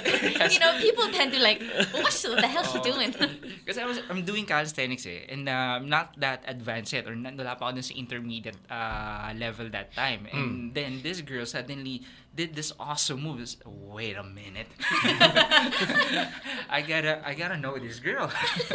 You 0.54 0.60
know, 0.62 0.78
people 0.78 1.10
tend 1.10 1.34
to 1.34 1.40
like, 1.42 1.58
what 1.90 2.14
the 2.14 2.46
hell 2.46 2.64
she 2.64 2.78
doing? 2.80 3.10
Because 3.64 3.78
I 3.78 3.86
was, 3.90 3.98
I'm 4.08 4.22
doing 4.22 4.46
calisthenics 4.46 5.06
eh. 5.06 5.26
And 5.28 5.48
uh, 5.48 5.80
I'm 5.80 5.88
not 5.88 6.14
that 6.20 6.44
advanced 6.46 6.92
yet. 6.92 7.08
Or 7.08 7.16
na- 7.16 7.34
wala 7.34 7.56
pa 7.58 7.66
ako 7.68 7.80
dun 7.80 7.84
sa 7.84 7.94
intermediate 7.96 8.56
uh, 8.70 9.32
level 9.34 9.66
that 9.74 9.90
time. 9.96 10.28
And 10.30 10.70
then 10.76 11.00
this 11.02 11.20
girl 11.24 11.44
suddenly 11.48 12.06
did 12.34 12.54
this 12.54 12.72
awesome 12.78 13.22
move. 13.22 13.40
It's, 13.40 13.56
Wait 13.64 14.16
a 14.16 14.24
minute. 14.24 14.66
I 16.68 16.82
gotta, 16.86 17.22
I 17.26 17.34
gotta 17.34 17.56
know 17.56 17.78
this 17.78 18.00
girl. 18.00 18.26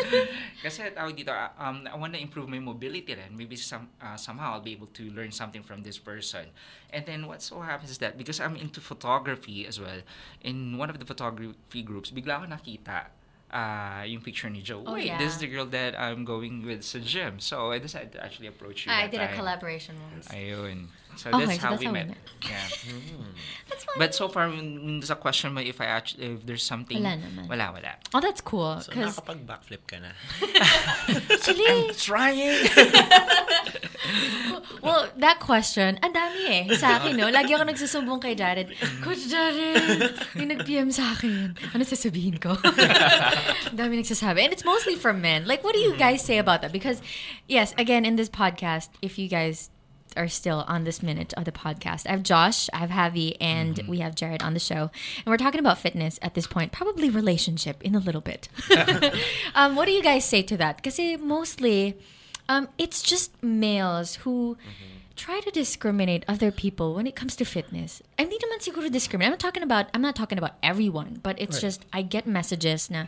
Kasi 0.64 0.96
tawag 0.96 1.20
dito, 1.20 1.36
uh, 1.36 1.52
um, 1.60 1.84
I 1.92 1.96
wanna 2.00 2.18
improve 2.18 2.48
my 2.48 2.60
mobility 2.60 3.14
then. 3.14 3.36
Maybe 3.36 3.60
some, 3.60 3.92
uh, 4.00 4.16
somehow 4.16 4.54
I'll 4.56 4.64
be 4.64 4.72
able 4.72 4.88
to 4.96 5.12
learn 5.12 5.32
something 5.32 5.62
from 5.62 5.84
this 5.84 6.00
person. 6.00 6.56
And 6.90 7.06
then 7.06 7.28
what 7.28 7.44
so 7.44 7.60
happens 7.60 7.92
is 7.92 8.00
that 8.00 8.18
because 8.18 8.40
I'm 8.40 8.56
into 8.56 8.80
photography 8.80 9.68
as 9.68 9.80
well, 9.80 10.02
in 10.42 10.78
one 10.80 10.90
of 10.90 10.98
the 10.98 11.06
photography 11.06 11.84
groups, 11.84 12.12
bigla 12.12 12.40
ako 12.40 12.56
nakita 12.56 13.12
uh, 13.52 14.04
yung 14.06 14.22
picture 14.22 14.50
ni 14.50 14.62
Joe. 14.62 14.84
Oh, 14.86 14.94
Wait, 14.94 15.08
yeah. 15.08 15.18
this 15.18 15.34
is 15.34 15.40
the 15.40 15.48
girl 15.48 15.66
that 15.68 16.00
I'm 16.00 16.24
going 16.24 16.66
with 16.66 16.84
sa 16.84 17.00
gym. 17.00 17.40
So 17.40 17.72
I 17.72 17.80
decided 17.80 18.14
to 18.14 18.24
actually 18.24 18.48
approach 18.48 18.86
you 18.86 18.92
I 18.92 19.08
did 19.08 19.20
a 19.20 19.34
collaboration 19.36 19.96
once. 20.14 20.28
Ayun. 20.30 20.88
So 21.16 21.30
Okay, 21.32 21.46
that's 21.46 21.62
so 21.62 21.68
how 21.68 21.70
that's 21.72 21.80
we 21.82 21.86
how 21.88 21.94
we 21.94 22.00
met. 22.00 22.08
met. 22.10 22.18
Yeah. 22.48 22.58
That's 23.70 23.84
fine. 23.84 24.00
But 24.00 24.16
so 24.16 24.28
far, 24.28 24.50
when 24.50 25.00
sa 25.04 25.14
question 25.14 25.54
mo 25.54 25.62
if 25.62 25.80
I 25.80 25.86
actually, 25.86 26.34
if 26.34 26.46
there's 26.46 26.64
something, 26.64 27.04
Wala 27.04 27.22
naman. 27.22 27.46
wala, 27.46 27.66
wala. 27.78 27.92
oh, 28.16 28.20
that's 28.20 28.42
cool. 28.42 28.82
So, 28.82 28.90
Because 28.90 29.14
nakapag-backflip 29.14 29.86
ka 29.86 30.02
na. 30.02 30.10
actually, 31.30 31.94
Trying! 31.94 32.66
well, 34.82 35.06
that 35.22 35.38
question, 35.38 36.02
ang 36.02 36.18
dami 36.18 36.42
eh. 36.50 36.64
Sa 36.82 36.98
akin, 36.98 37.14
no? 37.14 37.30
Lagi 37.30 37.54
ako 37.54 37.70
nagsusumbong 37.70 38.26
kay 38.26 38.34
Jared. 38.34 38.74
Mm. 38.74 39.06
Coach 39.06 39.30
Jared, 39.30 40.18
yung 40.34 40.50
nag-PM 40.50 40.90
sa 40.90 41.14
akin. 41.14 41.54
Ano 41.70 41.86
sasabihin 41.86 42.42
ko? 42.42 42.58
ang 42.58 43.78
dami 43.78 44.02
nagsasabi. 44.02 44.50
And 44.50 44.50
it's 44.50 44.66
mostly 44.66 44.98
from 44.98 45.22
men. 45.22 45.46
Like, 45.46 45.62
what 45.62 45.78
do 45.78 45.80
you 45.80 45.94
mm. 45.94 46.02
guys 46.02 46.26
say 46.26 46.42
about 46.42 46.66
that? 46.66 46.74
Because, 46.74 47.06
yes, 47.46 47.78
again, 47.78 48.02
in 48.02 48.18
this 48.18 48.34
podcast, 48.34 48.90
if 49.06 49.22
you 49.22 49.30
guys 49.30 49.70
are 50.18 50.28
still 50.28 50.66
on 50.68 50.84
this 50.84 51.02
minute 51.04 51.34
of 51.36 51.46
the 51.46 51.52
podcast, 51.52 52.08
I 52.08 52.12
have 52.12 52.24
Josh, 52.24 52.70
I 52.74 52.86
have 52.86 52.90
Javi, 52.90 53.36
and 53.40 53.82
we 53.88 54.00
have 54.00 54.16
Jared 54.16 54.44
on 54.44 54.54
the 54.54 54.60
show. 54.60 54.92
And 55.18 55.28
we're 55.28 55.38
talking 55.38 55.60
about 55.60 55.78
fitness 55.78 56.20
at 56.22 56.34
this 56.34 56.48
point, 56.48 56.72
probably 56.72 57.10
relationship 57.10 57.82
in 57.84 57.96
a 57.96 58.00
little 58.00 58.22
bit. 58.22 58.50
um, 59.56 59.76
what 59.76 59.86
do 59.86 59.92
you 59.92 60.04
guys 60.04 60.26
say 60.26 60.42
to 60.44 60.58
that? 60.58 60.78
Because 60.78 61.00
mostly, 61.20 61.98
um, 62.48 62.70
it's 62.78 63.02
just 63.02 63.42
males 63.44 64.16
who 64.16 64.58
try 65.16 65.40
to 65.42 65.52
discriminate 65.52 66.24
other 66.28 66.52
people 66.52 66.96
when 66.96 67.06
it 67.06 67.16
comes 67.16 67.36
to 67.36 67.46
fitness. 67.46 68.02
I 68.18 68.24
hindi 68.24 68.38
naman 68.38 68.64
siguro 68.64 68.90
discriminate. 68.92 69.28
I'm 69.28 69.32
not 69.34 69.40
talking 69.40 69.64
about 69.64 69.88
I'm 69.94 70.02
not 70.02 70.16
talking 70.16 70.38
about 70.38 70.56
everyone, 70.64 71.20
but 71.22 71.36
it's 71.40 71.58
Right. 71.58 71.68
just 71.68 71.86
I 71.92 72.02
get 72.02 72.26
messages 72.26 72.90
now 72.90 73.08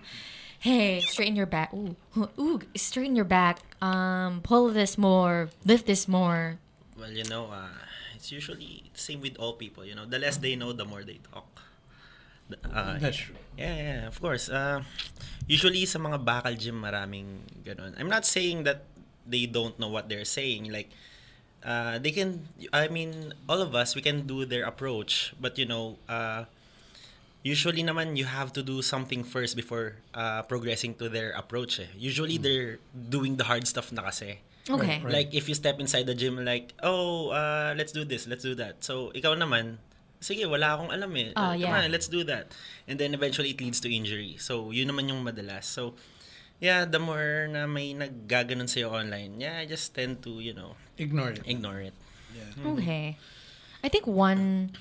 hey, 0.61 0.99
straighten 1.01 1.35
your 1.35 1.47
back. 1.47 1.73
Ooh, 1.73 1.95
ooh, 2.39 2.61
straighten 2.75 3.15
your 3.15 3.25
back. 3.25 3.59
Um, 3.81 4.41
pull 4.43 4.69
this 4.69 4.97
more, 4.97 5.49
lift 5.65 5.87
this 5.87 6.07
more. 6.07 6.59
Well, 7.01 7.09
you 7.09 7.25
know, 7.25 7.49
uh, 7.49 7.73
it's 8.13 8.29
usually 8.29 8.93
the 8.93 9.01
same 9.01 9.25
with 9.25 9.41
all 9.41 9.57
people. 9.57 9.81
You 9.81 9.97
know, 9.97 10.05
the 10.05 10.21
less 10.21 10.37
they 10.37 10.53
know, 10.53 10.69
the 10.69 10.85
more 10.85 11.01
they 11.01 11.17
talk. 11.33 11.49
Uh, 12.61 12.99
That's 13.01 13.17
true. 13.17 13.41
Yeah, 13.57 13.75
yeah, 13.75 14.01
of 14.05 14.21
course. 14.21 14.53
Uh, 14.53 14.85
usually 15.49 15.81
sa 15.89 15.97
mga 15.97 16.21
bakal 16.21 16.53
gym 16.53 16.77
maraming 16.77 17.41
ganun. 17.65 17.97
I'm 17.97 18.05
not 18.05 18.29
saying 18.29 18.69
that 18.69 18.85
they 19.25 19.49
don't 19.49 19.73
know 19.81 19.89
what 19.89 20.13
they're 20.13 20.29
saying. 20.29 20.69
Like, 20.69 20.93
uh, 21.65 21.97
they 21.97 22.11
can, 22.11 22.45
I 22.69 22.87
mean, 22.87 23.33
all 23.49 23.65
of 23.65 23.73
us, 23.73 23.95
we 23.95 24.05
can 24.05 24.27
do 24.29 24.45
their 24.45 24.69
approach. 24.69 25.33
But, 25.41 25.57
you 25.57 25.65
know, 25.65 25.97
uh, 26.05 26.45
usually 27.41 27.81
naman 27.81 28.13
you 28.13 28.25
have 28.25 28.53
to 28.53 28.61
do 28.61 28.81
something 28.81 29.23
first 29.23 29.55
before 29.55 29.97
uh, 30.13 30.43
progressing 30.43 30.93
to 31.01 31.09
their 31.09 31.31
approach. 31.31 31.79
Eh. 31.79 31.89
Usually 31.97 32.37
they're 32.37 32.77
doing 32.93 33.37
the 33.37 33.45
hard 33.49 33.65
stuff 33.65 33.89
na 33.89 34.05
kasi. 34.13 34.37
Okay. 34.69 35.01
Right. 35.01 35.13
Like 35.25 35.29
if 35.33 35.49
you 35.49 35.55
step 35.55 35.79
inside 35.79 36.05
the 36.05 36.13
gym 36.13 36.37
like, 36.45 36.73
oh, 36.83 37.29
uh, 37.33 37.73
let's 37.77 37.91
do 37.91 38.05
this, 38.05 38.27
let's 38.27 38.43
do 38.43 38.53
that. 38.61 38.83
So 38.85 39.09
ikaw 39.15 39.33
naman, 39.33 39.81
sige, 40.21 40.45
wala 40.45 40.77
akong 40.77 40.93
alam 40.93 41.09
eh. 41.17 41.33
Oh, 41.33 41.41
Uh, 41.49 41.53
yeah. 41.57 41.73
Come 41.73 41.85
on, 41.85 41.91
let's 41.91 42.07
do 42.07 42.21
that. 42.29 42.53
And 42.85 42.99
then 43.01 43.13
eventually 43.17 43.51
it 43.51 43.59
leads 43.59 43.81
to 43.81 43.89
injury. 43.89 44.37
So 44.37 44.69
yun 44.69 44.93
naman 44.93 45.09
yung 45.09 45.25
madalas. 45.25 45.65
So 45.65 45.97
yeah, 46.61 46.85
the 46.85 47.01
more 47.01 47.49
na 47.49 47.65
may 47.65 47.97
naggaganon 47.97 48.69
sa'yo 48.69 48.93
online, 48.93 49.41
yeah, 49.41 49.57
I 49.57 49.65
just 49.65 49.97
tend 49.97 50.21
to, 50.29 50.37
you 50.37 50.53
know, 50.53 50.77
Ignore 51.01 51.41
it. 51.41 51.41
ignore 51.49 51.81
it. 51.81 51.97
Yeah. 52.37 52.53
Okay. 52.77 53.17
I 53.81 53.89
think 53.89 54.05
one 54.05 54.77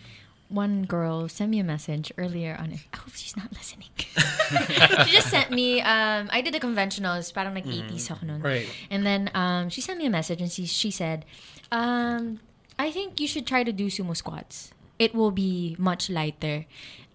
one 0.50 0.82
girl 0.84 1.28
sent 1.30 1.50
me 1.50 1.62
a 1.62 1.64
message 1.64 2.12
earlier 2.18 2.58
on 2.58 2.72
it. 2.74 2.82
I 2.92 2.98
hope 2.98 3.14
she's 3.14 3.36
not 3.36 3.54
listening. 3.54 3.88
she 5.06 5.14
just 5.14 5.30
sent 5.30 5.50
me 5.50 5.80
um 5.80 6.28
I 6.30 6.42
did 6.42 6.54
a 6.54 6.60
conventionals, 6.60 7.32
parang 7.32 7.54
like 7.54 7.64
80s 7.64 8.10
ako 8.10 8.26
nun. 8.26 8.42
Right. 8.42 8.66
And 8.90 9.06
then 9.06 9.30
um 9.32 9.70
she 9.70 9.80
sent 9.80 9.98
me 9.98 10.06
a 10.06 10.12
message 10.12 10.42
and 10.42 10.50
she 10.50 10.66
she 10.66 10.90
said, 10.90 11.24
um 11.70 12.42
I 12.78 12.90
think 12.90 13.20
you 13.22 13.28
should 13.30 13.46
try 13.46 13.62
to 13.62 13.72
do 13.72 13.86
sumo 13.86 14.16
squats. 14.16 14.74
It 14.98 15.14
will 15.14 15.30
be 15.30 15.76
much 15.78 16.10
lighter. 16.10 16.66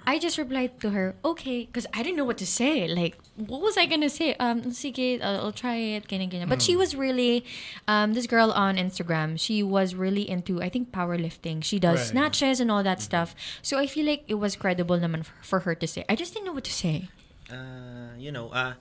I 0.08 0.20
just 0.20 0.38
replied 0.38 0.80
to 0.82 0.92
her, 0.92 1.16
okay, 1.26 1.66
because 1.66 1.86
I 1.94 2.04
didn't 2.04 2.18
know 2.18 2.26
what 2.26 2.38
to 2.38 2.46
say. 2.46 2.88
Like, 2.88 3.18
what 3.36 3.62
was 3.62 3.76
I 3.78 3.86
gonna 3.86 4.10
say? 4.10 4.36
Um, 4.40 4.62
sige, 4.70 5.18
I'll, 5.22 5.50
I'll 5.50 5.52
try 5.52 5.76
it, 5.98 6.08
ganyan, 6.08 6.30
ganyan. 6.30 6.48
But 6.48 6.62
she 6.62 6.76
was 6.76 6.96
really, 6.96 7.44
um, 7.88 8.14
this 8.14 8.28
girl 8.28 8.52
on 8.52 8.78
Instagram, 8.78 9.40
she 9.40 9.64
was 9.64 9.96
really 9.96 10.30
into, 10.30 10.62
I 10.62 10.70
think, 10.70 10.92
powerlifting. 10.92 11.64
She 11.64 11.80
does 11.80 12.00
Right. 12.00 12.08
snatches 12.14 12.60
and 12.62 12.70
all 12.70 12.84
that 12.84 13.02
stuff. 13.02 13.34
So 13.62 13.78
I 13.82 13.88
feel 13.88 14.06
like 14.06 14.24
it 14.28 14.36
was 14.38 14.56
credible 14.56 14.98
naman 15.02 15.26
for, 15.26 15.34
for 15.42 15.60
her 15.66 15.74
to 15.76 15.88
say. 15.88 16.06
I 16.08 16.16
just 16.16 16.34
didn't 16.34 16.46
know 16.46 16.54
what 16.54 16.66
to 16.70 16.74
say. 16.74 17.10
uh, 17.50 18.14
you 18.18 18.32
know, 18.32 18.50
uh, 18.50 18.74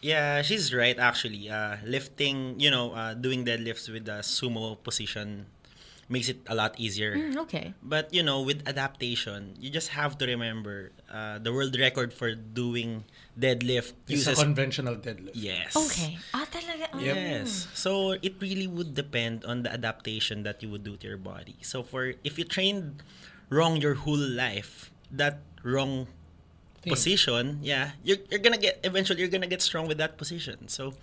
yeah, 0.00 0.42
she's 0.42 0.72
right 0.72 0.98
actually. 0.98 1.50
Uh, 1.50 1.76
lifting, 1.84 2.58
you 2.58 2.70
know, 2.70 2.92
uh, 2.92 3.14
doing 3.14 3.44
deadlifts 3.44 3.90
with 3.92 4.06
the 4.06 4.22
sumo 4.24 4.76
position 4.82 5.46
makes 6.10 6.28
it 6.28 6.42
a 6.50 6.54
lot 6.58 6.74
easier. 6.76 7.14
Mm, 7.14 7.36
okay. 7.46 7.72
But 7.82 8.12
you 8.12 8.22
know, 8.26 8.42
with 8.42 8.66
adaptation, 8.66 9.54
you 9.62 9.70
just 9.70 9.94
have 9.94 10.18
to 10.18 10.26
remember 10.26 10.90
uh, 11.06 11.38
the 11.38 11.54
world 11.54 11.78
record 11.78 12.12
for 12.12 12.34
doing 12.34 13.04
deadlift 13.38 13.94
It's 14.10 14.26
a 14.26 14.34
uses 14.34 14.38
conventional 14.42 14.96
deadlift. 14.98 15.38
yes. 15.38 15.72
Okay. 15.78 16.18
Ah, 16.34 16.44
talaga. 16.50 16.90
Yep. 16.98 17.14
Yes. 17.16 17.70
So 17.72 18.18
it 18.18 18.36
really 18.42 18.66
would 18.66 18.92
depend 18.98 19.46
on 19.46 19.62
the 19.62 19.70
adaptation 19.72 20.42
that 20.42 20.60
you 20.62 20.68
would 20.68 20.82
do 20.82 20.98
to 20.98 21.06
your 21.06 21.16
body. 21.22 21.56
So 21.62 21.86
for 21.86 22.12
if 22.26 22.36
you 22.36 22.44
trained 22.44 23.06
wrong 23.48 23.78
your 23.78 23.94
whole 23.94 24.18
life, 24.20 24.90
that 25.14 25.40
wrong 25.62 26.10
Thing. 26.82 26.90
position, 26.96 27.60
yeah, 27.62 27.92
you're, 28.02 28.18
you're 28.30 28.40
gonna 28.40 28.56
get 28.58 28.80
eventually 28.82 29.20
you're 29.20 29.28
gonna 29.32 29.46
get 29.50 29.60
strong 29.62 29.86
with 29.86 29.98
that 29.98 30.16
position. 30.16 30.66
So, 30.68 30.94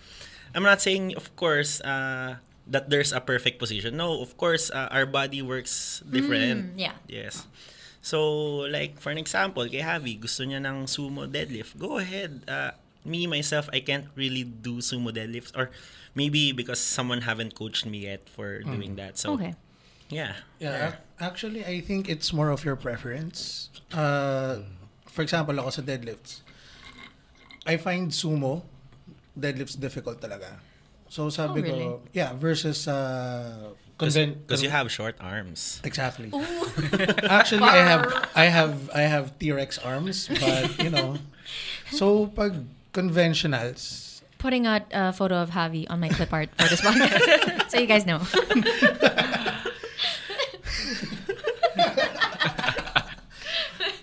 I'm 0.55 0.63
not 0.63 0.81
saying, 0.81 1.13
of 1.15 1.35
course, 1.35 1.81
uh, 1.81 2.37
that 2.69 2.89
there's 2.89 3.11
a 3.13 3.21
perfect 3.21 3.59
position. 3.59 3.95
No, 3.95 4.21
of 4.21 4.35
course, 4.37 4.69
uh, 4.71 4.87
our 4.91 5.05
body 5.05 5.41
works 5.41 6.03
different. 6.03 6.75
Mm, 6.75 6.79
yeah. 6.79 6.95
Yes. 7.07 7.47
So, 8.01 8.67
like, 8.71 8.99
for 8.99 9.11
an 9.11 9.17
example, 9.17 9.67
kay 9.67 9.81
Javi, 9.83 10.19
gusto 10.19 10.43
niya 10.43 10.63
ng 10.63 10.87
sumo 10.87 11.27
deadlift. 11.27 11.75
Go 11.79 11.97
ahead. 11.99 12.43
Uh, 12.47 12.71
me, 13.03 13.27
myself, 13.27 13.67
I 13.73 13.79
can't 13.79 14.07
really 14.15 14.43
do 14.43 14.79
sumo 14.79 15.11
deadlifts. 15.11 15.51
Or 15.55 15.71
maybe 16.15 16.51
because 16.51 16.79
someone 16.79 17.21
haven't 17.27 17.55
coached 17.55 17.85
me 17.85 18.07
yet 18.07 18.27
for 18.29 18.59
doing 18.63 18.95
that. 18.95 19.17
So, 19.17 19.35
Okay. 19.35 19.55
yeah. 20.09 20.39
Yeah, 20.59 20.95
ac- 20.95 21.03
actually, 21.19 21.65
I 21.67 21.81
think 21.81 22.07
it's 22.07 22.31
more 22.31 22.49
of 22.49 22.63
your 22.63 22.75
preference. 22.75 23.69
Uh, 23.91 24.63
for 25.07 25.21
example, 25.21 25.59
ako 25.59 25.69
sa 25.71 25.81
deadlifts. 25.83 26.41
I 27.67 27.75
find 27.75 28.11
sumo 28.11 28.63
deadlifts 29.35 29.75
difficult 29.75 30.23
talaga. 30.23 30.63
So 31.09 31.29
sabi 31.29 31.61
Oh, 31.61 31.63
really? 31.63 31.87
ko, 31.87 32.01
yeah, 32.13 32.33
versus 32.35 32.87
uh, 32.87 33.71
Because 33.97 34.13
conven- 34.15 34.61
you 34.61 34.69
have 34.69 34.91
short 34.91 35.15
arms. 35.19 35.81
exactly. 35.83 36.29
Actually, 37.25 37.65
I 37.65 37.81
have 37.81 38.03
I 38.35 38.45
have 38.45 38.75
I 38.93 39.09
have 39.09 39.33
T-Rex 39.41 39.79
arms, 39.81 40.29
but 40.29 40.69
you 40.83 40.91
know. 40.93 41.17
So 41.95 42.27
pag 42.29 42.61
conventionals, 42.93 44.21
Putting 44.37 44.67
out 44.69 44.85
a 44.93 45.09
photo 45.13 45.41
of 45.41 45.49
Javi 45.49 45.89
on 45.89 45.97
my 45.99 46.09
clip 46.13 46.29
art 46.29 46.53
for 46.61 46.69
this 46.69 46.77
podcast. 46.81 47.69
so 47.73 47.79
you 47.81 47.89
guys 47.89 48.05
know. 48.05 48.21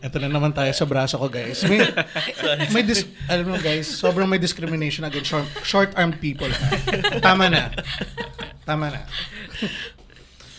Ito 0.04 0.20
na 0.20 0.28
naman 0.28 0.52
tayo 0.52 0.68
sa 0.76 0.84
braso 0.84 1.16
ko, 1.16 1.32
guys. 1.32 1.64
May, 1.64 1.80
may 2.76 2.84
dis- 2.84 3.08
alam 3.24 3.48
mo, 3.48 3.56
guys, 3.56 3.88
sobrang 3.88 4.28
may 4.28 4.36
discrimination 4.36 5.00
against 5.08 5.32
short, 5.32 5.48
short-armed 5.64 6.20
people. 6.20 6.48
Tama 7.24 7.48
na. 7.48 7.72
Tama 8.68 8.92
na. 8.92 9.00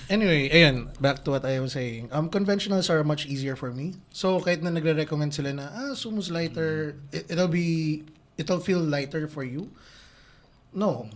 Anyway, 0.09 0.49
ayun, 0.49 0.89
back 1.01 1.21
to 1.25 1.33
what 1.33 1.45
I 1.45 1.57
was 1.61 1.73
saying. 1.73 2.09
Um, 2.13 2.29
conventionals 2.29 2.89
are 2.89 3.01
much 3.03 3.25
easier 3.25 3.53
for 3.57 3.73
me. 3.73 3.93
So, 4.09 4.37
kahit 4.37 4.61
na 4.61 4.69
nagre-recommend 4.69 5.33
sila 5.33 5.53
na, 5.53 5.65
ah, 5.69 5.93
sumo's 5.93 6.29
lighter, 6.29 6.97
it, 7.13 7.29
it'll 7.29 7.49
be, 7.49 8.01
it'll 8.37 8.61
feel 8.61 8.81
lighter 8.81 9.25
for 9.29 9.41
you. 9.45 9.69
No. 10.73 11.09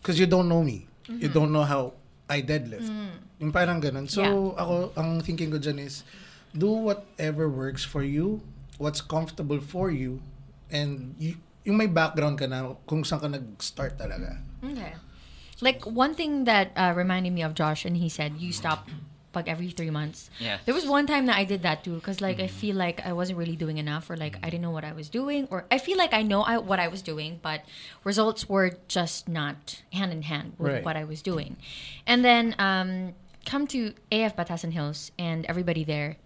Because 0.00 0.20
you 0.20 0.26
don't 0.28 0.48
know 0.48 0.60
me. 0.64 0.84
You 1.08 1.28
don't 1.28 1.52
know 1.52 1.64
how 1.64 1.92
I 2.28 2.40
deadlift. 2.40 2.88
Yung 3.40 3.52
parang 3.52 3.80
ganun. 3.80 4.08
So, 4.08 4.20
Yeah. 4.24 4.60
ako, 4.60 4.74
ang 4.96 5.20
thinking 5.20 5.52
ko 5.52 5.56
dyan 5.56 5.80
is, 5.80 6.04
do 6.56 6.70
whatever 6.70 7.48
works 7.50 7.84
for 7.84 8.02
you, 8.02 8.40
what's 8.78 9.00
comfortable 9.02 9.60
for 9.60 9.90
you, 9.90 10.22
and 10.70 11.14
you, 11.18 11.36
yung 11.64 11.76
may 11.76 11.86
background 11.86 12.38
ka 12.38 12.46
na 12.46 12.74
kung 12.86 13.02
saan 13.02 13.20
ka 13.20 13.28
nag-start 13.28 13.98
talaga. 13.98 14.38
Okay. 14.62 14.94
Like 15.60 15.82
one 15.86 16.14
thing 16.14 16.44
that 16.44 16.70
uh, 16.76 16.92
reminded 16.96 17.32
me 17.32 17.42
of 17.42 17.54
Josh, 17.54 17.84
and 17.84 17.96
he 17.96 18.08
said 18.08 18.38
you 18.38 18.52
stop 18.52 18.86
like 19.34 19.48
every 19.50 19.70
three 19.70 19.90
months. 19.90 20.30
Yeah. 20.38 20.58
There 20.64 20.74
was 20.74 20.86
one 20.86 21.06
time 21.10 21.26
that 21.26 21.34
I 21.34 21.42
did 21.42 21.62
that 21.66 21.82
too, 21.82 21.98
because 21.98 22.20
like 22.22 22.38
I 22.38 22.46
feel 22.46 22.76
like 22.76 23.02
I 23.04 23.12
wasn't 23.12 23.38
really 23.38 23.56
doing 23.58 23.78
enough, 23.78 24.06
or 24.10 24.16
like 24.16 24.38
I 24.42 24.50
didn't 24.50 24.62
know 24.62 24.70
what 24.70 24.84
I 24.86 24.92
was 24.94 25.08
doing, 25.10 25.48
or 25.50 25.66
I 25.74 25.78
feel 25.78 25.98
like 25.98 26.14
I 26.14 26.22
know 26.22 26.42
I, 26.42 26.58
what 26.58 26.78
I 26.78 26.86
was 26.86 27.02
doing, 27.02 27.40
but 27.42 27.62
results 28.06 28.46
were 28.48 28.78
just 28.86 29.26
not 29.28 29.82
hand 29.92 30.12
in 30.12 30.22
hand 30.22 30.54
with 30.58 30.72
Right. 30.72 30.84
what 30.84 30.94
I 30.96 31.02
was 31.02 31.18
doing. 31.22 31.56
And 32.06 32.22
then 32.24 32.54
um, 32.62 33.14
come 33.44 33.66
to 33.74 33.94
AF 34.14 34.36
Batasan 34.38 34.70
Hills, 34.70 35.10
and 35.18 35.46
everybody 35.46 35.82
there. 35.82 36.16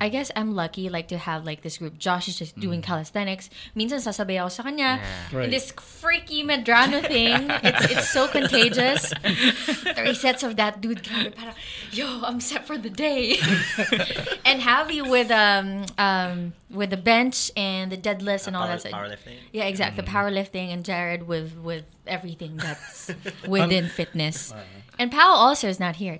I 0.00 0.08
guess 0.08 0.30
I'm 0.36 0.54
lucky 0.54 0.88
like 0.88 1.08
to 1.08 1.18
have 1.18 1.44
like 1.44 1.62
this 1.62 1.78
group. 1.78 1.98
Josh 1.98 2.28
is 2.28 2.38
just 2.38 2.58
doing 2.60 2.82
calisthenics. 2.82 3.48
Minsan 3.74 3.98
sasabay 4.04 4.36
ako 4.40 4.48
sa 4.48 4.62
kanya. 4.68 5.00
Yeah. 5.00 5.32
Right. 5.32 5.50
This 5.50 5.72
freaky 5.72 6.44
Medrano 6.44 7.00
thing. 7.00 7.48
It's 7.64 7.84
it's 7.90 8.08
so 8.12 8.28
contagious. 8.28 9.12
Three 9.96 10.14
sets 10.14 10.42
of 10.44 10.56
that 10.56 10.80
dude. 10.80 11.02
Grabe, 11.02 11.34
parang, 11.34 11.56
yo, 11.90 12.20
I'm 12.22 12.40
set 12.40 12.66
for 12.66 12.76
the 12.76 12.90
day. 12.90 13.38
and 14.44 14.60
Javi 14.60 15.00
with 15.02 15.30
um 15.32 15.86
um 15.96 16.52
with 16.68 16.90
the 16.90 17.00
bench 17.00 17.50
and 17.56 17.90
the 17.90 17.96
deadlifts 17.96 18.46
and 18.46 18.54
all 18.54 18.68
Power, 18.68 18.76
that 18.76 18.84
stuff. 18.84 18.92
powerlifting. 18.92 19.36
Yeah, 19.52 19.64
exactly. 19.64 20.04
The 20.04 20.08
powerlifting 20.08 20.68
and 20.68 20.84
Jared 20.84 21.26
with 21.26 21.56
with 21.56 21.84
everything 22.06 22.56
that's 22.60 23.10
within 23.48 23.88
fitness. 23.88 24.52
And 24.98 25.10
Pao 25.12 25.32
also 25.32 25.68
is 25.68 25.78
not 25.78 25.96
here. 25.96 26.18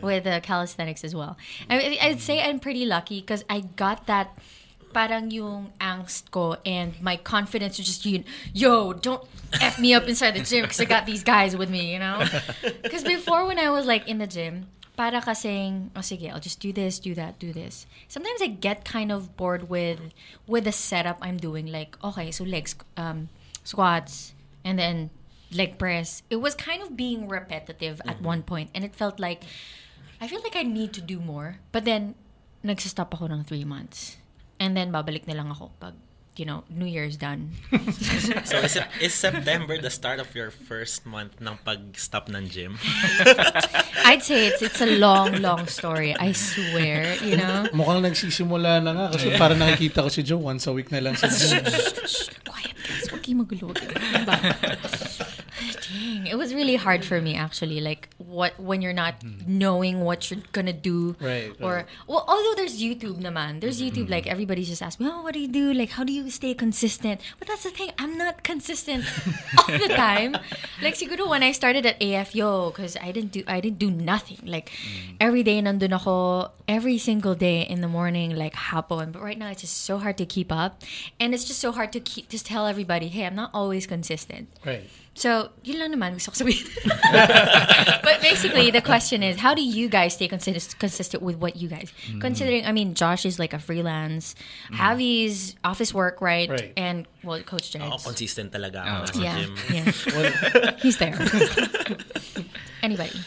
Dang. 0.00 0.06
With 0.06 0.24
the 0.24 0.40
calisthenics 0.42 1.04
as 1.04 1.14
well. 1.14 1.36
I, 1.68 1.98
I'd 2.00 2.20
say 2.20 2.42
I'm 2.42 2.60
pretty 2.60 2.86
lucky 2.86 3.20
because 3.20 3.44
I 3.48 3.60
got 3.60 4.06
that 4.06 4.36
parang 4.92 5.30
yung 5.30 5.72
angst 5.80 6.30
ko 6.30 6.56
and 6.64 6.96
my 7.02 7.16
confidence 7.16 7.78
was 7.78 7.86
just 7.86 8.04
yun, 8.06 8.24
yo, 8.52 8.92
don't 8.92 9.22
F 9.60 9.78
me 9.78 9.94
up 9.94 10.08
inside 10.08 10.32
the 10.32 10.40
gym 10.40 10.62
because 10.62 10.80
I 10.80 10.84
got 10.84 11.06
these 11.06 11.22
guys 11.22 11.56
with 11.56 11.70
me, 11.70 11.92
you 11.92 11.98
know? 11.98 12.24
Because 12.82 13.04
before 13.04 13.46
when 13.46 13.58
I 13.58 13.70
was 13.70 13.86
like 13.86 14.08
in 14.08 14.18
the 14.18 14.26
gym, 14.26 14.68
para 14.96 15.20
kasing, 15.22 15.90
oh 15.94 16.00
sige, 16.00 16.26
I'll 16.30 16.42
just 16.42 16.60
do 16.60 16.72
this, 16.72 16.98
do 16.98 17.14
that, 17.14 17.38
do 17.38 17.52
this. 17.52 17.86
Sometimes 18.08 18.42
I 18.42 18.48
get 18.48 18.84
kind 18.84 19.12
of 19.12 19.36
bored 19.36 19.70
with 19.70 20.00
with 20.46 20.64
the 20.64 20.72
setup 20.72 21.18
I'm 21.22 21.38
doing. 21.38 21.70
Like, 21.70 21.96
okay, 22.02 22.30
so 22.30 22.44
legs, 22.44 22.74
um, 22.96 23.30
squats, 23.62 24.34
and 24.64 24.78
then 24.78 25.10
leg 25.54 25.78
press. 25.78 26.22
It 26.28 26.42
was 26.42 26.58
kind 26.58 26.82
of 26.82 26.96
being 26.96 27.28
repetitive 27.28 28.02
at 28.04 28.20
one 28.20 28.42
point, 28.42 28.70
and 28.74 28.84
it 28.84 28.94
felt 28.94 29.20
like 29.20 29.44
I 30.20 30.26
feel 30.26 30.42
like 30.42 30.56
I 30.56 30.66
need 30.66 30.92
to 30.98 31.00
do 31.00 31.20
more. 31.20 31.62
But 31.70 31.86
then, 31.86 32.14
nagsistop 32.66 33.14
ako 33.14 33.30
ng 33.30 33.46
three 33.46 33.64
months. 33.64 34.18
And 34.58 34.74
then, 34.74 34.90
babalik 34.90 35.30
na 35.30 35.38
lang 35.38 35.54
ako 35.54 35.70
pag, 35.78 35.94
you 36.34 36.42
know, 36.42 36.66
New 36.66 36.86
Year's 36.86 37.14
done. 37.14 37.54
So 38.48 38.58
is, 38.58 38.76
it, 38.76 38.86
is 39.00 39.14
September 39.14 39.78
the 39.78 39.90
start 39.90 40.18
of 40.18 40.34
your 40.34 40.50
first 40.50 41.06
month 41.06 41.38
ng 41.38 41.58
pag-stop 41.62 42.26
ng 42.28 42.48
gym? 42.50 42.78
I'd 44.08 44.24
say 44.24 44.48
it's 44.48 44.62
it's 44.62 44.80
a 44.80 44.98
long, 44.98 45.38
long 45.38 45.68
story. 45.68 46.16
I 46.16 46.32
swear, 46.32 47.14
you 47.22 47.36
know? 47.36 47.68
Mukhang 47.76 48.02
nagsisimula 48.02 48.82
na 48.82 48.90
nga 48.96 49.06
kasi 49.14 49.36
para 49.36 49.54
nakikita 49.54 50.02
ko 50.02 50.08
si 50.10 50.24
Joe 50.24 50.40
once 50.40 50.66
a 50.66 50.72
week 50.72 50.90
na 50.90 50.98
lang 50.98 51.14
sa 51.14 51.28
gym. 51.28 51.62
Quiet 52.42 52.76
guys, 52.82 53.06
huwag 53.12 53.22
kayo 53.22 53.36
magulo. 53.38 53.70
Huwag 55.58 55.76
kayo 55.76 55.98
magulo. 55.98 56.18
Dang, 56.18 56.26
it 56.26 56.36
was 56.36 56.54
really 56.54 56.76
hard 56.76 57.04
for 57.04 57.20
me 57.20 57.34
actually. 57.34 57.80
Like 57.80 58.08
what 58.18 58.58
when 58.58 58.82
you're 58.82 58.96
not 58.96 59.20
mm-hmm. 59.20 59.58
knowing 59.58 60.00
what 60.00 60.30
you're 60.30 60.40
gonna 60.52 60.72
do, 60.72 61.16
Right, 61.20 61.52
Or 61.60 61.82
right. 61.82 61.86
well, 62.06 62.24
although 62.28 62.54
there's 62.54 62.80
YouTube, 62.80 63.20
naman. 63.20 63.60
There's 63.60 63.80
mm-hmm. 63.80 63.94
YouTube. 63.94 64.10
Like 64.10 64.26
everybody's 64.26 64.68
just 64.68 64.82
asking, 64.82 65.06
me, 65.06 65.12
oh, 65.12 65.22
what 65.22 65.34
do 65.34 65.40
you 65.40 65.48
do? 65.48 65.72
Like 65.72 65.90
how 65.90 66.04
do 66.04 66.12
you 66.12 66.30
stay 66.30 66.54
consistent? 66.54 67.20
But 67.38 67.48
that's 67.48 67.64
the 67.64 67.70
thing. 67.70 67.90
I'm 67.98 68.16
not 68.16 68.42
consistent 68.42 69.04
all 69.58 69.78
the 69.78 69.94
time. 69.94 70.36
Like 70.82 70.94
siguro 70.94 71.28
when 71.28 71.42
I 71.42 71.52
started 71.52 71.86
at 71.86 71.98
AFYO, 72.00 72.72
because 72.72 72.96
I 73.00 73.12
didn't 73.12 73.32
do 73.32 73.42
I 73.46 73.60
didn't 73.60 73.78
do 73.78 73.90
nothing. 73.90 74.38
Like 74.44 74.70
mm. 74.70 75.16
every 75.20 75.42
day 75.42 75.60
nandun 75.60 75.92
ako, 75.94 76.52
every 76.66 76.98
single 76.98 77.34
day 77.34 77.62
in 77.62 77.80
the 77.80 77.88
morning, 77.88 78.34
like 78.36 78.54
hapon. 78.54 79.12
But 79.12 79.22
right 79.22 79.38
now 79.38 79.50
it's 79.50 79.62
just 79.62 79.82
so 79.82 79.98
hard 79.98 80.16
to 80.18 80.26
keep 80.26 80.52
up, 80.52 80.82
and 81.18 81.34
it's 81.34 81.44
just 81.44 81.60
so 81.60 81.72
hard 81.72 81.92
to 81.92 82.00
keep 82.00 82.28
just 82.28 82.46
tell 82.46 82.66
everybody, 82.66 83.08
hey, 83.08 83.26
I'm 83.26 83.34
not 83.34 83.50
always 83.52 83.86
consistent. 83.86 84.48
Right. 84.64 84.88
So, 85.18 85.50
yun 85.66 85.82
lang 85.82 85.90
naman 85.98 86.14
gusto 86.14 86.30
ko 86.30 86.46
sabihin. 86.46 86.62
but 88.06 88.22
basically, 88.22 88.70
the 88.70 88.78
question 88.78 89.26
is, 89.26 89.34
how 89.42 89.50
do 89.50 89.58
you 89.66 89.90
guys 89.90 90.14
stay 90.14 90.30
consist- 90.30 90.78
consistent 90.78 91.26
with 91.26 91.42
what 91.42 91.58
you 91.58 91.66
guys? 91.66 91.90
Considering, 92.22 92.62
I 92.62 92.70
mean, 92.70 92.94
Josh 92.94 93.26
is 93.26 93.34
like 93.42 93.50
a 93.50 93.58
freelance, 93.58 94.38
Javi's 94.70 95.58
office 95.66 95.90
work, 95.90 96.22
right? 96.22 96.46
Right. 96.46 96.70
And, 96.78 97.10
well, 97.26 97.42
Coach 97.42 97.74
Jared. 97.74 97.90
Ako, 97.90 98.14
consistent 98.14 98.54
talaga 98.54 98.86
ako 98.86 98.94
Oh. 98.94 99.02
nasa 99.10 99.18
yeah, 99.18 99.36
gym. 99.42 99.52
yeah. 99.74 100.70
He's 100.86 101.02
there. 101.02 101.18
Anybody. 102.78 103.18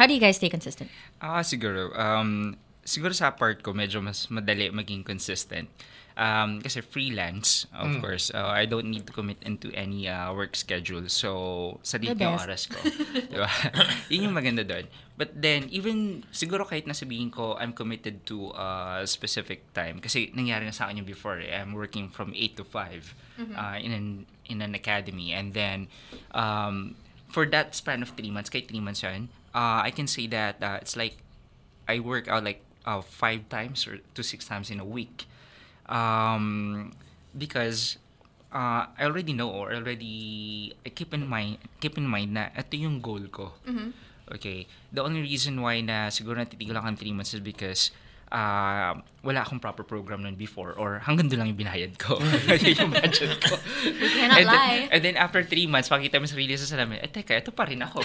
How 0.00 0.08
do 0.08 0.16
you 0.16 0.20
guys 0.20 0.40
stay 0.40 0.48
consistent? 0.48 0.88
Ah, 1.20 1.44
siguro. 1.44 1.92
Um, 1.92 2.56
siguro 2.88 3.12
sa 3.12 3.36
part 3.36 3.60
ko, 3.60 3.76
medyo 3.76 4.00
mas 4.00 4.32
madali 4.32 4.72
maging 4.72 5.04
consistent. 5.04 5.68
Um, 6.16 6.60
kasi 6.60 6.84
freelance, 6.84 7.64
of 7.72 8.00
course, 8.04 8.28
uh, 8.34 8.52
I 8.52 8.68
don't 8.68 8.92
need 8.92 9.08
to 9.08 9.12
commit 9.12 9.40
into 9.42 9.72
any 9.72 10.08
uh, 10.08 10.32
work 10.34 10.56
schedule. 10.56 11.08
So, 11.08 11.80
sa 11.82 11.96
The 11.96 12.12
yung 12.12 12.20
oras 12.20 12.68
ko. 12.68 12.76
diba? 13.32 13.48
Yun 14.12 14.28
yung 14.28 14.36
maganda 14.36 14.60
doon. 14.60 14.86
But 15.16 15.32
then, 15.32 15.68
even, 15.72 16.24
siguro 16.32 16.68
kahit 16.68 16.84
nasabihin 16.84 17.32
ko, 17.32 17.56
I'm 17.56 17.72
committed 17.72 18.26
to 18.28 18.52
a 18.52 19.02
specific 19.04 19.72
time. 19.72 20.00
Kasi 20.00 20.32
nangyari 20.36 20.68
na 20.68 20.72
sa 20.72 20.88
akin 20.88 21.00
yung 21.00 21.08
before. 21.08 21.40
Eh. 21.40 21.52
I'm 21.52 21.72
working 21.72 22.08
from 22.12 22.36
8 22.36 22.60
to 22.60 22.64
5 22.64 23.14
uh, 23.56 23.76
in 23.80 23.92
an 23.92 24.06
in 24.48 24.60
an 24.60 24.74
academy. 24.74 25.32
And 25.32 25.54
then, 25.54 25.88
um, 26.32 26.96
for 27.32 27.46
that 27.48 27.72
span 27.74 28.02
of 28.02 28.12
3 28.16 28.28
months, 28.28 28.50
kahit 28.52 28.68
3 28.68 28.80
months 28.84 29.00
yun, 29.00 29.32
uh, 29.54 29.80
I 29.84 29.90
can 29.94 30.06
say 30.06 30.26
that 30.28 30.60
uh, 30.60 30.78
it's 30.80 30.96
like 30.96 31.16
I 31.88 32.00
work 32.00 32.28
out 32.28 32.44
like 32.44 32.60
uh, 32.84 33.00
five 33.00 33.48
times 33.48 33.86
or 33.86 33.98
to 34.14 34.22
six 34.22 34.46
times 34.46 34.70
in 34.70 34.80
a 34.80 34.84
week. 34.84 35.26
Um, 35.92 36.88
because 37.36 38.00
uh, 38.48 38.88
I 38.96 39.04
already 39.04 39.32
know 39.32 39.52
or 39.52 39.72
already 39.72 40.72
I 40.84 40.88
keep 40.88 41.12
in 41.12 41.28
mind 41.28 41.60
keep 41.80 42.00
in 42.00 42.08
mind 42.08 42.32
na 42.32 42.48
ito 42.56 42.80
yung 42.80 43.00
goal 43.04 43.28
ko. 43.28 43.52
Okay. 44.32 44.64
The 44.88 45.04
only 45.04 45.20
reason 45.20 45.60
why 45.60 45.84
na 45.84 46.08
siguro 46.08 46.40
natitigil 46.40 46.72
ako 46.72 46.96
ng 46.96 47.00
3 47.00 47.16
months 47.20 47.36
is 47.36 47.44
because 47.44 47.92
ah, 48.32 48.96
wala 49.20 49.44
akong 49.44 49.60
proper 49.60 49.84
program 49.84 50.24
nun 50.24 50.34
before 50.34 50.72
or 50.74 50.98
hanggang 51.04 51.28
doon 51.28 51.44
lang 51.44 51.48
yung 51.52 51.60
binayad 51.60 51.92
ko. 52.00 52.16
Yun 52.64 52.88
yung 52.88 52.92
budget 52.96 53.36
ko. 53.38 53.54
We 53.84 54.08
cannot 54.08 54.40
and, 54.40 54.48
then, 54.48 54.64
lie. 54.66 54.88
and 54.88 55.00
then 55.04 55.16
after 55.20 55.44
three 55.44 55.68
months, 55.68 55.92
makita 55.92 56.18
mo 56.18 56.24
sa 56.24 56.34
sarili 56.34 56.56
sa 56.56 56.66
salamin, 56.66 56.98
eh 57.04 57.12
teka, 57.12 57.36
ito 57.36 57.52
pa 57.52 57.68
rin 57.68 57.84
ako. 57.84 58.00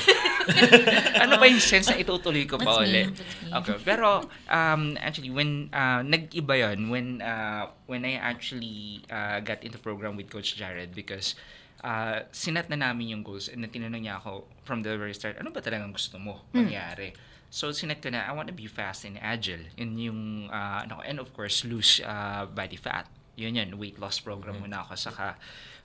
ano 1.24 1.40
ba 1.40 1.46
yung 1.48 1.64
sense 1.64 1.90
na 1.90 1.98
itutuloy 1.98 2.44
ko 2.44 2.60
pa 2.60 2.84
ulit? 2.84 3.16
Okay. 3.48 3.80
Pero 3.88 4.28
um, 4.52 5.00
actually, 5.00 5.32
when 5.32 5.72
uh, 5.72 6.04
nag-iba 6.04 6.54
yun, 6.60 6.92
when, 6.92 7.24
uh, 7.24 7.72
when 7.88 8.04
I 8.04 8.20
actually 8.20 9.08
uh, 9.08 9.40
got 9.40 9.64
into 9.64 9.80
program 9.80 10.20
with 10.20 10.28
Coach 10.28 10.60
Jared 10.60 10.92
because 10.92 11.40
uh, 11.88 12.28
sinat 12.36 12.68
na 12.68 12.76
namin 12.76 13.16
yung 13.16 13.24
goals 13.24 13.48
and 13.48 13.64
tinanong 13.72 14.04
niya 14.04 14.20
ako 14.20 14.44
from 14.68 14.84
the 14.84 14.92
very 15.00 15.16
start, 15.16 15.40
ano 15.40 15.56
ba 15.56 15.64
talagang 15.64 15.96
gusto 15.96 16.20
mo 16.20 16.46
mangyari? 16.52 17.16
So, 17.50 17.72
sinet 17.72 18.04
ko 18.04 18.10
na, 18.10 18.28
I 18.28 18.34
want 18.36 18.48
to 18.48 18.54
be 18.54 18.68
fast 18.68 19.06
and 19.06 19.18
agile. 19.22 19.64
Yun 19.78 19.98
yung, 19.98 20.22
uh, 20.52 20.84
ano, 20.84 21.00
and 21.06 21.20
of 21.20 21.32
course, 21.34 21.64
lose 21.64 22.02
uh, 22.04 22.46
body 22.46 22.76
fat. 22.76 23.08
Yun 23.36 23.56
yun, 23.56 23.78
weight 23.80 24.00
loss 24.00 24.20
program 24.20 24.60
muna 24.60 24.84
ako. 24.84 24.96
Saka, 24.96 25.36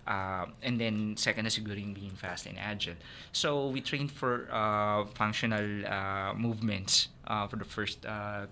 uh, 0.07 0.47
and 0.63 0.81
then, 0.81 1.15
second 1.17 1.45
na 1.45 1.51
siguro 1.51 1.79
yung 1.79 1.95
being 1.95 2.17
fast 2.19 2.47
and 2.47 2.59
agile. 2.59 2.99
So, 3.31 3.69
we 3.69 3.81
trained 3.81 4.11
for 4.11 4.49
uh, 4.51 5.07
functional 5.15 5.87
uh, 5.87 6.35
movements 6.35 7.09
uh, 7.27 7.47
for 7.47 7.57
the 7.57 7.69
first 7.69 8.05
uh, 8.07 8.47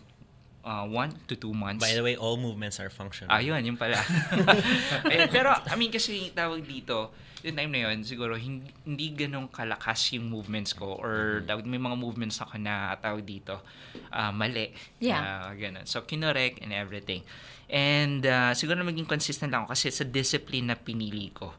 uh, 0.65 0.87
one 0.87 1.13
to 1.29 1.37
two 1.37 1.53
months. 1.53 1.81
By 1.81 1.95
the 1.95 2.05
way, 2.05 2.17
all 2.17 2.37
movements 2.37 2.81
are 2.81 2.91
functional. 2.91 3.33
Ayun, 3.33 3.65
yun 3.65 3.77
pala. 3.77 3.97
eh, 5.13 5.27
pero, 5.29 5.53
I 5.53 5.75
mean, 5.77 5.93
kasi 5.93 6.33
tawag 6.33 6.65
dito, 6.65 7.13
yung 7.41 7.57
time 7.57 7.73
na 7.73 7.81
yun, 7.89 8.05
siguro, 8.05 8.37
hindi, 8.37 8.69
hindi 8.85 9.07
ganun 9.17 9.49
kalakas 9.49 10.13
yung 10.13 10.29
movements 10.29 10.77
ko 10.77 11.01
or 11.01 11.41
tawag, 11.49 11.65
may 11.65 11.81
mga 11.81 11.97
movements 11.97 12.41
ako 12.41 12.61
na 12.61 12.97
tawag 13.01 13.25
dito, 13.25 13.65
ah, 14.13 14.33
mali. 14.33 14.73
Yeah. 15.01 15.49
Ah, 15.49 15.53
ganun. 15.57 15.89
So, 15.89 16.05
kinorek 16.05 16.61
and 16.61 16.73
everything. 16.77 17.25
And 17.71 18.27
uh, 18.27 18.51
siguro 18.51 18.83
maging 18.83 19.07
consistent 19.07 19.55
lang 19.55 19.63
ako 19.63 19.79
kasi 19.79 19.95
sa 19.95 20.03
discipline 20.03 20.75
na 20.75 20.77
pinili 20.77 21.31
ko. 21.31 21.55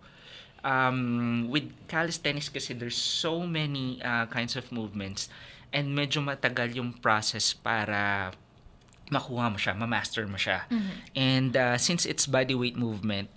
Um, 0.62 1.49
with 1.49 1.74
calisthenics 1.89 2.52
kasi 2.52 2.78
there's 2.78 2.99
so 2.99 3.41
many 3.41 3.97
uh, 4.06 4.30
kinds 4.30 4.54
of 4.54 4.70
movements 4.70 5.26
and 5.74 5.89
medyo 5.95 6.22
matagal 6.22 6.76
yung 6.78 6.93
process 7.02 7.56
para 7.58 8.30
makuha 9.12 9.51
mo 9.51 9.57
siya, 9.59 9.76
ma-master 9.76 10.24
mo 10.26 10.39
siya. 10.39 10.64
And 11.14 11.51
uh, 11.55 11.76
since 11.78 12.07
it's 12.07 12.26
body 12.26 12.55
weight 12.55 12.80
movement, 12.80 13.28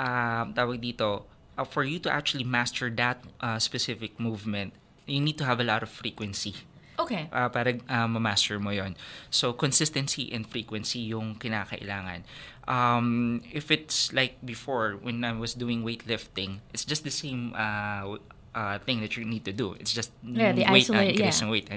uh, 0.00 0.48
tawag 0.56 0.80
dito, 0.80 1.28
uh, 1.60 1.64
for 1.68 1.84
you 1.84 2.00
to 2.00 2.08
actually 2.10 2.44
master 2.48 2.88
that 2.96 3.20
uh, 3.44 3.60
specific 3.60 4.16
movement, 4.18 4.72
you 5.06 5.20
need 5.20 5.36
to 5.36 5.44
have 5.44 5.60
a 5.60 5.64
lot 5.64 5.82
of 5.84 5.88
frequency 5.92 6.56
Okay. 6.98 7.28
uh, 7.30 7.48
para 7.48 7.78
uh, 7.88 8.08
ma-master 8.08 8.58
mo 8.58 8.70
yon. 8.74 8.96
So, 9.30 9.52
consistency 9.52 10.32
and 10.32 10.42
frequency 10.42 10.98
yung 11.14 11.36
kinakailangan. 11.36 12.24
Um, 12.66 13.40
if 13.52 13.70
it's 13.70 14.12
like 14.12 14.36
before, 14.44 14.98
when 15.00 15.22
I 15.24 15.32
was 15.32 15.54
doing 15.54 15.84
weightlifting, 15.84 16.58
it's 16.74 16.84
just 16.84 17.04
the 17.04 17.14
same 17.14 17.54
uh, 17.56 18.18
uh, 18.52 18.78
thing 18.82 19.00
that 19.00 19.16
you 19.16 19.24
need 19.24 19.44
to 19.46 19.52
do. 19.54 19.76
It's 19.78 19.92
just 19.92 20.10
Yeah, 20.26 20.52
the 20.52 20.66
weight, 20.68 20.90
isolate- 20.90 21.14
increase 21.16 21.40
yeah. 21.40 21.48
weight. 21.48 21.68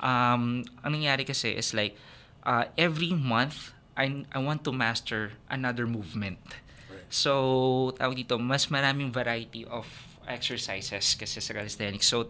Um, 0.00 0.64
ang 0.84 0.92
nangyari 0.92 1.24
kasi 1.24 1.54
is 1.54 1.72
like, 1.72 1.96
uh, 2.48 2.64
every 2.80 3.12
month, 3.12 3.76
I, 3.92 4.24
I 4.32 4.40
want 4.40 4.64
to 4.64 4.72
master 4.72 5.36
another 5.52 5.84
movement. 5.84 6.40
So, 7.12 7.92
tawag 8.00 8.24
dito, 8.24 8.40
mas 8.40 8.72
maraming 8.72 9.12
variety 9.12 9.68
of 9.68 9.84
exercises 10.28 11.16
kasi 11.16 11.40
sa 11.40 11.52
calisthenics. 11.56 12.08
So, 12.08 12.28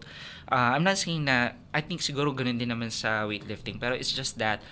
uh, 0.51 0.75
I'm 0.75 0.83
not 0.83 0.99
saying 0.99 1.27
na, 1.27 1.55
I 1.71 1.79
think 1.83 2.03
siguro 2.03 2.31
ganun 2.31 2.59
din 2.59 2.71
naman 2.71 2.91
sa 2.91 3.27
weightlifting, 3.27 3.79
pero 3.79 3.95
it's 3.95 4.11
just 4.11 4.39
that, 4.39 4.63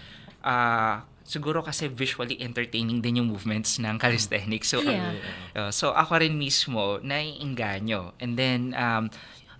uh, 0.48 1.04
siguro 1.28 1.60
kasi 1.60 1.92
visually 1.92 2.40
entertaining 2.40 3.04
din 3.04 3.20
yung 3.20 3.28
movements 3.28 3.76
ng 3.84 4.00
calisthenics. 4.00 4.72
So, 4.72 4.80
Yeah. 4.80 5.20
uh, 5.60 5.72
so 5.76 5.92
ako 5.92 6.24
rin 6.24 6.40
mismo, 6.40 7.04
naiinganyo. 7.04 8.16
And 8.24 8.40
then, 8.40 8.72
um, 8.80 9.12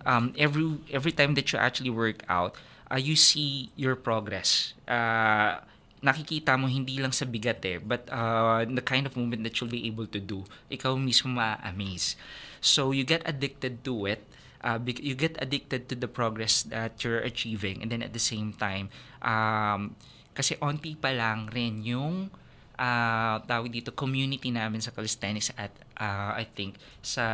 um, 0.08 0.32
every, 0.40 0.80
every 0.88 1.12
time 1.12 1.36
that 1.36 1.52
you 1.52 1.60
actually 1.60 1.92
work 1.92 2.24
out, 2.24 2.56
uh, 2.88 2.96
you 2.96 3.20
see 3.20 3.68
your 3.76 4.00
progress. 4.00 4.72
Uh, 4.88 5.60
nakikita 6.00 6.54
mo 6.54 6.70
hindi 6.70 6.98
lang 7.02 7.10
sa 7.10 7.26
bigat 7.26 7.62
eh, 7.66 7.78
but 7.82 8.06
uh, 8.10 8.62
the 8.62 8.84
kind 8.84 9.06
of 9.06 9.18
movement 9.18 9.42
that 9.42 9.54
you'll 9.58 9.70
be 9.70 9.86
able 9.86 10.06
to 10.06 10.22
do, 10.22 10.46
ikaw 10.70 10.94
mismo 10.94 11.34
ma-amaze. 11.34 12.14
So 12.62 12.90
you 12.94 13.02
get 13.02 13.22
addicted 13.26 13.82
to 13.86 14.06
it, 14.06 14.22
uh, 14.62 14.78
you 14.82 15.14
get 15.18 15.38
addicted 15.42 15.90
to 15.90 15.94
the 15.98 16.10
progress 16.10 16.62
that 16.70 17.02
you're 17.02 17.22
achieving, 17.22 17.82
and 17.82 17.90
then 17.90 18.02
at 18.02 18.14
the 18.14 18.22
same 18.22 18.54
time, 18.54 18.90
um, 19.22 19.98
kasi 20.34 20.54
onti 20.62 20.94
pa 20.94 21.10
lang 21.10 21.50
rin 21.50 21.82
yung 21.82 22.30
uh, 22.78 23.42
tawag 23.44 23.68
dito, 23.68 23.90
community 23.90 24.48
namin 24.48 24.78
sa 24.78 24.94
calisthenics 24.94 25.50
at 25.58 25.74
uh, 25.98 26.32
I 26.32 26.46
think 26.46 26.78
sa 27.02 27.24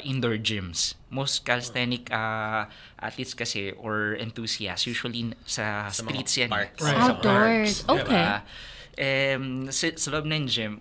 indoor 0.00 0.38
gyms. 0.38 0.94
Most 1.10 1.42
calisthenic 1.42 2.08
uh, 2.08 2.70
athletes 2.96 3.34
kasi 3.34 3.74
or 3.74 4.14
enthusiasts 4.16 4.86
usually 4.86 5.34
sa, 5.44 5.90
Sa 5.90 6.06
streets 6.06 6.38
yan. 6.38 6.48
eh. 6.48 6.54
parks. 6.54 6.80
Sa 6.80 6.86
Right. 6.86 7.02
Outdoors. 7.02 7.22
parks, 7.26 7.74
Okay. 7.84 8.06
diba? 8.06 8.36
Um, 8.96 9.44
sa, 9.68 9.92
sa 9.92 10.08
loob 10.08 10.24
ng 10.24 10.46
gym, 10.48 10.80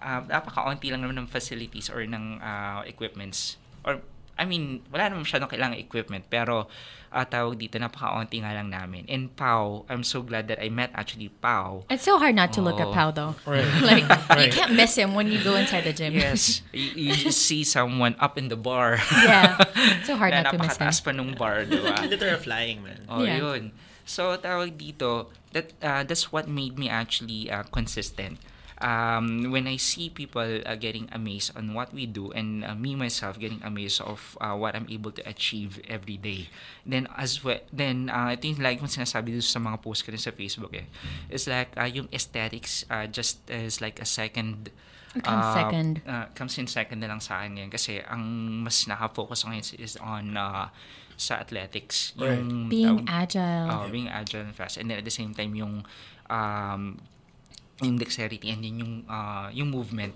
uh, 0.00 0.22
napaka-unti 0.24 0.88
lang 0.88 1.04
naman 1.04 1.20
ng 1.20 1.28
facilities 1.28 1.92
or 1.92 2.00
ng 2.00 2.40
uh, 2.40 2.80
equipments. 2.88 3.60
Or, 3.84 4.00
I 4.42 4.44
mean, 4.44 4.82
wala 4.90 5.06
naman 5.06 5.22
masyadong 5.22 5.46
kailangan 5.46 5.78
equipment, 5.78 6.26
pero 6.26 6.66
uh, 7.14 7.22
tawag 7.22 7.54
dito, 7.54 7.78
napaka-unti 7.78 8.42
nga 8.42 8.50
lang 8.58 8.74
namin. 8.74 9.06
And 9.06 9.30
Pau, 9.30 9.86
I'm 9.86 10.02
so 10.02 10.18
glad 10.26 10.50
that 10.50 10.58
I 10.58 10.66
met 10.66 10.90
actually 10.98 11.30
Pau. 11.30 11.86
It's 11.86 12.02
so 12.02 12.18
hard 12.18 12.34
not 12.34 12.50
to 12.58 12.60
look 12.60 12.82
at 12.82 12.90
Oh. 12.90 12.94
Pau 12.96 13.14
though. 13.14 13.38
Right. 13.46 13.62
Like 13.86 14.10
you 14.42 14.50
can't 14.50 14.74
miss 14.74 14.98
him 14.98 15.14
when 15.14 15.30
you 15.30 15.38
go 15.38 15.54
inside 15.54 15.86
the 15.86 15.94
gym. 15.94 16.18
Yes, 16.18 16.66
you, 16.74 17.14
you 17.14 17.14
just 17.14 17.46
see 17.46 17.62
someone 17.62 18.18
up 18.18 18.34
in 18.34 18.50
the 18.50 18.58
bar. 18.58 18.98
Yeah. 19.14 19.62
It's 20.02 20.10
so 20.10 20.18
hard 20.18 20.34
na 20.34 20.42
not 20.42 20.56
to 20.56 20.58
miss 20.58 20.74
him. 20.74 20.90
napakataas 20.90 20.98
pa 21.06 21.14
nung 21.14 21.38
bar, 21.38 21.62
di 21.62 21.78
ba? 21.78 22.02
Literal 22.02 22.42
flying, 22.42 22.82
man. 22.82 23.06
Oh, 23.06 23.22
Yeah. 23.22 23.38
yun. 23.38 23.70
So, 24.02 24.34
tawag 24.34 24.74
dito, 24.74 25.30
that 25.54 25.70
uh, 25.78 26.02
that's 26.02 26.34
what 26.34 26.50
made 26.50 26.74
me 26.74 26.90
actually 26.90 27.46
uh, 27.46 27.62
consistent. 27.70 28.42
Um, 28.82 29.54
when 29.54 29.70
I 29.70 29.78
see 29.78 30.10
people 30.10 30.42
uh, 30.66 30.74
getting 30.74 31.06
amazed 31.14 31.54
on 31.54 31.70
what 31.70 31.94
we 31.94 32.02
do 32.02 32.34
and 32.34 32.66
uh, 32.66 32.74
me 32.74 32.98
myself 32.98 33.38
getting 33.38 33.62
amazed 33.62 34.02
of 34.02 34.34
uh, 34.42 34.58
what 34.58 34.74
I'm 34.74 34.90
able 34.90 35.14
to 35.14 35.22
achieve 35.22 35.78
every 35.86 36.18
day, 36.18 36.50
then 36.82 37.06
as 37.14 37.46
well, 37.46 37.62
then 37.70 38.10
uh, 38.10 38.34
I 38.34 38.36
think 38.36 38.58
like 38.58 38.82
yung 38.82 38.90
sinasabi 38.90 39.38
dito 39.38 39.46
sa 39.46 39.62
mga 39.62 39.78
post 39.78 40.02
ko 40.02 40.10
rin 40.10 40.18
sa 40.18 40.34
Facebook 40.34 40.74
eh, 40.74 40.90
it's 41.30 41.46
like 41.46 41.70
uh, 41.78 41.86
yung 41.86 42.10
aesthetics 42.10 42.82
uh, 42.90 43.06
just 43.06 43.46
is 43.46 43.78
like 43.78 44.02
a 44.02 44.08
second 44.08 44.74
It 45.14 45.22
comes 45.22 45.44
uh, 45.46 45.54
second. 45.54 45.92
uh, 46.02 46.26
comes 46.34 46.56
in 46.58 46.66
second 46.66 46.98
na 46.98 47.06
lang 47.06 47.20
sa 47.22 47.38
akin 47.38 47.54
ngayon 47.54 47.70
kasi 47.70 48.02
ang 48.02 48.24
mas 48.66 48.82
nakafocus 48.90 49.46
ko 49.46 49.54
ngayon 49.54 49.66
is 49.78 49.94
on 50.02 50.34
uh, 50.34 50.72
sa 51.14 51.38
athletics. 51.38 52.16
Right. 52.18 52.40
Yung, 52.40 52.66
Being 52.66 53.06
tawag- 53.06 53.30
agile. 53.30 53.68
Oh, 53.70 53.86
being 53.92 54.10
agile 54.10 54.42
and 54.42 54.56
fast. 54.56 54.74
And 54.74 54.90
then 54.90 54.98
at 54.98 55.06
the 55.06 55.12
same 55.14 55.36
time, 55.36 55.54
yung 55.54 55.86
um, 56.26 56.98
yung 57.84 57.98
dexterity 57.98 58.50
and 58.50 58.62
then 58.64 58.78
yung 58.78 58.94
uh, 59.10 59.50
yung 59.50 59.68
movement. 59.70 60.14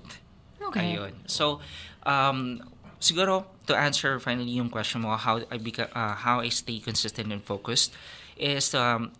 Okay. 0.60 0.96
Ayun. 0.96 1.14
So, 1.26 1.60
um, 2.06 2.62
siguro 2.98 3.46
to 3.66 3.74
answer 3.76 4.18
finally 4.18 4.56
yung 4.56 4.70
question 4.70 5.02
mo 5.02 5.14
how 5.14 5.42
I 5.50 5.58
beca- 5.58 5.92
uh, 5.92 6.16
how 6.16 6.40
I 6.40 6.48
stay 6.48 6.80
consistent 6.80 7.30
and 7.30 7.42
focused 7.42 7.92
is 8.38 8.74
um, 8.74 9.12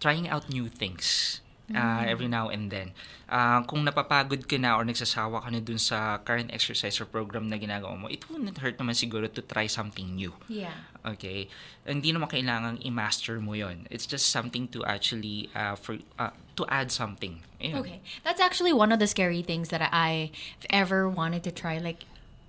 trying 0.00 0.28
out 0.28 0.48
new 0.48 0.68
things 0.70 1.40
uh, 1.74 2.04
every 2.06 2.28
now 2.28 2.48
and 2.48 2.70
then. 2.70 2.92
Uh, 3.28 3.60
kung 3.68 3.84
napapagod 3.84 4.48
ka 4.48 4.56
na 4.56 4.80
or 4.80 4.84
nagsasawa 4.88 5.44
ka 5.44 5.48
na 5.52 5.60
dun 5.60 5.76
sa 5.76 6.16
current 6.24 6.48
exercise 6.48 6.96
or 6.96 7.04
program 7.04 7.44
na 7.44 7.60
ginagawa 7.60 7.92
mo, 7.92 8.08
it 8.08 8.24
wouldn't 8.32 8.56
hurt 8.56 8.80
naman 8.80 8.96
siguro 8.96 9.28
to 9.28 9.44
try 9.44 9.68
something 9.68 10.16
new. 10.16 10.32
Yeah. 10.48 10.72
Okay? 11.16 11.48
Hindi 11.86 12.12
naman 12.12 12.28
kailangang 12.28 12.84
i-master 12.84 13.40
mo 13.40 13.56
yon. 13.56 13.88
It's 13.90 14.04
just 14.04 14.28
something 14.28 14.68
to 14.76 14.84
actually, 14.84 15.48
uh, 15.56 15.74
for, 15.74 15.98
uh, 16.18 16.36
to 16.56 16.66
add 16.68 16.92
something. 16.92 17.40
Okay. 17.62 18.00
That's 18.24 18.40
actually 18.40 18.72
one 18.72 18.92
of 18.92 18.98
the 18.98 19.06
scary 19.06 19.42
things 19.42 19.70
that 19.70 19.82
I've 19.92 20.30
ever 20.70 21.08
wanted 21.08 21.42
to 21.44 21.50
try. 21.50 21.78
Like, 21.78 22.04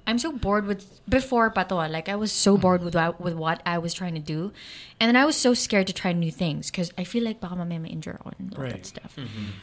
I'm 0.08 0.18
so 0.18 0.32
bored 0.32 0.66
with 0.66 1.02
before 1.08 1.52
patoa. 1.52 1.90
Like, 1.90 2.10
I 2.10 2.16
was 2.16 2.32
so 2.32 2.58
bored 2.58 2.82
with 2.84 2.96
what, 2.96 3.22
with 3.22 3.36
what 3.36 3.62
I 3.66 3.78
was 3.78 3.94
trying 3.94 4.16
to 4.16 4.20
do, 4.20 4.52
and 5.00 5.08
then 5.08 5.16
I 5.16 5.26
was 5.26 5.36
so 5.36 5.54
scared 5.54 5.86
to 5.88 5.94
try 5.94 6.14
new 6.14 6.32
things 6.32 6.72
because 6.72 6.92
I 6.98 7.04
feel 7.04 7.24
like 7.24 7.40
baka 7.40 7.56
mamaya 7.56 7.80
ma-injure 7.80 8.18
ako 8.20 8.34
and 8.40 8.54
all 8.58 8.64
that 8.64 8.74
Right. 8.74 8.86
stuff. 8.86 9.16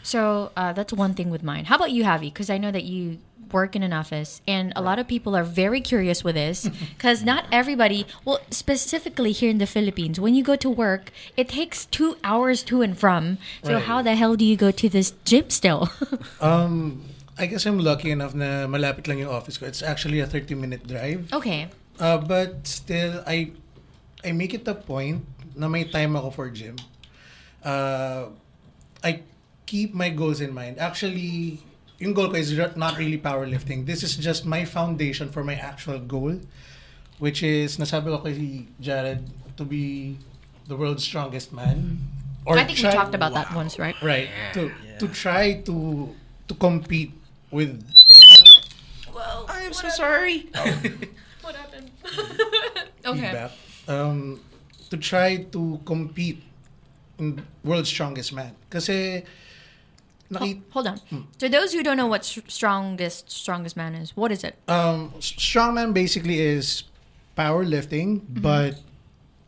So 0.03 0.53
uh, 0.57 0.73
that's 0.73 0.93
one 0.93 1.15
thing 1.15 1.31
with 1.31 1.43
mine. 1.43 1.65
How 1.67 1.77
about 1.77 1.91
you, 1.91 2.05
Javi? 2.05 2.31
Because 2.33 2.49
I 2.51 2.59
know 2.59 2.71
that 2.71 2.85
you 2.85 3.19
work 3.53 3.75
in 3.75 3.83
an 3.83 3.93
office, 3.93 4.41
and 4.47 4.73
a 4.75 4.83
lot 4.83 4.99
of 4.99 5.07
people 5.07 5.35
are 5.37 5.43
very 5.45 5.81
curious 5.81 6.23
with 6.23 6.35
this 6.35 6.69
because 6.95 7.25
not 7.25 7.47
everybody. 7.51 8.07
Well, 8.25 8.39
specifically 8.51 9.33
here 9.33 9.51
in 9.51 9.59
the 9.59 9.67
Philippines, 9.67 10.19
when 10.21 10.35
you 10.35 10.43
go 10.43 10.55
to 10.57 10.71
work, 10.71 11.11
it 11.37 11.49
takes 11.49 11.87
two 11.87 12.17
hours 12.23 12.63
to 12.71 12.83
and 12.83 12.97
from. 12.99 13.39
So 13.63 13.75
Right. 13.75 13.83
how 13.83 14.03
the 14.03 14.15
hell 14.15 14.35
do 14.37 14.45
you 14.45 14.57
go 14.57 14.71
to 14.71 14.89
this 14.89 15.11
gym 15.25 15.51
still? 15.51 15.91
Um, 16.41 17.03
I 17.39 17.47
guess 17.47 17.67
I'm 17.67 17.79
lucky 17.79 18.11
enough 18.11 18.35
na 18.35 18.67
malapit 18.67 19.07
lang 19.09 19.19
yung 19.19 19.29
office 19.29 19.59
ko. 19.59 19.67
It's 19.67 19.83
actually 19.83 20.21
a 20.21 20.27
30-minute 20.27 20.87
drive. 20.87 21.29
okay. 21.33 21.69
Uh, 22.01 22.19
but 22.19 22.67
still, 22.69 23.25
I 23.27 23.53
I 24.25 24.33
make 24.33 24.53
it 24.53 24.69
a 24.69 24.75
point 24.77 25.25
na 25.57 25.69
may 25.69 25.85
time 25.85 26.13
ako 26.17 26.29
for 26.31 26.47
gym. 26.53 26.77
Uh, 27.65 28.29
I 29.03 29.21
keep 29.65 29.95
my 29.97 30.09
goals 30.13 30.41
in 30.45 30.53
mind. 30.53 30.77
Actually, 30.79 31.61
yung 31.99 32.13
goal 32.13 32.29
ko 32.29 32.37
is 32.37 32.53
not 32.77 33.01
really 33.01 33.17
powerlifting. 33.17 33.89
This 33.89 34.03
is 34.05 34.17
just 34.17 34.45
my 34.45 34.65
foundation 34.69 35.33
for 35.33 35.41
my 35.43 35.57
actual 35.57 35.97
goal, 35.99 36.37
which 37.19 37.41
is, 37.43 37.81
nasabi 37.81 38.13
ko 38.13 38.21
kay 38.21 38.69
Jared, 38.81 39.25
to 39.57 39.65
be 39.65 40.17
the 40.69 40.77
world's 40.77 41.01
strongest 41.05 41.53
man. 41.53 41.97
Or 42.45 42.61
I 42.61 42.65
think 42.69 42.77
we 42.79 42.85
try- 42.85 42.93
talked 42.93 43.17
about 43.17 43.33
that 43.33 43.57
once, 43.57 43.81
right? 43.81 43.97
Right. 44.05 44.29
To 44.53 44.69
Yeah. 44.69 45.01
to 45.01 45.07
try 45.09 45.65
to 45.65 45.77
to 46.47 46.55
compete 46.61 47.17
with 47.51 47.83
Well 49.15 49.47
I'm 49.49 49.73
so 49.73 49.89
sorry. 49.89 50.49
What 51.47 51.55
happened? 51.55 51.91
okay. 53.07 53.21
feedback. 53.31 53.53
Um, 53.87 54.41
to 54.91 54.97
try 54.99 55.47
to 55.55 55.79
compete 55.87 56.43
in 57.23 57.39
world's 57.63 57.87
strongest 57.89 58.35
man. 58.35 58.51
Kasi 58.67 59.23
nakita 60.27 60.59
Hold 60.75 60.87
on. 60.91 60.99
Hmm. 61.07 61.23
So 61.39 61.47
those 61.47 61.71
who 61.71 61.87
don't 61.87 61.95
know 61.97 62.11
what 62.11 62.27
strongest 62.27 63.31
strongest 63.31 63.77
man 63.79 63.95
is, 63.95 64.11
what 64.19 64.35
is 64.35 64.43
it? 64.43 64.59
um 64.67 65.15
s- 65.23 65.39
strongman 65.39 65.95
basically 65.95 66.43
is 66.43 66.83
powerlifting 67.39 68.27
Mm-hmm. 68.27 68.43
but 68.43 68.83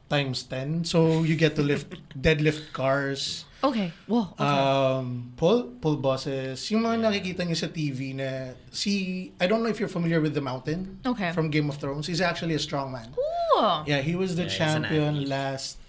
times 0.09 0.47
10 0.47 0.87
so 0.87 1.27
you 1.27 1.35
get 1.35 1.57
to 1.59 1.63
lift 1.67 1.99
deadlift 2.17 2.71
cars 2.73 3.45
Okay. 3.59 3.91
Whoa. 4.07 4.31
Okay. 4.39 4.45
um 4.47 5.33
pull 5.35 5.67
pull 5.83 5.99
bosses 5.99 6.63
yung 6.71 6.87
mga 6.87 7.11
nakikita 7.11 7.43
niyo 7.43 7.59
sa 7.59 7.67
TV 7.67 8.15
na 8.15 8.55
si 8.71 9.31
I 9.43 9.51
don't 9.51 9.67
know 9.67 9.71
if 9.73 9.83
you're 9.83 9.91
familiar 9.91 10.23
with 10.23 10.35
the 10.39 10.41
mountain 10.45 11.03
Okay. 11.03 11.35
from 11.35 11.51
Game 11.51 11.67
of 11.67 11.77
Thrones 11.83 12.07
he's 12.07 12.23
actually 12.23 12.55
a 12.55 12.63
strongman 12.63 13.11
Ooh. 13.19 13.83
yeah 13.83 13.99
he 13.99 14.15
was 14.15 14.39
the 14.39 14.47
Yeah, 14.47 14.55
champion 14.63 15.27
last 15.27 15.83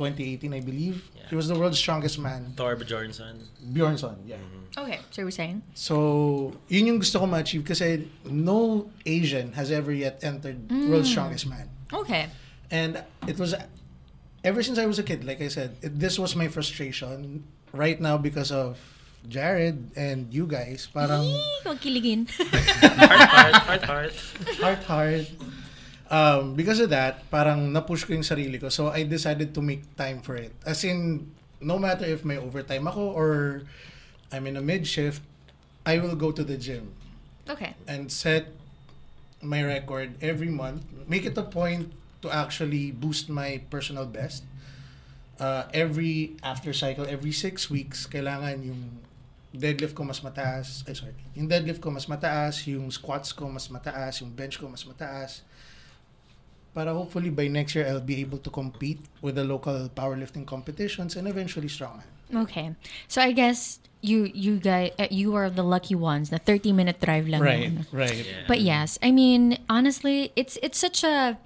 2018 0.00 0.52
I 0.56 0.60
believe 0.64 1.04
Yeah. 1.14 1.28
he 1.30 1.36
was 1.36 1.48
the 1.52 1.54
world's 1.58 1.78
strongest 1.78 2.18
man 2.18 2.52
Thor 2.56 2.74
Bjornsson. 2.80 3.44
Bjornsson 3.60 4.16
yeah 4.24 4.40
Okay. 4.74 4.98
So 5.14 5.22
you 5.22 5.30
were 5.30 5.30
saying? 5.30 5.62
So, 5.78 6.50
yun 6.66 6.90
yung 6.90 6.98
gusto 6.98 7.22
ko 7.22 7.30
ma-achieve 7.30 7.62
kasi 7.62 8.10
no 8.26 8.90
Asian 9.06 9.54
has 9.54 9.70
ever 9.70 9.94
yet 9.94 10.18
entered 10.26 10.66
World's 10.66 11.06
Strongest 11.14 11.46
Man. 11.46 11.70
Okay. 11.94 12.26
And 12.74 12.98
it 13.30 13.38
was, 13.38 13.54
ever 14.44 14.62
since 14.62 14.78
I 14.78 14.86
was 14.86 14.98
a 14.98 15.02
kid, 15.02 15.24
like 15.24 15.40
I 15.40 15.48
said, 15.48 15.76
it, 15.82 15.98
this 15.98 16.18
was 16.18 16.36
my 16.36 16.48
frustration 16.48 17.44
right 17.72 17.98
now 18.00 18.16
because 18.18 18.52
of 18.52 18.78
Jared 19.28 19.90
and 19.96 20.28
you 20.32 20.46
guys. 20.46 20.86
Parang 20.92 21.24
Eee, 21.24 21.64
Huwag 21.64 21.80
kiligin. 21.80 22.28
Heart, 23.00 23.24
heart, 23.24 23.54
heart, 23.54 23.84
heart. 23.84 24.14
heart, 24.60 24.82
heart. 24.84 25.26
Um, 26.12 26.54
because 26.54 26.78
of 26.78 26.90
that, 26.90 27.24
parang 27.32 27.72
napush 27.72 28.04
ko 28.06 28.12
yung 28.12 28.22
sarili 28.22 28.60
ko. 28.60 28.68
So, 28.68 28.92
I 28.92 29.02
decided 29.08 29.56
to 29.56 29.60
make 29.64 29.82
time 29.96 30.20
for 30.20 30.36
it. 30.36 30.52
As 30.68 30.84
in, 30.84 31.32
no 31.64 31.80
matter 31.80 32.04
if 32.04 32.22
may 32.24 32.36
overtime 32.36 32.86
ako 32.86 33.16
or 33.16 33.64
I'm 34.30 34.46
in 34.46 34.60
a 34.60 34.62
mid-shift, 34.62 35.24
I 35.88 35.98
will 35.98 36.14
go 36.14 36.30
to 36.30 36.44
the 36.44 36.60
gym. 36.60 36.92
okay. 37.48 37.76
and 37.88 38.08
set 38.12 38.48
my 39.42 39.60
record 39.64 40.16
every 40.24 40.48
month. 40.48 40.84
Make 41.08 41.24
it 41.24 41.36
a 41.36 41.44
point 41.44 41.92
to 42.24 42.32
actually 42.32 42.90
boost 42.90 43.28
my 43.28 43.60
personal 43.68 44.08
best. 44.08 44.48
Uh, 45.38 45.68
every 45.76 46.36
after 46.42 46.72
cycle, 46.72 47.04
every 47.04 47.32
six 47.32 47.68
weeks, 47.68 48.08
kailangan 48.08 48.64
yung 48.64 49.04
deadlift 49.52 49.92
ko 49.92 50.02
mas 50.08 50.24
mataas. 50.24 50.82
Ay, 50.88 50.96
sorry. 50.96 51.14
Yung 51.36 51.46
deadlift 51.46 51.84
ko 51.84 51.92
mas 51.92 52.08
mataas, 52.08 52.64
yung 52.66 52.88
squats 52.88 53.30
ko 53.36 53.46
mas 53.52 53.68
mataas, 53.68 54.24
yung 54.24 54.32
bench 54.32 54.56
ko 54.56 54.66
mas 54.72 54.82
mataas. 54.88 55.44
Para 56.74 56.90
hopefully 56.90 57.30
by 57.30 57.46
next 57.46 57.76
year, 57.78 57.86
I'll 57.86 58.02
be 58.02 58.18
able 58.18 58.42
to 58.42 58.50
compete 58.50 58.98
with 59.22 59.38
the 59.38 59.46
local 59.46 59.86
powerlifting 59.94 60.42
competitions 60.42 61.14
and 61.14 61.30
eventually 61.30 61.70
strongman. 61.70 62.08
Okay. 62.34 62.74
So 63.06 63.22
I 63.22 63.30
guess 63.30 63.78
you 64.02 64.26
you 64.34 64.58
guys 64.58 64.90
uh, 64.98 65.06
you 65.10 65.34
are 65.34 65.50
the 65.50 65.62
lucky 65.62 65.94
ones. 65.94 66.30
The 66.30 66.38
30 66.38 66.72
minute 66.72 66.98
drive 67.00 67.28
lang. 67.28 67.40
yun. 67.42 67.86
right. 67.92 68.26
Yeah. 68.26 68.44
But 68.46 68.60
yes, 68.60 68.98
I 69.02 69.10
mean, 69.10 69.58
honestly, 69.70 70.32
it's 70.34 70.58
it's 70.62 70.78
such 70.78 71.04
a 71.04 71.38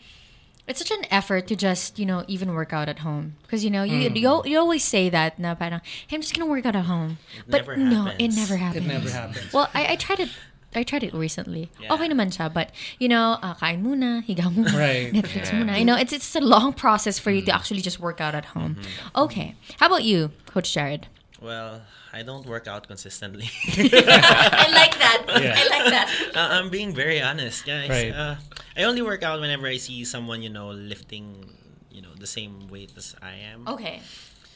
it's 0.68 0.78
such 0.78 0.90
an 0.92 1.04
effort 1.10 1.48
to 1.48 1.56
just 1.56 1.98
you 1.98 2.04
know 2.04 2.24
even 2.28 2.54
work 2.54 2.72
out 2.72 2.88
at 2.88 3.00
home 3.00 3.36
because 3.42 3.64
you 3.64 3.70
know 3.70 3.82
you, 3.82 4.10
mm. 4.10 4.16
you 4.16 4.42
you 4.44 4.58
always 4.58 4.84
say 4.84 5.08
that 5.08 5.38
na 5.38 5.54
parang 5.54 5.80
hey, 6.06 6.16
I'm 6.16 6.20
just 6.20 6.36
gonna 6.36 6.50
work 6.50 6.66
out 6.66 6.76
at 6.76 6.84
home, 6.84 7.18
but 7.48 7.66
never 7.66 7.76
no, 7.76 8.12
it 8.18 8.28
never 8.36 8.56
happens. 8.56 8.84
It 8.84 8.88
never 8.88 9.10
happens. 9.10 9.52
Well, 9.52 9.68
I, 9.74 9.92
I 9.92 9.96
tried 9.96 10.20
it. 10.20 10.30
I 10.76 10.84
tried 10.84 11.02
it 11.02 11.14
recently. 11.16 11.72
Yeah. 11.80 11.96
Okay 11.96 12.12
naman 12.12 12.28
siya, 12.28 12.52
but 12.52 12.70
you 13.00 13.08
know, 13.08 13.40
uh, 13.40 13.54
kain 13.56 13.80
muna, 13.82 14.20
higa 14.28 14.52
muna, 14.52 14.68
Right. 14.76 15.08
Netflix 15.16 15.48
Yeah. 15.48 15.64
muna. 15.64 15.78
You 15.80 15.88
know, 15.88 15.96
it's 15.96 16.12
it's 16.12 16.36
a 16.36 16.44
long 16.44 16.76
process 16.76 17.18
for 17.18 17.32
you 17.32 17.40
to 17.48 17.52
actually 17.56 17.80
just 17.80 17.98
work 17.98 18.20
out 18.20 18.36
at 18.36 18.52
home. 18.52 18.76
Okay, 19.16 19.56
how 19.80 19.88
about 19.88 20.04
you, 20.04 20.30
Coach 20.44 20.76
Jared? 20.76 21.08
Well, 21.40 21.82
I 22.12 22.22
don't 22.22 22.46
work 22.46 22.66
out 22.66 22.88
consistently. 22.88 23.50
I 23.68 24.68
like 24.72 24.98
that. 24.98 25.24
Yeah. 25.28 25.54
I 25.56 25.64
like 25.68 25.86
that. 25.92 26.08
Uh, 26.34 26.48
I'm 26.56 26.70
being 26.70 26.94
very 26.94 27.20
honest, 27.20 27.66
guys. 27.66 27.88
Right. 27.88 28.12
Uh, 28.12 28.36
I 28.76 28.84
only 28.84 29.02
work 29.02 29.22
out 29.22 29.40
whenever 29.40 29.66
I 29.66 29.76
see 29.76 30.04
someone, 30.04 30.42
you 30.42 30.50
know, 30.50 30.70
lifting, 30.70 31.44
you 31.90 32.00
know, 32.02 32.14
the 32.18 32.26
same 32.26 32.68
weight 32.68 32.92
as 32.96 33.14
I 33.20 33.34
am. 33.52 33.68
Okay. 33.68 34.00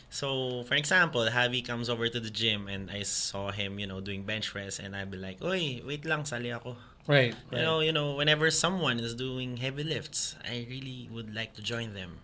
So, 0.09 0.63
for 0.65 0.75
example, 0.75 1.25
Javi 1.25 1.65
comes 1.65 1.89
over 1.89 2.09
to 2.09 2.21
the 2.21 2.31
gym 2.31 2.69
and 2.69 2.91
I 2.91 3.03
saw 3.03 3.51
him, 3.51 3.79
you 3.79 3.87
know, 3.87 4.01
doing 4.01 4.25
bench 4.25 4.51
press 4.51 4.79
and 4.79 4.95
I'd 4.95 5.11
be 5.11 5.17
like, 5.17 5.43
Oy, 5.43 5.81
wait 5.87 6.05
lang, 6.05 6.25
sali 6.25 6.53
ako. 6.53 6.77
Right. 7.07 7.35
You 7.51 7.59
know, 7.59 7.81
you 7.81 7.93
know, 7.93 8.15
whenever 8.15 8.51
someone 8.51 9.01
is 9.01 9.15
doing 9.15 9.57
heavy 9.57 9.83
lifts, 9.83 10.37
I 10.45 10.67
really 10.69 11.09
would 11.11 11.35
like 11.35 11.55
to 11.55 11.63
join 11.63 11.95
them. 11.95 12.19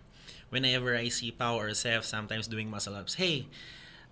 Whenever 0.49 0.95
I 0.95 1.09
see 1.09 1.31
Power 1.31 1.67
or 1.67 1.73
Seth 1.73 2.05
sometimes 2.05 2.47
doing 2.47 2.69
muscle 2.69 2.95
ups, 2.95 3.15
hey, 3.15 3.47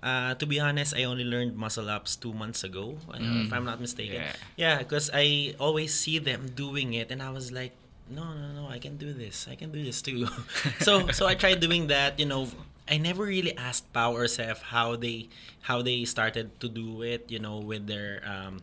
uh, 0.03 0.35
to 0.35 0.45
be 0.45 0.59
honest, 0.59 0.95
I 0.95 1.03
only 1.03 1.23
learned 1.23 1.57
muscle 1.57 1.89
ups 1.89 2.15
two 2.15 2.33
months 2.33 2.63
ago, 2.63 2.97
uh, 3.09 3.17
if 3.17 3.51
I'm 3.51 3.65
not 3.65 3.81
mistaken. 3.81 4.21
Yeah. 4.21 4.33
Yeah, 4.55 4.77
because 4.79 5.09
I 5.13 5.55
always 5.59 5.93
see 5.93 6.19
them 6.19 6.49
doing 6.53 6.93
it, 6.93 7.11
and 7.11 7.21
I 7.21 7.29
was 7.29 7.51
like, 7.51 7.73
no, 8.09 8.23
no, 8.23 8.47
no, 8.53 8.69
I 8.69 8.79
can 8.79 8.97
do 8.97 9.11
this. 9.11 9.47
I 9.49 9.55
can 9.55 9.71
do 9.71 9.83
this 9.83 10.01
too. 10.01 10.27
so, 10.79 11.07
so 11.11 11.27
I 11.27 11.35
tried 11.35 11.59
doing 11.59 11.87
that. 11.87 12.19
You 12.19 12.25
know, 12.25 12.47
I 12.87 12.97
never 12.97 13.23
really 13.23 13.57
asked 13.57 13.91
Power 13.91 14.21
or 14.21 14.27
Seth 14.27 14.61
how 14.61 14.95
they 14.95 15.27
how 15.61 15.81
they 15.81 16.05
started 16.05 16.59
to 16.61 16.69
do 16.69 17.01
it. 17.01 17.29
You 17.29 17.39
know, 17.39 17.57
with 17.57 17.87
their 17.87 18.23
um, 18.23 18.61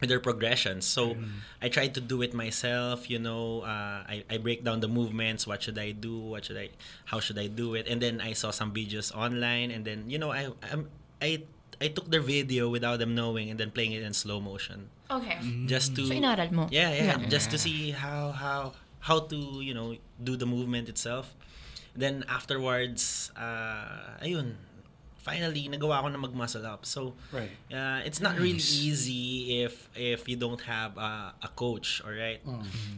with 0.00 0.08
their 0.10 0.20
progressions. 0.20 0.86
So 0.86 1.16
I 1.62 1.68
tried 1.68 1.94
to 1.94 2.00
do 2.00 2.22
it 2.22 2.32
myself. 2.34 3.08
You 3.10 3.18
know, 3.18 3.62
uh, 3.62 4.04
I 4.06 4.24
I 4.30 4.36
break 4.38 4.62
down 4.64 4.80
the 4.80 4.88
movements. 4.90 5.46
What 5.46 5.62
should 5.62 5.78
I 5.78 5.92
do? 5.92 6.18
What 6.34 6.46
should 6.46 6.58
I? 6.58 6.70
How 7.10 7.18
should 7.20 7.38
I 7.38 7.46
do 7.50 7.74
it? 7.74 7.86
And 7.88 7.98
then 8.02 8.20
I 8.20 8.32
saw 8.34 8.50
some 8.50 8.70
videos 8.74 9.14
online, 9.14 9.70
and 9.70 9.84
then 9.84 10.10
you 10.10 10.18
know 10.18 10.30
I 10.34 10.50
I'm, 10.66 10.88
I 11.22 11.42
I 11.78 11.88
took 11.94 12.10
their 12.10 12.22
video 12.24 12.66
without 12.68 12.98
them 12.98 13.14
knowing, 13.14 13.50
and 13.50 13.58
then 13.58 13.70
playing 13.70 13.92
it 13.94 14.02
in 14.02 14.10
slow 14.14 14.42
motion 14.42 14.90
Okay. 15.08 15.38
just 15.64 15.94
to 15.96 16.04
So 16.04 16.12
inaral 16.12 16.50
mo? 16.52 16.66
yeah, 16.68 16.92
yeah, 16.92 17.16
Yeah. 17.16 17.30
just 17.32 17.48
to 17.54 17.58
see 17.58 17.94
how 17.96 18.34
how 18.34 18.74
how 19.08 19.24
to 19.30 19.62
you 19.64 19.72
know 19.72 19.94
do 20.20 20.34
the 20.36 20.44
movement 20.46 20.90
itself. 20.90 21.32
Then 21.98 22.22
afterwards, 22.30 23.30
uh, 23.34 24.20
ayun, 24.22 24.54
finally 25.28 25.68
nagawa 25.68 26.00
ko 26.00 26.08
na 26.08 26.16
mag 26.16 26.32
muscle 26.32 26.64
up. 26.64 26.88
So 26.88 27.12
Right. 27.28 27.52
uh, 27.68 28.00
it's 28.08 28.24
not 28.24 28.40
really 28.40 28.64
easy 28.64 29.60
if 29.60 29.92
if 29.92 30.24
you 30.24 30.40
don't 30.40 30.64
have 30.64 30.96
uh, 30.96 31.36
a 31.36 31.52
coach, 31.52 32.00
all 32.00 32.16
right? 32.16 32.40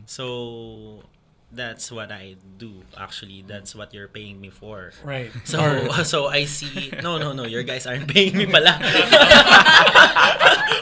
So 0.06 1.02
that's 1.50 1.90
what 1.90 2.14
I 2.14 2.38
do 2.62 2.86
actually. 2.94 3.42
That's 3.42 3.74
what 3.74 3.90
you're 3.90 4.06
paying 4.06 4.38
me 4.38 4.54
for. 4.54 4.94
Right. 5.02 5.34
So 5.42 5.58
Or- 5.58 6.06
so 6.14 6.30
I 6.30 6.46
see 6.46 6.94
no 7.02 7.18
no 7.18 7.34
no 7.34 7.42
your 7.42 7.66
guys 7.66 7.90
aren't 7.90 8.06
paying 8.06 8.38
me 8.38 8.46
pala. 8.46 8.78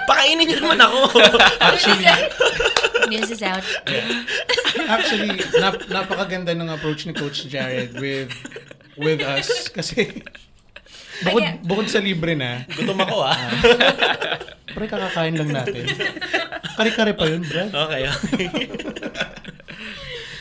Pakainin 0.09 0.49
niyo 0.49 0.59
naman 0.65 0.81
ako. 0.81 1.21
News 3.09 3.31
is 3.33 3.43
out. 3.45 3.65
Actually, 4.89 5.41
nap 5.61 5.81
napakaganda 5.89 6.53
ng 6.57 6.69
approach 6.69 7.09
ni 7.09 7.13
Coach 7.17 7.49
Jared 7.49 7.97
with 7.97 8.33
with 8.97 9.21
us 9.25 9.69
kasi 9.73 10.21
bukod, 11.25 11.43
bukod 11.67 11.87
sa 11.91 11.99
libre 11.99 12.39
na, 12.39 12.63
Gutom 12.71 12.99
ako 13.03 13.17
ah. 13.25 13.39
pre 14.79 14.87
kakakain 14.87 15.35
lang 15.35 15.51
natin. 15.51 15.85
Kare-kare 16.79 17.13
pa 17.19 17.27
yun, 17.27 17.43
Brad. 17.43 17.75
Okay, 17.75 18.03
okay. 18.07 18.47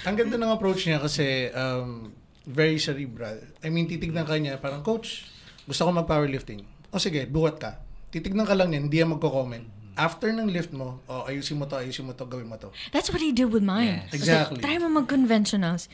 Ang 0.05 0.15
ganda 0.15 0.37
ng 0.37 0.51
approach 0.53 0.85
niya 0.85 1.01
kasi 1.01 1.49
um, 1.51 2.13
very 2.45 2.77
cerebral. 2.77 3.41
I 3.65 3.73
mean, 3.73 3.89
titignan 3.89 4.23
ka 4.29 4.37
niya, 4.37 4.61
parang, 4.61 4.85
Coach, 4.85 5.25
gusto 5.65 5.83
ko 5.83 5.91
mag-powerlifting. 5.91 6.63
O 6.93 7.01
sige, 7.01 7.25
buhat 7.25 7.57
ka. 7.57 7.81
Titignan 8.13 8.45
ka 8.45 8.53
lang 8.53 8.71
niya, 8.71 8.79
hindi 8.85 8.97
yan 9.01 9.17
magko-comment. 9.17 9.65
After 9.97 10.29
ng 10.29 10.53
lift 10.53 10.71
mo, 10.71 11.01
oh, 11.09 11.25
ayusin 11.25 11.57
mo 11.57 11.65
to, 11.65 11.81
ayusin 11.81 12.05
mo 12.05 12.13
to, 12.13 12.29
gawin 12.29 12.45
mo 12.45 12.61
to. 12.61 12.69
That's 12.93 13.09
what 13.09 13.19
he 13.19 13.33
did 13.33 13.49
with 13.49 13.65
mine. 13.65 14.05
Yes. 14.05 14.13
Exactly. 14.13 14.61
Like, 14.61 14.63
Try 14.63 14.77
mo 14.77 14.93
mag-conventionals. 14.93 15.89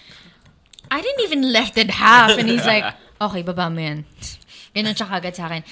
I 0.92 1.00
didn't 1.00 1.24
even 1.24 1.56
left 1.56 1.80
it 1.80 1.90
half. 1.90 2.36
And 2.36 2.52
he's 2.52 2.68
like, 2.68 2.84
okay, 3.18 3.42
baba 3.42 3.72
mo 3.72 3.80
yan. 3.80 4.06
Ganun 4.74 4.94
siya 4.94 5.08
kagad 5.08 5.34
sa 5.38 5.48
akin. 5.50 5.64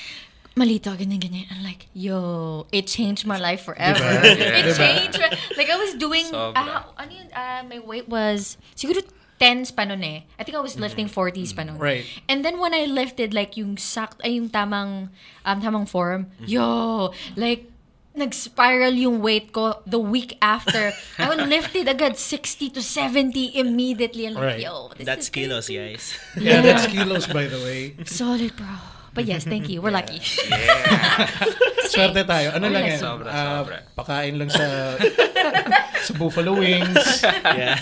Malito, 0.52 0.92
ganyan, 1.00 1.18
ganyan. 1.18 1.48
I'm 1.48 1.64
like, 1.64 1.88
yo, 1.96 2.68
it 2.76 2.86
changed 2.86 3.24
my 3.26 3.40
life 3.40 3.64
forever. 3.64 4.04
Diba? 4.04 4.60
It 4.60 4.66
Diba? 4.68 4.78
changed. 4.78 5.20
Like, 5.56 5.72
I 5.72 5.78
was 5.80 5.96
doing, 5.96 6.28
Sobra. 6.28 6.60
ah, 6.60 6.92
ano 7.00 7.12
yun, 7.12 7.28
ah, 7.32 7.64
my 7.64 7.80
weight 7.80 8.12
was, 8.12 8.60
siguro 8.76 9.00
10s 9.40 9.72
pa 9.74 9.88
nun 9.88 10.04
eh. 10.04 10.28
I 10.38 10.44
think 10.44 10.54
I 10.54 10.62
was 10.62 10.78
lifting 10.78 11.08
40s 11.08 11.56
pa 11.56 11.64
nun. 11.64 11.80
Right. 11.80 12.04
And 12.28 12.44
then 12.46 12.60
when 12.60 12.76
I 12.76 12.86
lifted 12.86 13.34
like 13.34 13.58
yung 13.58 13.74
sak 13.80 14.20
ay 14.22 14.38
yung 14.38 14.52
tamang 14.54 15.10
um, 15.48 15.58
tamang 15.64 15.88
form, 15.90 16.30
yo, 16.46 17.10
like 17.34 17.71
nag-spiral 18.14 18.92
yung 18.94 19.22
weight 19.24 19.52
ko 19.52 19.82
the 19.88 20.00
week 20.00 20.36
after. 20.42 20.92
I 21.18 21.30
would 21.32 21.48
lifted 21.48 21.88
agad 21.88 22.18
60 22.18 22.70
to 22.76 22.82
70 22.84 23.56
immediately. 23.56 24.26
And 24.28 24.36
like, 24.36 24.44
Right. 24.44 24.60
yo, 24.68 24.92
this 24.98 25.06
That's 25.06 25.26
is 25.28 25.30
kilos, 25.32 25.68
crazy. 25.68 25.80
guys. 25.80 26.04
Yeah, 26.36 26.62
that's 26.62 26.88
kilos 26.88 27.28
by 27.28 27.48
the 27.48 27.60
way. 27.64 27.96
Solid, 28.06 28.56
bro. 28.56 29.01
But 29.14 29.26
yes, 29.26 29.44
thank 29.44 29.68
you. 29.70 29.82
We're 29.82 29.92
lucky. 29.92 30.20
Swerte 31.92 32.24
tayo. 32.24 32.56
Ano 32.56 32.68
Oh, 32.68 32.72
lang 32.72 32.86
yes. 32.88 33.02
yan? 33.02 33.04
Sobra, 33.04 33.28
ah, 33.28 33.60
sobra. 33.64 33.78
pakain 34.00 34.40
lang 34.40 34.48
sa 34.50 34.96
sa 36.08 36.12
Buffalo 36.16 36.56
Wings. 36.56 37.20
yeah. 37.44 37.76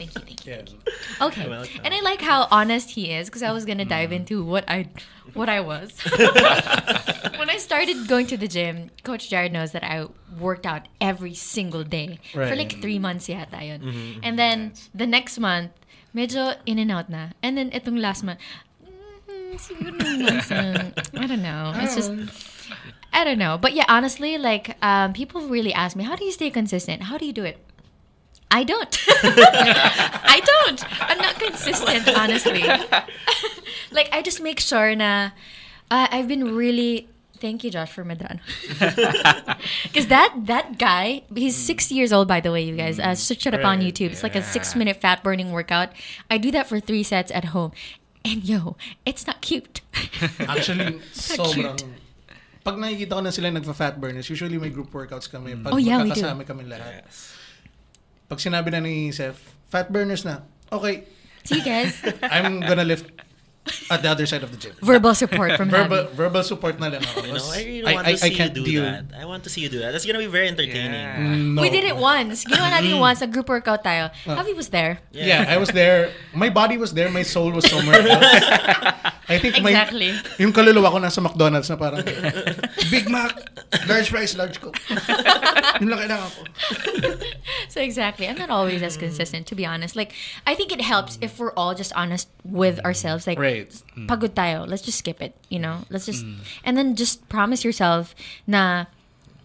thank 0.00 0.16
you, 0.16 0.20
thank 0.24 0.40
you. 0.46 0.48
Yeah. 0.48 0.64
Okay. 1.20 1.44
And 1.84 1.92
I 1.94 2.00
like 2.00 2.20
how 2.20 2.48
honest 2.50 2.90
he 2.96 3.12
is 3.12 3.28
because 3.28 3.42
I 3.44 3.52
was 3.52 3.64
gonna 3.64 3.84
dive 3.84 4.12
into 4.12 4.44
what 4.44 4.64
I 4.68 4.88
what 5.32 5.48
I 5.48 5.60
was. 5.60 5.92
when 7.38 7.48
I 7.50 7.56
started 7.56 8.08
going 8.08 8.26
to 8.28 8.36
the 8.36 8.48
gym, 8.48 8.90
Coach 9.04 9.28
Jared 9.30 9.52
knows 9.52 9.72
that 9.72 9.84
I 9.84 10.08
worked 10.40 10.66
out 10.66 10.88
every 11.00 11.34
single 11.34 11.84
day 11.84 12.18
for 12.32 12.54
like 12.56 12.80
three 12.80 12.98
months 12.98 13.28
yata 13.28 13.60
yun. 13.60 14.20
And 14.22 14.38
then 14.38 14.72
the 14.94 15.06
next 15.06 15.38
month, 15.38 15.72
medyo 16.14 16.56
in 16.66 16.78
and 16.78 16.90
out 16.92 17.08
na. 17.08 17.32
And 17.42 17.56
then 17.56 17.70
itong 17.72 18.00
last 18.00 18.24
month, 18.24 18.40
mm, 19.54 19.60
siguro 19.62 19.94
nung 19.94 20.18
months 20.22 20.50
na- 20.50 20.90
I 21.14 21.26
don't 21.26 21.42
know. 21.42 21.72
It's 21.78 21.94
just 21.94 22.10
I 23.14 23.22
don't 23.22 23.38
know. 23.38 23.56
But 23.58 23.72
yeah, 23.74 23.86
honestly, 23.88 24.36
like 24.38 24.76
um, 24.82 25.12
people 25.14 25.46
really 25.46 25.72
ask 25.72 25.94
me, 25.96 26.02
how 26.04 26.16
do 26.16 26.24
you 26.24 26.32
stay 26.32 26.50
consistent? 26.50 27.04
How 27.06 27.16
do 27.16 27.24
you 27.24 27.32
do 27.32 27.44
it? 27.44 27.58
I 28.50 28.62
don't. 28.62 28.90
I 29.22 30.40
don't. 30.44 30.80
I'm 31.02 31.18
not 31.18 31.38
consistent, 31.38 32.06
honestly. 32.16 32.62
like 33.90 34.08
I 34.12 34.22
just 34.22 34.40
make 34.40 34.60
sure 34.60 34.94
na 34.94 35.30
uh, 35.90 36.06
I've 36.10 36.28
been 36.28 36.54
really 36.54 37.08
thank 37.38 37.62
you 37.64 37.70
Josh 37.70 37.90
for 37.90 38.04
Medrano. 38.04 38.38
Cuz 39.94 40.06
that 40.06 40.34
that 40.46 40.78
guy, 40.78 41.22
he's 41.34 41.56
6 41.56 41.90
years 41.90 42.12
old 42.12 42.28
by 42.28 42.40
the 42.40 42.50
way, 42.50 42.62
you 42.62 42.76
guys. 42.76 42.98
Uh, 42.98 43.14
search 43.14 43.46
it 43.46 43.54
up 43.54 43.64
on 43.64 43.80
YouTube. 43.80 44.10
It's 44.14 44.22
like 44.22 44.34
a 44.38 44.42
6 44.42 44.74
minute 44.76 45.00
fat 45.02 45.22
burning 45.22 45.50
workout. 45.50 45.90
I 46.30 46.38
do 46.38 46.50
that 46.50 46.66
for 46.66 46.78
3 46.78 47.02
sets 47.02 47.30
at 47.34 47.46
home. 47.54 47.72
And 48.24 48.40
yo, 48.42 48.76
it's 49.04 49.26
not 49.28 49.44
cute. 49.44 49.84
Actually, 50.48 50.98
So 51.12 51.44
sobrang... 51.44 51.76
cute. 51.76 51.92
Pag 52.64 52.80
nakikita 52.80 53.20
ko 53.20 53.20
na 53.20 53.28
sila 53.28 53.52
nagfa-fat 53.52 54.00
burners, 54.00 54.24
usually 54.32 54.56
may 54.56 54.72
group 54.72 54.88
workouts 54.88 55.28
kami. 55.28 55.52
Pag 55.52 55.68
Oh, 55.68 55.76
yeah, 55.76 56.00
we 56.00 56.08
do. 56.08 56.16
magkakasama 56.16 56.48
kami 56.48 56.64
lahat. 56.64 57.04
Pag 58.24 58.40
sinabi 58.40 58.72
na 58.72 58.80
ni 58.80 59.12
Seth, 59.12 59.36
fat 59.68 59.92
burners 59.92 60.24
na, 60.24 60.40
okay, 60.72 61.04
See 61.44 61.60
you 61.60 61.64
guys. 61.64 62.00
I'm 62.32 62.64
gonna 62.64 62.88
lift 62.88 63.04
at 63.90 64.02
the 64.02 64.08
other 64.08 64.26
side 64.26 64.42
of 64.42 64.50
the 64.52 64.56
gym. 64.60 64.72
Verbal 64.82 65.14
support 65.14 65.56
from 65.56 65.70
verbal 65.70 66.04
Javi. 66.04 66.10
verbal 66.12 66.42
support 66.44 66.76
na 66.80 66.88
lang 66.92 67.00
ako. 67.02 67.24
You 67.24 67.32
know, 67.32 67.48
I 67.48 67.60
really 67.64 67.86
I- 67.88 67.94
want 67.94 68.06
I- 68.06 68.12
to 68.12 68.16
I 68.16 68.20
see 68.20 68.30
you 68.30 68.36
can't 68.36 68.54
do 68.54 68.64
deal. 68.64 68.82
that. 68.84 69.04
I 69.16 69.24
want 69.24 69.42
to 69.44 69.50
see 69.50 69.60
you 69.64 69.68
do 69.68 69.80
that. 69.80 69.92
That's 69.92 70.04
gonna 70.04 70.20
be 70.20 70.28
very 70.28 70.48
entertaining. 70.48 70.92
Yeah. 70.92 71.16
Mm, 71.20 71.54
no. 71.56 71.62
We 71.62 71.70
did 71.72 71.84
it 71.84 71.96
once. 71.96 72.44
Ginawa 72.44 72.70
natin 72.76 72.96
mm. 72.96 73.00
once, 73.00 73.22
a 73.24 73.28
group 73.28 73.48
workout 73.48 73.84
tayo. 73.84 74.12
Uh. 74.28 74.36
Javi 74.36 74.52
was 74.56 74.68
there. 74.68 75.00
Yeah, 75.12 75.48
I 75.48 75.56
was 75.56 75.72
there. 75.72 76.12
My 76.36 76.50
body 76.52 76.76
was 76.76 76.92
there. 76.92 77.08
My 77.08 77.24
soul 77.24 77.52
was 77.52 77.64
somewhere 77.68 78.04
else. 78.04 78.24
I 79.24 79.40
think 79.40 79.56
my, 79.64 79.72
Exactly. 79.72 80.12
yung 80.36 80.52
kaluluwa 80.52 80.92
ko 80.92 80.98
nasa 81.00 81.24
McDonald's 81.24 81.72
na 81.72 81.80
parang 81.80 82.04
Big 82.92 83.08
Mac, 83.08 83.32
large 83.88 84.12
fries, 84.12 84.36
large 84.36 84.60
Coke. 84.60 84.76
Yun 85.80 85.88
lang 85.88 86.04
kailangan 86.04 86.28
ko. 86.28 86.40
So 87.72 87.80
exactly, 87.80 88.28
I'm 88.28 88.36
not 88.36 88.50
always 88.50 88.82
as 88.82 88.96
consistent, 89.00 89.46
to 89.48 89.54
be 89.54 89.64
honest. 89.64 89.96
Like, 89.96 90.12
I 90.46 90.54
think 90.54 90.72
it 90.72 90.82
helps 90.84 91.16
if 91.24 91.38
we're 91.40 91.56
all 91.56 91.72
just 91.74 91.92
honest 91.96 92.28
with 92.44 92.76
ourselves. 92.84 93.24
Like, 93.26 93.38
Right. 93.40 93.53
Mm. 93.54 94.06
pagod 94.06 94.34
tayo, 94.34 94.66
let's 94.68 94.82
just 94.82 94.98
skip 94.98 95.22
it. 95.22 95.34
You 95.48 95.58
know, 95.58 95.84
let's 95.90 96.06
just 96.06 96.24
mm. 96.24 96.38
and 96.64 96.76
then 96.76 96.94
just 96.96 97.28
promise 97.28 97.64
yourself 97.64 98.14
na. 98.46 98.86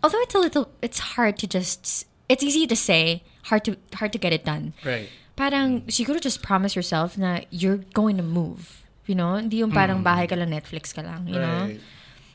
Although 0.02 0.22
it's 0.22 0.36
a 0.36 0.40
little, 0.40 0.72
it's 0.82 1.16
hard 1.16 1.38
to 1.40 1.48
just. 1.48 2.06
It's 2.30 2.44
easy 2.44 2.68
to 2.68 2.76
say, 2.76 3.24
hard 3.50 3.66
to 3.66 3.76
hard 3.96 4.14
to 4.14 4.20
get 4.22 4.32
it 4.32 4.46
done. 4.46 4.74
Right. 4.86 5.10
Parang 5.36 5.82
mm. 5.82 5.92
siguro 5.92 6.22
just 6.22 6.42
promise 6.42 6.76
yourself 6.76 7.18
na 7.18 7.42
you're 7.50 7.82
going 7.94 8.18
to 8.18 8.24
move. 8.24 8.86
You 9.10 9.16
know, 9.16 9.42
hindi 9.42 9.66
yung 9.66 9.74
parang 9.74 10.06
bahay 10.06 10.30
ka 10.30 10.38
lang, 10.38 10.54
Netflix 10.54 10.94
ka 10.94 11.02
lang. 11.02 11.26
You 11.26 11.42
know. 11.42 11.74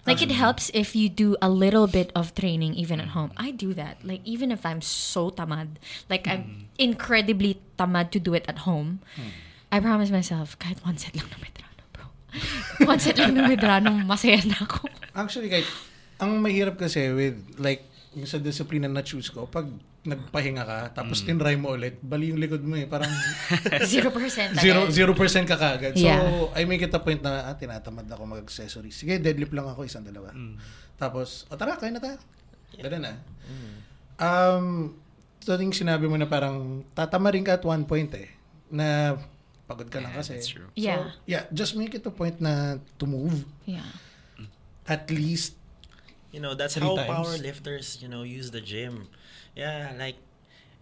Like 0.06 0.20
it 0.20 0.28
um, 0.28 0.36
helps 0.36 0.70
if 0.74 0.92
you 0.94 1.08
do 1.08 1.36
a 1.40 1.48
little 1.48 1.86
bit 1.86 2.12
of 2.14 2.34
training 2.34 2.74
even 2.74 3.00
at 3.00 3.16
home. 3.16 3.32
I 3.36 3.52
do 3.52 3.72
that. 3.72 4.04
Like 4.04 4.20
even 4.24 4.52
if 4.52 4.66
I'm 4.66 4.82
so 4.82 5.30
tamad, 5.30 5.80
like 6.10 6.28
I'm 6.28 6.68
incredibly 6.78 7.60
tamad 7.78 8.10
to 8.12 8.20
do 8.20 8.34
it 8.34 8.44
at 8.48 8.68
home. 8.68 9.00
I 9.72 9.80
promise 9.80 10.10
myself, 10.10 10.58
kahit 10.58 10.84
one 10.84 10.98
set 10.98 11.16
lang 11.16 11.26
ng 11.26 11.40
Medrano, 11.40 11.63
set 12.98 13.16
lang 13.16 13.34
ng 13.34 13.46
Medrano, 13.46 13.90
masaya 14.02 14.40
na 14.44 14.58
ako. 14.58 14.86
Actually, 15.14 15.48
kahit, 15.48 15.68
ang 16.18 16.38
mahirap 16.38 16.76
kasi 16.76 17.10
with, 17.10 17.38
like, 17.58 17.82
yung 18.14 18.26
sa 18.26 18.38
discipline 18.38 18.86
na 18.86 19.02
na-choose 19.02 19.30
ko, 19.30 19.46
pag 19.46 19.66
nagpahinga 20.04 20.62
ka, 20.68 20.78
tapos 20.92 21.24
tinry 21.24 21.56
mo 21.56 21.72
ulit, 21.72 21.96
bali 21.98 22.28
yung 22.28 22.36
likod 22.38 22.60
mo 22.60 22.76
eh. 22.76 22.84
Parang 22.84 23.08
Zero 23.88 24.12
percent. 24.12 24.52
zero, 24.60 24.86
zero 24.92 25.16
percent 25.16 25.48
ka 25.48 25.56
kagad. 25.56 25.96
So, 25.96 26.04
Yeah. 26.04 26.52
I 26.52 26.68
make 26.68 26.84
it 26.84 26.92
a 26.92 27.00
point 27.00 27.24
na, 27.24 27.48
ah, 27.48 27.56
tinatamad 27.56 28.04
ako 28.06 28.22
mag-accessories. 28.28 28.94
Sige, 28.94 29.16
deadlift 29.16 29.56
lang 29.56 29.64
ako, 29.64 29.88
isang 29.88 30.04
dalawa. 30.04 30.30
Tapos, 31.00 31.48
o 31.48 31.56
tara, 31.56 31.80
kain 31.80 31.96
na 31.96 32.04
tayo. 32.04 32.20
Dala 32.76 32.98
na. 33.00 33.12
Um, 34.20 34.94
so, 35.40 35.56
yung 35.56 35.74
sinabi 35.74 36.06
mo 36.06 36.14
na 36.14 36.28
parang, 36.28 36.84
tatama 36.94 37.32
rin 37.32 37.42
ka 37.42 37.56
at 37.58 37.64
one 37.64 37.82
point 37.82 38.12
eh. 38.14 38.28
Na, 38.70 39.16
pagod 39.68 39.88
ka 39.90 39.98
lang 40.00 40.12
Yeah, 40.12 40.20
kasi. 40.20 40.32
that's 40.36 40.48
true. 40.50 40.68
Yeah. 40.76 40.96
So, 40.96 41.10
yeah, 41.26 41.42
just 41.52 41.72
make 41.76 41.94
it 41.94 42.04
a 42.06 42.12
point 42.12 42.40
na 42.40 42.76
to 43.00 43.04
move. 43.06 43.44
Yeah. 43.64 43.84
At 44.86 45.10
least, 45.10 45.56
You 46.34 46.42
know, 46.42 46.58
that's 46.58 46.74
Three 46.74 46.82
how 46.82 46.98
times. 46.98 47.14
power 47.14 47.34
lifters, 47.38 48.02
you 48.02 48.10
know, 48.10 48.26
use 48.26 48.50
the 48.50 48.58
gym. 48.58 49.06
Yeah, 49.54 49.94
like 49.94 50.18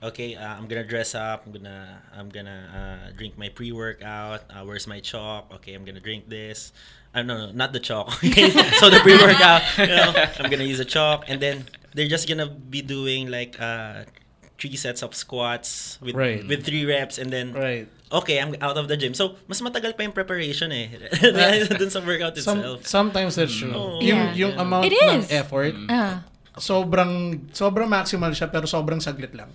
okay, 0.00 0.32
uh, 0.32 0.56
I'm 0.56 0.64
gonna 0.64 0.80
dress 0.80 1.12
up. 1.12 1.44
I'm 1.44 1.52
gonna 1.52 2.00
I'm 2.08 2.32
gonna 2.32 2.60
uh, 2.72 3.12
drink 3.12 3.36
my 3.36 3.52
pre-workout. 3.52 4.48
Uh, 4.48 4.64
where's 4.64 4.88
my 4.88 5.04
chalk? 5.04 5.52
Okay, 5.60 5.76
I'm 5.76 5.84
gonna 5.84 6.00
drink 6.00 6.32
this. 6.32 6.72
Uh, 7.12 7.20
no, 7.20 7.36
no, 7.36 7.46
not 7.52 7.76
the 7.76 7.84
chalk. 7.84 8.08
Okay, 8.24 8.48
so 8.80 8.88
the 8.88 9.04
pre-workout. 9.04 9.60
You 9.76 9.92
know, 9.92 10.16
I'm 10.40 10.48
gonna 10.48 10.64
use 10.64 10.80
a 10.80 10.88
chalk, 10.88 11.28
and 11.28 11.36
then 11.36 11.68
they're 11.92 12.08
just 12.08 12.24
gonna 12.24 12.48
be 12.48 12.80
doing 12.80 13.28
like 13.28 13.60
uh, 13.60 14.08
three 14.56 14.72
sets 14.80 15.04
of 15.04 15.12
squats 15.12 16.00
with 16.00 16.16
Right. 16.16 16.40
with 16.48 16.64
three 16.64 16.88
reps, 16.88 17.20
and 17.20 17.28
then 17.28 17.52
right. 17.52 17.92
Okay, 18.12 18.36
I'm 18.38 18.52
out 18.60 18.76
of 18.76 18.86
the 18.86 18.96
gym. 18.96 19.14
So 19.14 19.40
mas 19.48 19.60
matagal 19.60 19.96
pa 19.96 20.04
yung 20.04 20.12
preparation 20.12 20.68
eh. 20.70 20.92
Dun 21.80 21.90
sa 21.90 22.00
workout 22.04 22.36
Some, 22.38 22.60
itself. 22.60 22.78
sometimes 22.86 23.34
that's 23.36 23.54
true. 23.54 23.72
Oh, 23.72 23.98
yung 24.04 24.36
yeah. 24.36 24.40
yung 24.46 24.52
amount 24.60 24.86
It 24.86 24.94
ng 24.94 25.24
effort, 25.32 25.72
Ah. 25.88 26.28
sobrang 26.52 27.40
sobrang 27.56 27.88
maximal 27.88 28.28
siya 28.36 28.44
pero 28.46 28.68
sobrang 28.68 29.00
saglit 29.00 29.32
lang. 29.32 29.48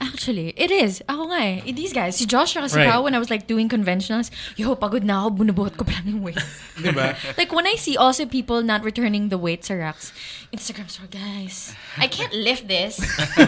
Actually, 0.00 0.56
it 0.56 0.72
is. 0.72 1.04
Ako 1.04 1.28
nga 1.30 1.40
eh. 1.44 1.60
These 1.70 1.92
guys, 1.92 2.16
si 2.16 2.24
Josh 2.24 2.56
kasi 2.56 2.72
Right. 2.80 2.98
When 2.98 3.12
I 3.14 3.20
was 3.20 3.28
like 3.28 3.44
doing 3.46 3.68
conventionals, 3.68 4.32
yo, 4.56 4.72
pagod 4.74 5.04
na 5.04 5.22
ako, 5.22 5.44
bunubuhat 5.44 5.76
ko 5.76 5.84
pa 5.84 5.92
lang 6.00 6.08
yung 6.08 6.22
weights. 6.24 6.48
'Di 6.80 6.90
ba? 6.96 7.14
like 7.36 7.52
when 7.52 7.68
I 7.68 7.76
see 7.76 7.94
also 8.00 8.24
people 8.24 8.64
not 8.64 8.80
returning 8.82 9.28
the 9.28 9.36
weights 9.36 9.68
or 9.68 9.78
racks, 9.84 10.10
Instagram 10.50 10.88
store, 10.88 11.06
guys, 11.12 11.76
I 12.00 12.08
can't 12.08 12.32
lift 12.32 12.64
this. 12.66 12.96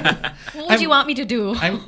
what 0.54 0.68
would 0.68 0.76
I'm- 0.78 0.84
you 0.84 0.92
want 0.92 1.08
me 1.08 1.16
to 1.18 1.24
do? 1.24 1.56
I'm 1.56 1.80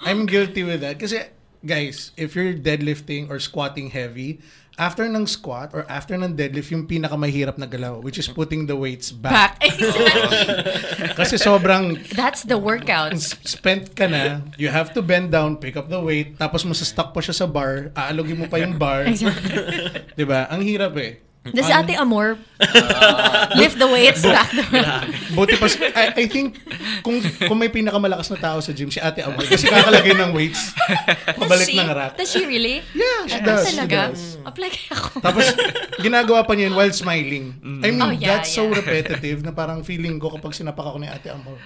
I'm 0.00 0.24
guilty 0.24 0.64
with 0.64 0.80
that 0.80 0.96
kasi 0.96 1.28
guys, 1.64 2.12
if 2.16 2.36
you're 2.36 2.54
deadlifting 2.54 3.28
or 3.28 3.40
squatting 3.40 3.90
heavy, 3.90 4.38
after 4.78 5.06
ng 5.06 5.26
squat 5.26 5.70
or 5.72 5.86
after 5.88 6.14
ng 6.18 6.34
deadlift, 6.34 6.70
yung 6.70 6.86
pinakamahirap 6.86 7.58
na 7.58 7.66
galaw, 7.66 7.98
which 8.02 8.18
is 8.18 8.26
putting 8.28 8.66
the 8.66 8.76
weights 8.76 9.10
back. 9.10 9.32
Back. 9.32 9.52
Exactly. 9.64 11.14
Kasi 11.18 11.38
sobrang 11.38 11.98
That's 12.12 12.42
the 12.42 12.58
workout. 12.58 13.14
spent 13.18 13.94
ka 13.94 14.06
na, 14.06 14.42
you 14.58 14.68
have 14.68 14.92
to 14.94 15.02
bend 15.02 15.30
down, 15.30 15.56
pick 15.56 15.76
up 15.76 15.88
the 15.88 16.00
weight, 16.00 16.38
tapos 16.38 16.66
masastuck 16.66 17.14
pa 17.14 17.20
siya 17.22 17.34
sa 17.34 17.46
bar, 17.46 17.94
aalugin 17.94 18.38
mo 18.38 18.46
pa 18.50 18.58
yung 18.58 18.76
bar. 18.78 19.06
Exactly. 19.06 19.56
'Di 20.18 20.24
ba? 20.26 20.50
Ang 20.50 20.62
hirap 20.66 20.94
eh. 20.98 21.22
Does 21.44 21.68
Ate 21.68 22.00
Amor 22.00 22.40
lift 23.60 23.76
the 23.76 23.84
weights 23.84 24.24
back? 24.24 24.48
Buti 25.36 25.60
pa, 25.60 25.68
si- 25.68 25.84
I, 25.92 26.16
I 26.16 26.26
think, 26.26 26.56
kung, 27.04 27.20
kung 27.20 27.58
may 27.60 27.68
pinakamalakas 27.68 28.32
na 28.32 28.38
tao 28.40 28.58
sa 28.60 28.72
gym, 28.72 28.88
si 28.88 28.96
Ate 28.96 29.20
Amor, 29.20 29.44
kasi 29.44 29.68
kakalagay 29.68 30.16
ng 30.16 30.32
weights, 30.32 30.72
pabalik 31.36 31.68
she? 31.68 31.76
ng 31.76 31.88
rack. 31.92 32.16
Does 32.16 32.32
she 32.32 32.48
really? 32.48 32.80
Yeah, 32.96 33.28
she 33.28 33.38
Ah, 33.38 33.44
does. 33.44 33.68
She 33.68 33.76
Talaga? 33.76 34.00
does. 34.08 34.40
Apply 34.40 34.68
kaya 34.72 34.92
ako. 34.96 35.10
Tapos, 35.20 35.46
ginagawa 36.00 36.40
pa 36.42 36.56
niya 36.56 36.72
yun 36.72 36.74
while 36.74 36.94
smiling. 36.96 37.46
I 37.84 37.92
mean, 37.92 38.00
Oh, 38.00 38.08
yeah, 38.08 38.40
that's 38.40 38.48
so 38.48 38.64
yeah. 38.64 38.80
repetitive 38.80 39.44
na 39.44 39.52
parang 39.52 39.84
feeling 39.84 40.16
ko 40.16 40.32
kapag 40.32 40.56
sinapak 40.56 40.80
ako 40.80 40.96
ni 40.96 41.12
Ate 41.12 41.28
Amor, 41.28 41.60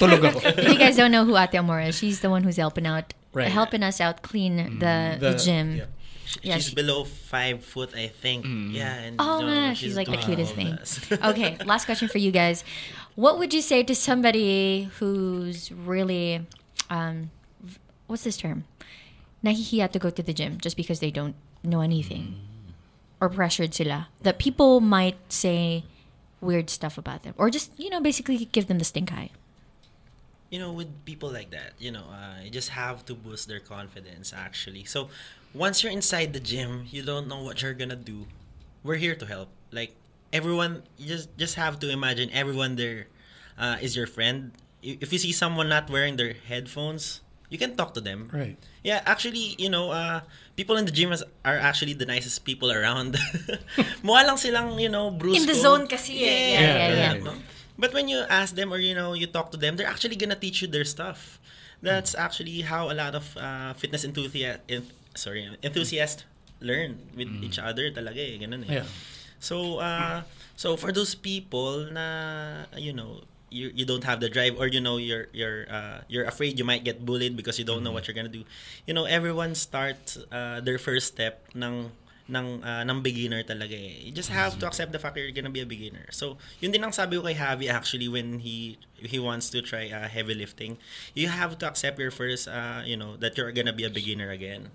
tulog 0.00 0.20
ako. 0.24 0.38
If 0.64 0.68
you 0.68 0.80
guys 0.80 0.96
don't 0.96 1.12
know 1.12 1.28
who 1.28 1.36
Ate 1.36 1.60
Amor 1.60 1.84
is, 1.84 1.92
she's 1.92 2.24
the 2.24 2.32
one 2.32 2.40
who's 2.40 2.56
helping 2.56 2.88
out, 2.88 3.12
Right. 3.30 3.46
helping 3.46 3.84
us 3.84 4.00
out 4.00 4.26
clean 4.26 4.80
the, 4.80 5.20
the, 5.20 5.36
The- 5.36 5.38
gym. 5.38 5.66
yeah. 5.76 5.92
Yeah, 6.42 6.54
she's 6.56 6.68
she- 6.68 6.74
below 6.74 7.04
five 7.04 7.64
foot, 7.64 7.94
I 7.94 8.08
think. 8.08 8.44
Yeah, 8.44 8.94
and 8.94 9.16
Oh, 9.18 9.40
you 9.40 9.46
know, 9.46 9.52
man, 9.52 9.74
she's 9.74 9.96
like 9.96 10.08
the 10.08 10.16
cutest 10.16 10.54
thing. 10.54 10.78
okay, 11.24 11.56
last 11.64 11.84
question 11.84 12.08
for 12.08 12.18
you 12.18 12.30
guys. 12.30 12.64
What 13.14 13.38
would 13.38 13.52
you 13.52 13.60
say 13.60 13.82
to 13.82 13.94
somebody 13.94 14.88
who's 14.98 15.72
really, 15.72 16.46
um, 16.88 17.30
what's 18.06 18.24
this 18.24 18.36
term? 18.36 18.64
nahihiya 19.44 19.90
to 19.90 19.98
go 19.98 20.10
to 20.10 20.22
the 20.22 20.32
gym 20.32 20.58
just 20.60 20.76
because 20.76 21.00
they 21.00 21.10
don't 21.10 21.34
know 21.62 21.80
anything 21.80 22.36
or 23.20 23.28
pressured 23.28 23.72
sila 23.74 24.08
that 24.22 24.38
people 24.38 24.80
might 24.80 25.16
say 25.32 25.84
weird 26.40 26.68
stuff 26.68 26.98
about 26.98 27.22
them 27.22 27.34
or 27.36 27.48
just 27.48 27.72
you 27.78 27.88
know 27.88 28.00
basically 28.00 28.44
give 28.52 28.66
them 28.66 28.78
the 28.78 28.84
stink 28.84 29.12
eye 29.12 29.30
you 30.50 30.58
know, 30.58 30.72
with 30.72 31.04
people 31.04 31.30
like 31.30 31.50
that, 31.50 31.74
you 31.78 31.92
know, 31.92 32.02
uh, 32.10 32.42
you 32.42 32.50
just 32.50 32.70
have 32.70 33.04
to 33.06 33.14
boost 33.14 33.46
their 33.46 33.60
confidence 33.60 34.32
actually. 34.36 34.82
So, 34.84 35.08
once 35.54 35.82
you're 35.82 35.92
inside 35.92 36.32
the 36.32 36.40
gym, 36.40 36.86
you 36.90 37.02
don't 37.02 37.28
know 37.28 37.42
what 37.42 37.62
you're 37.62 37.74
gonna 37.74 37.96
do. 37.96 38.26
We're 38.82 38.96
here 38.96 39.14
to 39.14 39.26
help. 39.26 39.48
Like 39.72 39.94
everyone, 40.32 40.82
you 40.96 41.06
just 41.08 41.36
just 41.36 41.54
have 41.56 41.78
to 41.80 41.90
imagine 41.90 42.30
everyone 42.32 42.76
there 42.76 43.06
uh, 43.58 43.76
is 43.80 43.96
your 43.96 44.06
friend. 44.06 44.52
If 44.82 45.12
you 45.12 45.18
see 45.18 45.32
someone 45.32 45.68
not 45.68 45.90
wearing 45.90 46.16
their 46.16 46.32
headphones, 46.32 47.20
you 47.50 47.58
can 47.58 47.76
talk 47.76 47.92
to 47.94 48.00
them. 48.00 48.30
Right. 48.32 48.56
Yeah, 48.82 49.02
actually, 49.04 49.58
you 49.58 49.68
know, 49.68 49.90
uh, 49.90 50.22
people 50.56 50.78
in 50.78 50.86
the 50.86 50.94
gym 50.94 51.12
is, 51.12 51.22
are 51.44 51.58
actually 51.58 51.92
the 51.92 52.06
nicest 52.06 52.46
people 52.46 52.72
around. 52.72 53.14
Mukha 54.06 54.24
lang 54.24 54.38
silang, 54.38 54.80
you 54.80 54.88
know, 54.88 55.10
brusco. 55.10 55.36
In 55.36 55.44
the 55.44 55.54
zone 55.54 55.84
kasi 55.86 56.24
eh. 56.24 56.56
Yeah, 56.56 56.60
yeah, 56.60 57.12
yeah. 57.12 57.12
no? 57.20 57.34
But 57.76 57.92
when 57.92 58.08
you 58.08 58.24
ask 58.28 58.54
them 58.54 58.72
or 58.72 58.78
you 58.78 58.94
know 58.94 59.12
you 59.12 59.26
talk 59.26 59.50
to 59.52 59.58
them, 59.58 59.76
they're 59.76 59.88
actually 59.88 60.16
gonna 60.16 60.38
teach 60.38 60.62
you 60.62 60.68
their 60.68 60.84
stuff. 60.84 61.36
That's 61.82 62.14
actually 62.14 62.60
how 62.60 62.92
a 62.92 62.96
lot 62.96 63.16
of 63.16 63.24
uh, 63.36 63.72
fitness 63.72 64.04
enthusiast, 64.04 64.60
sorry, 65.20 65.44
enthusiasts 65.60 66.24
learn 66.60 66.96
with 67.16 67.28
each 67.44 67.60
other 67.60 67.92
talaga 67.92 68.20
eh, 68.20 68.40
ganun 68.40 68.64
eh. 68.64 68.80
Yeah. 68.80 68.88
So 69.40 69.80
uh, 69.80 70.24
so 70.56 70.76
for 70.76 70.92
those 70.92 71.16
people 71.16 71.88
na 71.92 72.68
you 72.76 72.92
know 72.92 73.24
you 73.48 73.72
you 73.74 73.84
don't 73.84 74.04
have 74.04 74.20
the 74.20 74.28
drive 74.28 74.56
or 74.60 74.68
you 74.68 74.80
know 74.80 74.96
you're 74.96 75.28
you're 75.32 75.66
uh, 75.68 76.04
you're 76.08 76.24
afraid 76.24 76.56
you 76.60 76.64
might 76.64 76.84
get 76.84 77.04
bullied 77.04 77.36
because 77.36 77.58
you 77.58 77.64
don't 77.64 77.82
know 77.82 77.92
what 77.92 78.06
you're 78.06 78.16
gonna 78.16 78.32
do. 78.32 78.44
You 78.86 78.94
know 78.94 79.04
everyone 79.04 79.56
starts 79.56 80.16
uh, 80.30 80.60
their 80.60 80.78
first 80.78 81.16
step 81.16 81.48
ng 81.56 81.90
ng 82.30 82.62
uh, 82.62 82.82
ng 82.86 83.02
beginner 83.02 83.42
talaga 83.42 83.74
eh. 83.74 84.06
You 84.06 84.12
just 84.14 84.30
have 84.30 84.54
to 84.62 84.64
accept 84.70 84.94
the 84.94 85.02
fact 85.02 85.18
that 85.18 85.22
you're 85.26 85.34
gonna 85.34 85.50
be 85.50 85.60
a 85.60 85.66
beginner. 85.66 86.06
So, 86.14 86.38
yun 86.62 86.70
din 86.70 86.86
ang 86.86 86.94
sabi 86.94 87.18
ko 87.18 87.26
kay 87.26 87.34
Javi 87.34 87.66
actually 87.66 88.06
when 88.06 88.38
he 88.38 88.78
he 88.94 89.18
wants 89.18 89.50
to 89.50 89.58
try 89.60 89.90
uh, 89.90 90.06
heavy 90.06 90.38
lifting. 90.38 90.78
You 91.18 91.26
have 91.26 91.58
to 91.58 91.66
accept 91.66 91.98
your 91.98 92.14
first 92.14 92.46
uh, 92.46 92.86
you 92.86 92.94
know 92.94 93.18
that 93.18 93.34
you're 93.34 93.50
gonna 93.50 93.74
be 93.74 93.82
a 93.82 93.90
beginner 93.90 94.30
again. 94.30 94.70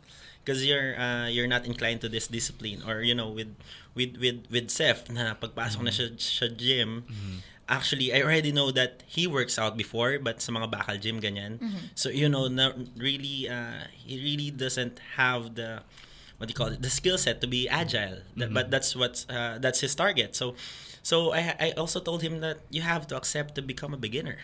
Because 0.46 0.62
you're 0.62 0.94
uh, 0.94 1.26
you're 1.26 1.50
not 1.50 1.66
inclined 1.66 2.06
to 2.06 2.10
this 2.10 2.30
discipline 2.30 2.86
or 2.86 3.02
you 3.02 3.18
know 3.18 3.34
with 3.34 3.50
with 3.98 4.22
with 4.22 4.46
with 4.54 4.70
Seth 4.70 5.10
na 5.10 5.34
pagpasok 5.34 5.82
na 5.82 5.90
siya 5.90 6.14
sa 6.22 6.46
gym. 6.46 7.02
Actually 7.66 8.14
I 8.14 8.22
already 8.22 8.54
know 8.54 8.70
that 8.70 9.02
he 9.10 9.26
works 9.26 9.58
out 9.58 9.74
before 9.74 10.22
but 10.22 10.38
sa 10.38 10.54
mga 10.54 10.70
bakal 10.70 11.02
gym 11.02 11.18
ganyan. 11.18 11.58
So 11.98 12.14
you 12.14 12.30
know 12.30 12.46
na 12.46 12.78
really 12.94 13.50
uh, 13.50 13.90
he 13.90 14.22
really 14.22 14.54
doesn't 14.54 15.02
have 15.18 15.58
the 15.58 15.82
what 16.38 16.46
do 16.46 16.54
you 16.54 16.60
call 16.62 16.70
it 16.70 16.86
the 16.86 16.94
skill 16.94 17.18
set 17.18 17.42
to 17.42 17.50
be 17.50 17.66
agile. 17.66 18.22
That- 18.38 18.54
but 18.54 18.70
that's 18.70 18.94
what's 18.94 19.26
uh, 19.34 19.58
that's 19.58 19.82
his 19.82 19.98
target. 19.98 20.38
So 20.38 20.54
so 21.06 21.30
I 21.38 21.54
I 21.62 21.68
also 21.78 22.02
told 22.02 22.26
him 22.26 22.42
that 22.42 22.58
you 22.74 22.82
have 22.82 23.06
to 23.10 23.16
accept 23.22 23.54
to 23.56 23.62
become 23.62 23.94
a 23.94 24.02
beginner 24.02 24.42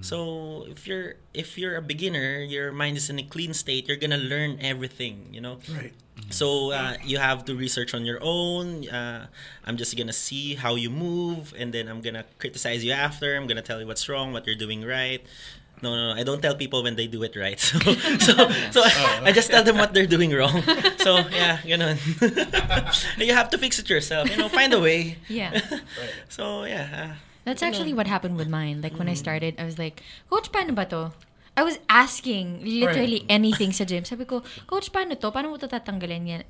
so 0.00 0.64
if 0.70 0.86
you're 0.88 1.20
if 1.36 1.58
you're 1.60 1.76
a 1.76 1.84
beginner 1.84 2.40
your 2.40 2.72
mind 2.72 2.96
is 2.96 3.10
in 3.12 3.18
a 3.20 3.26
clean 3.34 3.52
state 3.52 3.84
you're 3.90 4.00
gonna 4.00 4.16
learn 4.32 4.56
everything 4.64 5.28
you 5.34 5.42
know 5.44 5.58
Right. 5.68 5.92
so 6.32 6.70
uh, 6.72 6.94
you 7.04 7.18
have 7.18 7.44
to 7.50 7.52
research 7.58 7.90
on 7.92 8.06
your 8.06 8.20
own. 8.22 8.86
Uh, 8.88 9.26
I'm 9.66 9.76
just 9.76 9.92
gonna 9.98 10.14
see 10.14 10.54
how 10.54 10.72
you 10.78 10.88
move, 10.88 11.52
and 11.58 11.68
then 11.74 11.84
I'm 11.90 12.00
gonna 12.06 12.24
criticize 12.38 12.80
you 12.86 12.94
after. 12.94 13.34
I'm 13.36 13.46
gonna 13.50 13.66
tell 13.66 13.82
you 13.82 13.86
what's 13.90 14.06
wrong, 14.08 14.30
what 14.32 14.46
you're 14.46 14.56
doing 14.66 14.86
right. 14.86 15.20
No, 15.84 15.92
no, 15.92 16.02
no. 16.10 16.14
I 16.16 16.24
don't 16.24 16.40
tell 16.40 16.56
people 16.56 16.80
when 16.80 16.96
they 16.96 17.04
do 17.06 17.20
it 17.28 17.36
right. 17.36 17.60
So, 17.68 17.76
so, 18.24 18.32
so 18.74 18.80
I, 18.80 19.28
I 19.28 19.30
just 19.36 19.52
tell 19.52 19.60
them 19.60 19.76
what 19.76 19.92
they're 19.92 20.08
doing 20.08 20.32
wrong. 20.32 20.64
So, 21.04 21.20
yeah, 21.28 21.60
ganun. 21.60 22.00
you 23.20 23.36
have 23.36 23.52
to 23.52 23.60
fix 23.60 23.76
it 23.76 23.92
yourself. 23.92 24.32
You 24.32 24.40
know, 24.40 24.48
find 24.48 24.72
a 24.72 24.80
way. 24.80 25.20
yeah 25.28 25.52
So, 26.32 26.64
yeah. 26.64 26.88
Uh, 26.88 27.08
That's 27.44 27.60
actually 27.60 27.92
what 27.92 28.08
happened 28.08 28.40
with 28.40 28.48
mine. 28.48 28.80
Like 28.80 28.96
when 28.96 29.04
I 29.04 29.12
started, 29.12 29.60
I 29.60 29.68
was 29.68 29.76
like, 29.76 30.00
Coach, 30.32 30.48
paano 30.48 30.72
ba 30.72 30.88
to? 30.88 31.12
I 31.56 31.62
was 31.62 31.76
asking 31.92 32.64
literally 32.64 33.28
anything 33.28 33.70
sa 33.76 33.84
gym. 33.84 34.08
Sabi 34.08 34.24
ko, 34.24 34.40
Coach, 34.64 34.88
paano 34.88 35.12
to? 35.20 35.28
Paano 35.28 35.52
mo 35.52 35.60
to 35.60 35.68
tatanggalin 35.68 36.24
yan? 36.24 36.42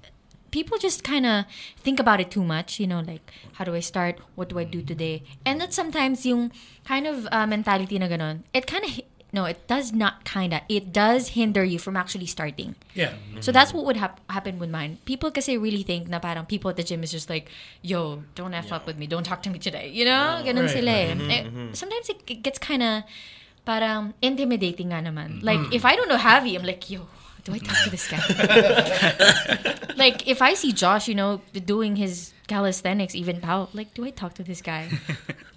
People 0.54 0.78
just 0.78 1.02
kind 1.02 1.26
of 1.26 1.50
think 1.82 1.98
about 1.98 2.22
it 2.22 2.30
too 2.30 2.46
much, 2.46 2.78
you 2.78 2.86
know, 2.86 3.02
like, 3.02 3.26
how 3.58 3.66
do 3.66 3.74
I 3.74 3.82
start? 3.82 4.22
What 4.38 4.54
do 4.54 4.62
I 4.62 4.64
do 4.64 4.86
today? 4.86 5.26
And 5.42 5.58
that 5.58 5.74
sometimes 5.74 6.22
yung 6.22 6.54
kind 6.86 7.10
of 7.10 7.26
uh, 7.34 7.42
mentality 7.42 7.98
na 7.98 8.06
ganon, 8.06 8.46
it 8.54 8.70
kind 8.70 8.86
of, 8.86 9.02
no, 9.34 9.44
it 9.50 9.66
does 9.66 9.90
not 9.92 10.22
kind 10.24 10.54
of, 10.54 10.62
it 10.70 10.94
does 10.94 11.34
hinder 11.34 11.66
you 11.66 11.82
from 11.82 11.98
actually 11.98 12.30
starting. 12.30 12.78
Yeah. 12.94 13.18
So 13.42 13.50
that's 13.50 13.74
what 13.74 13.84
would 13.84 13.98
hap- 13.98 14.22
happen 14.30 14.62
with 14.62 14.70
mine. 14.70 15.02
People 15.04 15.34
kasi 15.34 15.58
really 15.58 15.82
think 15.82 16.06
na 16.06 16.22
parang 16.22 16.46
people 16.46 16.70
at 16.70 16.78
the 16.78 16.86
gym 16.86 17.02
is 17.02 17.10
just 17.10 17.26
like, 17.26 17.50
yo, 17.82 18.22
don't 18.38 18.54
F 18.54 18.70
up 18.70 18.86
with 18.86 18.94
me. 18.96 19.10
Don't 19.10 19.26
talk 19.26 19.42
to 19.42 19.50
me 19.50 19.58
today. 19.58 19.90
You 19.90 20.06
know? 20.06 20.38
Ganun 20.46 20.70
Right, 20.70 20.76
sila 20.78 20.92
eh. 20.94 21.14
Mm-hmm, 21.18 21.30
Eh, 21.30 21.74
Sometimes 21.74 22.06
it, 22.14 22.22
it 22.30 22.46
gets 22.46 22.62
kind 22.62 22.82
of 22.86 23.02
parang 23.66 24.14
intimidating 24.22 24.94
nga 24.94 25.00
naman. 25.02 25.40
Mm-hmm. 25.40 25.46
Like, 25.46 25.62
if 25.74 25.82
I 25.82 25.96
don't 25.96 26.06
know 26.06 26.20
Javi, 26.20 26.54
I'm 26.54 26.62
like, 26.62 26.84
yo, 26.86 27.08
do 27.42 27.52
I 27.52 27.58
talk 27.58 27.76
to 27.84 27.90
this 27.90 28.06
guy? 28.06 28.20
like, 29.96 30.28
if 30.28 30.40
I 30.40 30.54
see 30.54 30.70
Josh, 30.72 31.08
you 31.08 31.14
know, 31.16 31.40
doing 31.64 31.96
his 31.96 32.33
calisthenics, 32.46 33.14
even 33.14 33.40
Pau, 33.40 33.68
like, 33.72 33.94
do 33.94 34.04
I 34.04 34.10
talk 34.10 34.34
to 34.34 34.44
this 34.44 34.60
guy? 34.60 34.88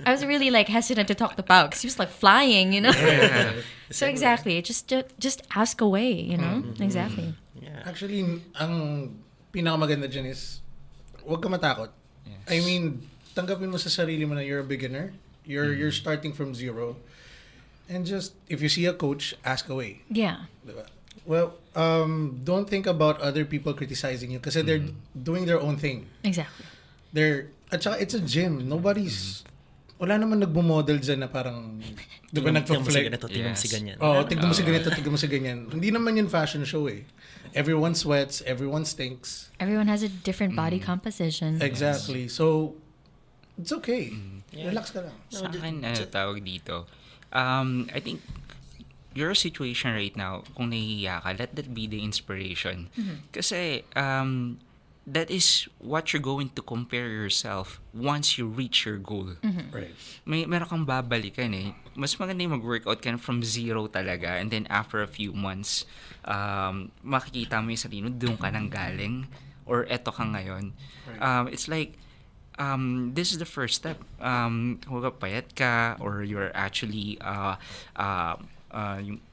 I 0.06 0.12
was 0.12 0.26
really 0.26 0.50
like 0.52 0.68
hesitant 0.68 1.08
to 1.08 1.16
talk 1.16 1.36
to 1.36 1.44
Pau 1.44 1.68
because 1.68 1.82
he 1.82 1.88
was 1.88 2.00
like 2.00 2.10
flying, 2.10 2.74
you 2.74 2.82
know? 2.82 2.92
so 3.92 4.08
exactly, 4.08 4.62
just, 4.62 4.88
just 4.88 5.08
just 5.20 5.42
ask 5.56 5.82
away, 5.82 6.12
you 6.12 6.38
know? 6.38 6.64
Mm-hmm. 6.64 6.84
Exactly. 6.84 7.34
yeah. 7.62 7.84
Actually, 7.86 8.24
ang 8.56 8.74
pinakamaganda 9.52 10.08
dyan 10.08 10.32
is, 10.32 10.62
huwag 11.26 11.42
ka 11.42 11.50
matakot. 11.50 11.92
I 12.48 12.64
mean, 12.64 13.04
tanggapin 13.36 13.68
mo 13.68 13.78
sa 13.78 13.92
sarili 13.92 14.24
mo 14.24 14.34
na 14.36 14.42
you're 14.42 14.64
a 14.64 14.68
beginner. 14.68 15.12
You're 15.44 15.76
you're 15.76 15.96
starting 15.96 16.32
from 16.32 16.56
zero. 16.56 16.96
And 17.88 18.04
just, 18.04 18.36
if 18.52 18.60
you 18.60 18.68
see 18.68 18.84
a 18.88 18.96
coach, 18.96 19.36
ask 19.44 19.68
away. 19.72 20.04
Yeah. 20.12 20.52
Diba? 20.68 20.88
Well, 21.24 21.56
um, 21.76 22.40
don't 22.44 22.68
think 22.68 22.88
about 22.88 23.20
other 23.20 23.44
people 23.44 23.72
criticizing 23.76 24.32
you 24.32 24.40
kasi 24.40 24.64
they're 24.64 24.84
doing 25.12 25.48
their 25.48 25.60
own 25.60 25.76
thing. 25.76 26.08
Exactly. 26.24 26.68
They're, 27.12 27.50
at 27.72 27.84
saka 27.84 28.00
it's 28.00 28.14
a 28.14 28.22
gym. 28.22 28.68
Nobody's, 28.68 29.44
wala 29.98 30.16
naman 30.16 30.40
nagbo-model 30.40 31.00
dyan 31.00 31.24
na 31.24 31.28
parang, 31.28 31.80
di 32.30 32.40
ba 32.40 32.52
Tingnan 32.52 32.62
mo 32.62 32.68
si 32.68 32.74
nagpa-flex? 32.78 33.04
ganito, 33.08 33.26
mo 33.26 33.34
si 33.56 33.68
Yes. 33.68 33.74
ganyan. 33.74 33.98
Oo, 33.98 34.20
tignan 34.28 34.48
mo 34.48 34.54
si 34.54 34.64
ganito, 34.64 34.88
tignan 34.92 35.12
mo 35.12 35.20
si 35.20 35.28
ganyan. 35.28 35.60
Hindi 35.68 35.90
naman 35.90 36.16
yun 36.16 36.28
fashion 36.28 36.62
show 36.64 36.86
eh. 36.86 37.08
Everyone 37.56 37.96
sweats, 37.96 38.44
everyone 38.46 38.84
stinks. 38.84 39.50
Everyone 39.58 39.88
has 39.88 40.04
a 40.04 40.12
different 40.12 40.54
body 40.54 40.78
Mm. 40.78 40.86
composition. 40.86 41.58
Exactly. 41.64 42.28
So, 42.28 42.76
it's 43.58 43.72
okay. 43.74 44.14
Yeah. 44.54 44.70
Relax 44.70 44.92
ka 44.94 45.02
lang. 45.02 45.18
Sa 45.32 45.48
akin, 45.50 45.82
ano 45.82 46.04
tawag 46.06 46.44
dito? 46.44 46.86
Um, 47.34 47.90
I 47.92 48.00
think 48.00 48.22
your 49.18 49.34
situation 49.34 49.98
right 49.98 50.14
now, 50.14 50.46
kung 50.54 50.70
nahihiya 50.70 51.26
ka, 51.26 51.34
let 51.34 51.58
that 51.58 51.74
be 51.74 51.90
the 51.90 52.00
inspiration. 52.00 52.92
Kasi, 53.34 53.82
um, 53.98 54.62
that 55.08 55.32
is 55.32 55.72
what 55.80 56.12
you're 56.12 56.22
going 56.22 56.52
to 56.52 56.62
compare 56.62 57.08
yourself 57.08 57.80
once 57.96 58.38
you 58.38 58.46
reach 58.46 58.84
your 58.84 59.00
goal. 59.00 59.40
Right. 59.72 59.96
May 60.28 60.44
meron 60.44 60.68
kang 60.68 60.86
babalikan 60.86 61.56
eh. 61.56 61.72
Mas 61.96 62.20
maganda 62.20 62.44
yung 62.44 62.60
mag-workout 62.60 63.00
ka 63.00 63.16
from 63.16 63.40
zero 63.40 63.88
talaga 63.88 64.36
and 64.36 64.52
then 64.52 64.68
after 64.68 65.00
a 65.00 65.08
few 65.08 65.32
months, 65.32 65.88
um, 66.28 66.92
makikita 67.00 67.64
mo 67.64 67.72
yung 67.72 67.80
sarili 67.80 68.04
mo, 68.04 68.12
doon 68.12 68.36
ka 68.36 68.52
nang 68.52 68.68
galing 68.68 69.32
or 69.64 69.88
eto 69.88 70.12
ka 70.12 70.28
ngayon. 70.28 70.76
Um, 71.24 71.48
it's 71.48 71.72
like, 71.72 71.96
um, 72.60 73.16
this 73.16 73.32
is 73.32 73.40
the 73.40 73.48
first 73.48 73.80
step. 73.80 74.04
Um, 74.20 74.84
kung 74.84 75.00
payat 75.24 75.56
ka 75.56 75.96
or 76.04 76.22
you're 76.28 76.52
actually 76.52 77.16
uh, 77.24 77.56
uh, 77.96 78.36
uh, 78.76 79.00
yung 79.00 79.24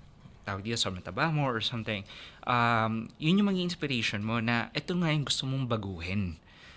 tawag 0.45 0.63
dito 0.63 0.77
sa 0.77 0.93
mataba 0.93 1.33
mo 1.33 1.49
or 1.49 1.59
something, 1.59 2.05
um, 2.45 3.09
yun 3.17 3.41
yung 3.41 3.49
maging 3.49 3.73
inspiration 3.73 4.21
mo 4.21 4.39
na 4.39 4.69
ito 4.73 4.93
nga 4.95 5.09
yung 5.11 5.25
gusto 5.25 5.49
mong 5.49 5.67
baguhin. 5.67 6.37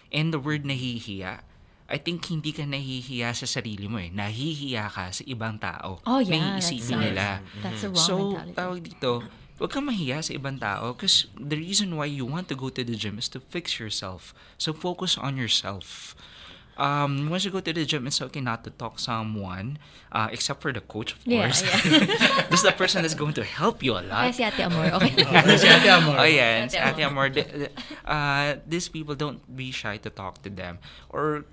And 0.10 0.32
the 0.32 0.40
word 0.40 0.64
nahihiya, 0.64 1.44
I 1.88 1.98
think 2.00 2.24
hindi 2.28 2.52
ka 2.52 2.64
nahihiya 2.64 3.32
sa 3.32 3.48
sarili 3.48 3.88
mo 3.88 4.00
eh. 4.00 4.12
Nahihiya 4.12 4.88
ka 4.88 5.12
sa 5.12 5.24
ibang 5.24 5.56
tao. 5.56 6.00
Oh 6.04 6.20
yeah, 6.20 6.60
May 6.60 6.64
that's, 6.64 6.92
nila. 6.92 7.40
that's 7.64 7.84
a 7.84 7.92
wrong 7.92 8.08
So, 8.08 8.14
mentality. 8.36 8.56
tawag 8.56 8.80
dito, 8.84 9.12
huwag 9.56 9.72
kang 9.72 9.88
mahiya 9.88 10.20
sa 10.20 10.32
ibang 10.36 10.60
tao 10.60 10.92
because 10.92 11.28
the 11.36 11.56
reason 11.56 11.96
why 11.96 12.08
you 12.08 12.28
want 12.28 12.48
to 12.48 12.56
go 12.56 12.68
to 12.68 12.84
the 12.84 12.96
gym 12.96 13.16
is 13.16 13.28
to 13.32 13.40
fix 13.40 13.80
yourself. 13.80 14.36
So, 14.56 14.72
focus 14.72 15.16
on 15.16 15.36
yourself. 15.36 16.12
Um, 16.78 17.30
once 17.30 17.44
you 17.44 17.52
go 17.52 17.60
to 17.60 17.74
the 17.74 17.84
gym, 17.84 18.06
it's 18.06 18.22
okay 18.22 18.40
not 18.40 18.64
to 18.64 18.70
talk 18.70 19.02
someone, 19.02 19.82
uh, 20.14 20.30
except 20.32 20.62
for 20.62 20.72
the 20.72 20.80
coach, 20.82 21.14
of 21.18 21.20
Yeah, 21.26 21.50
course. 21.50 21.66
yeah. 21.66 22.46
this 22.54 22.62
is 22.62 22.66
the 22.70 22.72
person 22.72 23.02
that's 23.02 23.18
going 23.18 23.34
to 23.34 23.44
help 23.44 23.82
you 23.82 23.98
a 23.98 24.06
lot. 24.06 24.30
Ay, 24.30 24.32
si 24.32 24.46
Ate 24.46 24.62
Amor, 24.70 24.86
okay? 25.02 25.14
Si 25.58 25.66
Ate 25.66 25.90
Amor. 25.90 26.16
Oh 26.22 26.30
yeah, 26.30 26.70
Ate 26.70 26.78
Ate 26.78 27.02
Amor. 27.04 27.34
Uh, 28.06 28.62
these 28.70 28.88
people 28.88 29.18
don't 29.18 29.42
be 29.50 29.74
shy 29.74 29.98
to 29.98 30.10
talk 30.14 30.40
to 30.46 30.50
them. 30.54 30.78
Or 31.10 31.44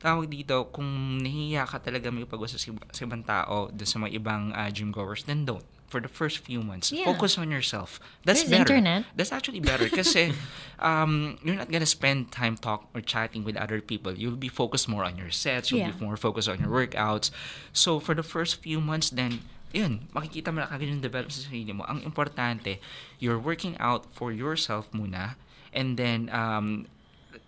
tawag 0.00 0.32
dito, 0.32 0.70
kung 0.72 1.20
nahihiya 1.20 1.68
ka 1.68 1.78
talaga 1.78 2.08
may 2.08 2.24
pag 2.24 2.40
sa, 2.48 2.56
sa 2.58 3.00
ibang 3.04 3.22
tao, 3.22 3.68
doon 3.68 3.88
sa 3.88 3.96
mga 4.00 4.12
ibang 4.16 4.50
uh, 4.56 4.70
gym 4.72 4.90
goers, 4.90 5.22
then 5.28 5.44
don't. 5.44 5.66
For 5.90 5.98
the 5.98 6.06
first 6.08 6.38
few 6.38 6.62
months, 6.62 6.94
Yeah. 6.94 7.04
focus 7.10 7.34
on 7.34 7.50
yourself. 7.50 7.98
That's 8.22 8.46
There's 8.46 8.62
better. 8.62 8.78
internet. 8.78 9.10
That's 9.18 9.34
actually 9.34 9.58
better 9.58 9.90
because 9.90 10.14
um, 10.78 11.36
you're 11.42 11.58
not 11.58 11.70
gonna 11.70 11.90
spend 11.90 12.30
time 12.30 12.54
talk 12.56 12.86
or 12.94 13.02
chatting 13.02 13.42
with 13.42 13.58
other 13.58 13.82
people. 13.82 14.14
You'll 14.14 14.38
be 14.38 14.48
focused 14.48 14.86
more 14.88 15.02
on 15.02 15.18
your 15.18 15.34
sets. 15.34 15.70
You'll 15.74 15.82
Yeah. 15.82 15.90
be 15.92 16.04
more 16.04 16.16
focused 16.16 16.46
on 16.48 16.62
your 16.62 16.70
workouts. 16.70 17.34
So 17.74 17.98
for 17.98 18.14
the 18.14 18.22
first 18.22 18.62
few 18.62 18.80
months, 18.80 19.10
then 19.10 19.42
yun, 19.74 20.06
makikita 20.14 20.54
mo 20.54 20.62
na 20.62 20.70
kagad 20.70 20.90
yung 20.90 21.02
develop 21.02 21.30
sa 21.30 21.42
sarili 21.46 21.74
mo. 21.74 21.82
Ang 21.90 22.02
importante, 22.02 22.78
you're 23.22 23.38
working 23.38 23.74
out 23.78 24.06
for 24.14 24.30
yourself 24.34 24.90
muna, 24.94 25.34
and 25.74 25.94
then 25.98 26.26
um, 26.34 26.86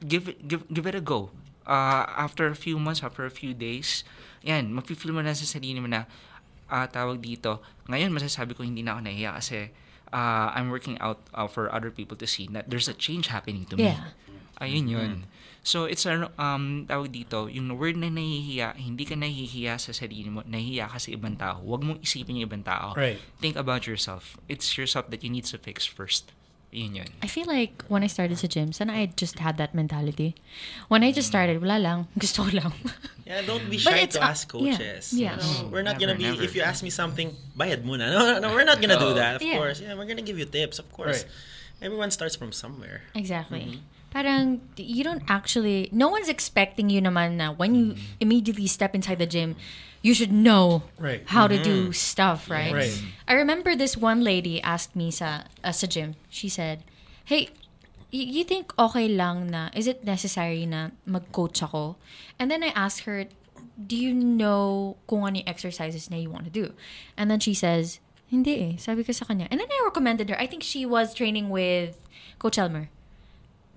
give 0.07 0.27
it, 0.31 0.47
give 0.47 0.67
give 0.71 0.87
it 0.87 0.95
a 0.95 1.03
go. 1.03 1.31
Uh, 1.63 2.07
after 2.19 2.47
a 2.51 2.59
few 2.59 2.79
months, 2.79 3.03
after 3.07 3.23
a 3.27 3.31
few 3.31 3.55
days, 3.55 4.03
yan, 4.43 4.71
mafe-feel 4.75 5.15
mo 5.15 5.23
na 5.23 5.31
sa 5.35 5.47
sarili 5.47 5.79
mo 5.79 5.87
na 5.87 6.07
ah, 6.73 6.89
tawag 6.89 7.21
dito. 7.21 7.61
Ngayon, 7.93 8.09
masasabi 8.09 8.57
ko 8.57 8.65
hindi 8.65 8.81
na 8.81 8.97
ako 8.97 9.01
nahiya 9.05 9.37
kasi 9.37 9.69
uh, 10.09 10.49
I'm 10.57 10.73
working 10.73 10.97
out 11.05 11.21
uh, 11.37 11.45
for 11.45 11.69
other 11.69 11.93
people 11.93 12.17
to 12.17 12.25
see 12.25 12.49
that 12.57 12.73
there's 12.73 12.89
a 12.89 12.97
change 12.97 13.29
happening 13.29 13.69
to 13.69 13.77
me. 13.77 13.93
Yeah. 13.93 14.17
Ayun 14.63 14.87
yun. 14.89 15.13
So, 15.63 15.87
it's 15.87 16.07
a, 16.07 16.31
um, 16.39 16.87
tawag 16.87 17.15
dito, 17.15 17.47
yung 17.51 17.71
word 17.79 17.99
na 17.99 18.11
nahihiya, 18.11 18.79
hindi 18.79 19.07
ka 19.07 19.15
nahihiya 19.15 19.79
sa 19.79 19.95
sarili 19.95 20.31
mo, 20.31 20.43
nahihiya 20.43 20.91
ka 20.91 20.99
sa 20.99 21.11
ibang 21.15 21.39
tao. 21.39 21.63
Huwag 21.63 21.83
mong 21.87 21.99
isipin 22.03 22.39
yung 22.39 22.51
ibang 22.51 22.67
tao. 22.67 22.95
Right. 22.99 23.19
Think 23.39 23.55
about 23.55 23.87
yourself. 23.87 24.39
It's 24.47 24.75
yourself 24.75 25.11
that 25.11 25.23
you 25.23 25.31
need 25.31 25.47
to 25.51 25.59
fix 25.59 25.87
first. 25.87 26.35
Yun 26.73 26.97
yun. 26.97 27.09
I 27.21 27.29
feel 27.29 27.45
like 27.45 27.85
when 27.93 28.01
I 28.03 28.09
started 28.09 28.41
sa 28.41 28.49
gym, 28.49 28.73
sana 28.73 28.97
I 28.97 29.13
just 29.13 29.39
had 29.39 29.61
that 29.61 29.77
mentality. 29.77 30.35
When 30.89 31.05
I 31.05 31.13
just 31.13 31.29
mm. 31.29 31.37
started, 31.37 31.61
wala 31.61 31.77
lang. 31.77 32.09
Gusto 32.19 32.49
ko 32.49 32.51
lang. 32.57 32.73
Yeah, 33.29 33.45
don't 33.45 33.69
be 33.69 33.77
shy 33.77 34.09
it's, 34.09 34.17
to 34.17 34.25
ask 34.25 34.49
yeah, 34.49 34.73
coaches. 34.73 35.13
yeah. 35.13 35.37
You 35.37 35.69
know, 35.69 35.69
we're 35.69 35.85
not 35.85 36.01
Never, 36.01 36.17
gonna 36.17 36.19
be. 36.19 36.33
never. 36.33 36.43
If 36.43 36.57
you 36.57 36.65
ask 36.65 36.81
me 36.81 36.89
something, 36.89 37.37
bayad 37.53 37.85
muna. 37.85 38.09
No, 38.17 38.21
no, 38.25 38.35
no, 38.41 38.49
we're 38.57 38.65
not 38.65 38.81
gonna 38.81 38.97
do 38.99 39.13
Oh. 39.13 39.21
that. 39.21 39.37
Of 39.37 39.45
Yeah. 39.45 39.61
course, 39.61 39.85
yeah, 39.85 39.93
we're 39.93 40.09
gonna 40.09 40.25
give 40.25 40.41
you 40.41 40.49
tips. 40.49 40.81
Of 40.81 40.89
course, 40.89 41.29
Right. 41.29 41.93
everyone 41.93 42.09
starts 42.09 42.41
from 42.41 42.57
somewhere. 42.57 43.05
Exactly. 43.13 43.77
Mm-hmm. 43.77 44.11
Parang, 44.13 44.61
you 44.77 45.05
don't 45.05 45.25
actually, 45.29 45.89
no 45.93 46.09
one's 46.09 46.29
expecting 46.29 46.89
you 46.89 47.01
naman 47.05 47.37
na 47.37 47.53
when 47.53 47.77
you 47.77 47.87
mm. 47.97 48.21
immediately 48.21 48.69
step 48.69 48.97
inside 48.97 49.21
the 49.21 49.29
gym, 49.29 49.57
you 50.03 50.13
should 50.15 50.33
know 50.35 50.83
Right. 50.99 51.23
how 51.27 51.47
to 51.47 51.63
do 51.63 51.93
stuff, 51.95 52.51
right? 52.51 52.75
Right. 52.75 52.95
I 53.27 53.35
remember 53.35 53.75
this 53.75 53.97
one 53.97 54.23
lady 54.27 54.61
asked 54.61 54.95
me 54.99 55.11
sa, 55.11 55.47
uh, 55.63 55.71
sa 55.73 55.87
gym, 55.87 56.15
she 56.29 56.49
said, 56.51 56.83
hey, 57.25 57.49
y- 58.13 58.27
you 58.27 58.43
think 58.45 58.75
okay 58.79 59.07
lang 59.09 59.49
na, 59.51 59.71
is 59.75 59.87
it 59.87 60.03
necessary 60.05 60.67
na 60.67 60.91
mag-coach 61.07 61.63
ako? 61.63 61.97
And 62.39 62.51
then 62.51 62.63
I 62.67 62.75
asked 62.75 63.07
her, 63.07 63.27
do 63.79 63.95
you 63.97 64.13
know 64.13 64.97
kung 65.07 65.23
ano 65.25 65.41
exercises 65.47 66.11
na 66.11 66.19
you 66.19 66.29
want 66.31 66.45
to 66.45 66.53
do? 66.53 66.75
And 67.17 67.31
then 67.31 67.39
she 67.41 67.55
says, 67.55 68.01
hindi 68.27 68.59
eh. 68.59 68.73
Sabi 68.83 69.05
ko 69.05 69.13
sa 69.13 69.25
kanya. 69.25 69.47
And 69.51 69.61
then 69.61 69.69
I 69.71 69.81
recommended 69.87 70.29
her. 70.33 70.39
I 70.41 70.47
think 70.51 70.63
she 70.67 70.85
was 70.85 71.15
training 71.15 71.49
with 71.49 72.01
Coach 72.43 72.59
Elmer. 72.59 72.91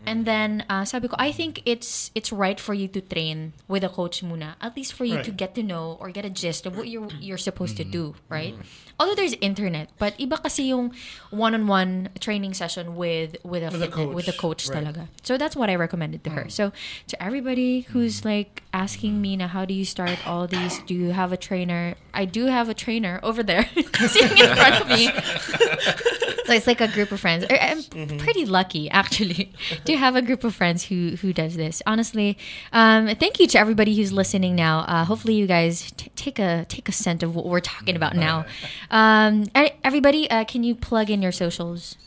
Mm-hmm. 0.06 0.12
And 0.14 0.26
then 0.26 0.50
uh, 0.70 0.86
sabi 0.86 1.10
ko, 1.10 1.16
I 1.18 1.32
think 1.34 1.66
it's 1.66 2.12
it's 2.14 2.32
right 2.32 2.60
for 2.60 2.74
you 2.78 2.88
to 2.94 3.02
train 3.02 3.54
with 3.68 3.84
a 3.84 3.90
coach 3.90 4.22
muna. 4.22 4.56
At 4.62 4.78
least 4.78 4.94
for 4.94 5.04
you 5.04 5.22
to 5.26 5.32
get 5.32 5.56
to 5.56 5.64
know 5.64 5.98
or 6.00 6.14
get 6.14 6.26
a 6.26 6.30
gist 6.30 6.66
of 6.66 6.78
what 6.78 6.88
you're 6.88 7.10
you're 7.20 7.42
supposed 7.42 7.78
to 7.78 7.84
mm-hmm. 7.84 8.14
do, 8.14 8.16
right? 8.30 8.54
Mm-hmm. 8.54 8.95
Although 8.98 9.16
there's 9.16 9.34
internet, 9.44 9.90
but 10.00 10.16
iba 10.18 10.42
kasi 10.42 10.72
yung 10.72 10.96
one-on-one 11.30 12.10
training 12.20 12.54
session 12.54 12.96
with 12.96 13.36
with 13.44 13.62
a 13.64 13.68
With 13.68 13.84
a 13.84 13.92
fitness- 13.92 14.16
with 14.16 14.28
a 14.28 14.32
coach, 14.32 14.68
coach 14.68 14.70
right. 14.72 14.84
talaga. 14.88 15.08
So 15.24 15.38
that's 15.38 15.56
what 15.56 15.70
I 15.70 15.76
recommended 15.76 16.24
to 16.24 16.30
her. 16.32 16.48
So 16.48 16.72
to 17.12 17.16
everybody 17.22 17.82
who's 17.92 18.24
like 18.24 18.64
asking 18.74 19.20
me 19.22 19.36
na 19.36 19.48
how 19.52 19.66
do 19.66 19.74
you 19.74 19.84
start 19.84 20.16
all 20.26 20.48
these? 20.48 20.80
Do 20.88 20.94
you 20.96 21.12
have 21.12 21.34
a 21.34 21.38
trainer? 21.38 21.96
I 22.14 22.24
do 22.24 22.46
have 22.48 22.70
a 22.70 22.74
trainer 22.74 23.20
over 23.22 23.44
there 23.44 23.68
sitting 24.08 24.38
in 24.40 24.56
front 24.56 24.80
of 24.80 24.88
me. 24.88 25.12
so 26.48 26.54
it's 26.56 26.68
like 26.68 26.80
a 26.80 26.88
group 26.88 27.12
of 27.12 27.20
friends. 27.20 27.44
I- 27.50 27.76
I'm 27.76 28.18
pretty 28.18 28.46
lucky 28.46 28.90
actually 28.90 29.52
to 29.84 29.98
have 29.98 30.16
a 30.16 30.22
group 30.22 30.44
of 30.48 30.56
friends 30.56 30.86
who 30.88 31.20
who 31.20 31.34
does 31.34 31.56
this. 31.60 31.82
Honestly, 31.86 32.38
um, 32.72 33.12
thank 33.20 33.40
you 33.44 33.48
to 33.52 33.60
everybody 33.60 33.96
who's 33.96 34.14
listening 34.16 34.56
now. 34.56 34.88
Uh, 34.88 35.04
hopefully, 35.04 35.36
you 35.36 35.48
guys 35.48 35.92
t- 36.00 36.12
take 36.16 36.40
a 36.40 36.64
take 36.72 36.88
a 36.88 36.96
scent 36.96 37.24
of 37.24 37.36
what 37.36 37.46
we're 37.46 37.60
talking 37.60 37.96
about 38.00 38.16
now. 38.16 38.46
Um, 38.92 39.46
everybody, 39.84 40.30
uh, 40.30 40.44
can 40.46 40.64
you 40.64 40.76
plug 40.76 41.10
in 41.10 41.22
your 41.22 41.32
socials, 41.32 41.98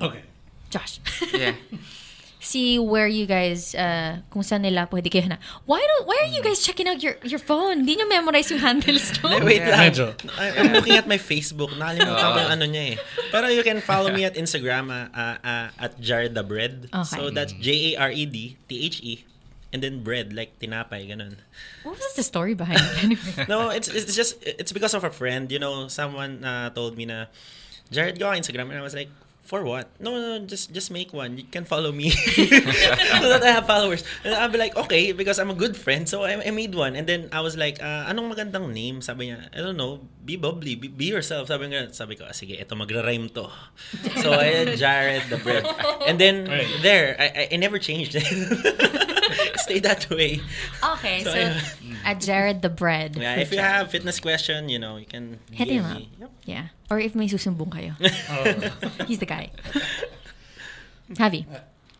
Okay. 0.00 0.22
Josh? 0.70 1.00
Yeah. 1.32 1.54
See 2.46 2.78
where 2.78 3.08
you 3.10 3.26
guys, 3.26 3.74
uh, 3.74 4.22
kung 4.30 4.46
saan 4.46 4.62
nila 4.62 4.86
pwede 4.86 5.10
kayo 5.10 5.26
na. 5.26 5.38
Why 5.66 5.82
don't? 5.82 6.06
Why 6.06 6.14
are 6.22 6.30
you 6.30 6.38
guys 6.46 6.62
checking 6.62 6.86
out 6.86 7.02
your 7.02 7.18
your 7.26 7.42
phone? 7.42 7.82
Di 7.82 7.98
nyo 7.98 8.06
memorize 8.06 8.54
yung 8.54 8.62
handles 8.62 9.10
to. 9.18 9.26
Eh, 9.26 9.42
Wait 9.42 9.66
lang. 9.66 9.90
Medyo. 9.90 10.14
I- 10.38 10.54
I'm 10.62 10.70
looking 10.70 10.94
at 10.94 11.10
my 11.10 11.18
Facebook. 11.18 11.74
Nakalimutan 11.74 12.14
ko 12.22 12.38
yung 12.38 12.52
ano 12.54 12.64
niya 12.70 12.84
eh. 12.94 12.96
Pero 13.34 13.50
you 13.50 13.66
can 13.66 13.82
follow 13.82 14.14
me 14.14 14.22
at 14.22 14.38
Instagram 14.38 14.94
uh, 14.94 15.10
uh, 15.42 15.74
at 15.74 15.98
Jared 15.98 16.38
the 16.38 16.46
Bread. 16.46 16.86
Okay. 16.94 17.18
So 17.18 17.34
that's 17.34 17.50
J-A-R-E-D 17.50 18.36
T-H-E 18.70 19.12
and 19.76 19.84
then 19.84 20.00
bread 20.00 20.32
like 20.32 20.56
tinapay 20.56 21.04
ganun. 21.04 21.36
What 21.84 22.00
was 22.00 22.16
the 22.16 22.24
story 22.24 22.56
behind 22.56 22.80
it 22.80 22.96
anyway? 23.04 23.44
No, 23.52 23.68
it's 23.68 23.92
it's 23.92 24.16
just 24.16 24.40
it's 24.40 24.72
because 24.72 24.96
of 24.96 25.04
a 25.04 25.12
friend. 25.12 25.52
You 25.52 25.60
know, 25.60 25.92
someone 25.92 26.40
uh, 26.40 26.72
told 26.72 26.96
me 26.96 27.04
na 27.04 27.28
Jared 27.92 28.16
go 28.16 28.32
on 28.32 28.40
Instagram 28.40 28.72
and 28.72 28.80
I 28.80 28.84
was 28.84 28.96
like 28.96 29.12
for 29.46 29.62
what? 29.62 29.86
No, 30.02 30.10
no, 30.10 30.42
just 30.42 30.74
just 30.74 30.90
make 30.90 31.14
one. 31.14 31.38
You 31.38 31.46
can 31.46 31.62
follow 31.62 31.94
me 31.94 32.10
so 33.22 33.26
that 33.30 33.46
I 33.46 33.54
have 33.54 33.62
followers. 33.70 34.02
And 34.26 34.34
I'll 34.34 34.50
be 34.50 34.58
like, 34.58 34.74
okay, 34.74 35.14
because 35.14 35.38
I'm 35.38 35.54
a 35.54 35.54
good 35.54 35.78
friend, 35.78 36.02
so 36.10 36.26
I, 36.26 36.34
I 36.34 36.50
made 36.50 36.74
one. 36.74 36.98
And 36.98 37.06
then 37.06 37.30
I 37.30 37.46
was 37.46 37.54
like, 37.54 37.78
uh, 37.78 38.10
anong 38.10 38.34
magandang 38.34 38.74
name? 38.74 39.06
Sabi 39.06 39.30
niya, 39.30 39.46
I 39.54 39.62
don't 39.62 39.78
know, 39.78 40.02
be 40.26 40.34
bubbly, 40.34 40.74
be, 40.74 40.90
be 40.90 41.06
yourself. 41.14 41.46
Sabi 41.46 41.70
nga, 41.70 41.94
sabi 41.94 42.18
ko, 42.18 42.26
ah, 42.26 42.34
sige, 42.34 42.58
ito 42.58 42.74
magra-rhyme 42.74 43.30
to. 43.38 43.46
So 44.18 44.34
I 44.34 44.66
had 44.66 44.74
Jared 44.74 45.30
the 45.30 45.38
bread. 45.38 45.62
And 46.10 46.18
then 46.18 46.50
Right. 46.50 46.66
there, 46.82 47.14
I, 47.14 47.26
I, 47.46 47.54
I 47.54 47.56
never 47.62 47.78
changed 47.78 48.18
it. 48.18 48.26
Stay 49.66 49.80
that 49.82 50.06
way. 50.10 50.38
Okay, 50.94 51.26
So, 51.26 51.34
so, 51.34 51.38
yeah. 51.38 52.06
at 52.06 52.22
Jared 52.22 52.62
the 52.62 52.70
Bread. 52.70 53.16
Yeah, 53.18 53.34
if 53.42 53.50
you 53.50 53.58
Jared. 53.58 53.72
have 53.72 53.90
fitness 53.90 54.20
question, 54.22 54.70
you 54.70 54.78
know, 54.78 54.94
you 54.96 55.06
can 55.06 55.38
Hit 55.50 55.66
DM 55.68 55.82
him 55.82 55.84
up. 55.84 56.02
Yep. 56.22 56.30
Yeah. 56.46 56.66
Or 56.90 57.02
if 57.02 57.14
may 57.18 57.26
susumbong 57.26 57.74
kayo. 57.74 57.98
Oh. 58.30 59.04
He's 59.10 59.18
the 59.18 59.26
guy. 59.26 59.50
Javi. 61.12 61.46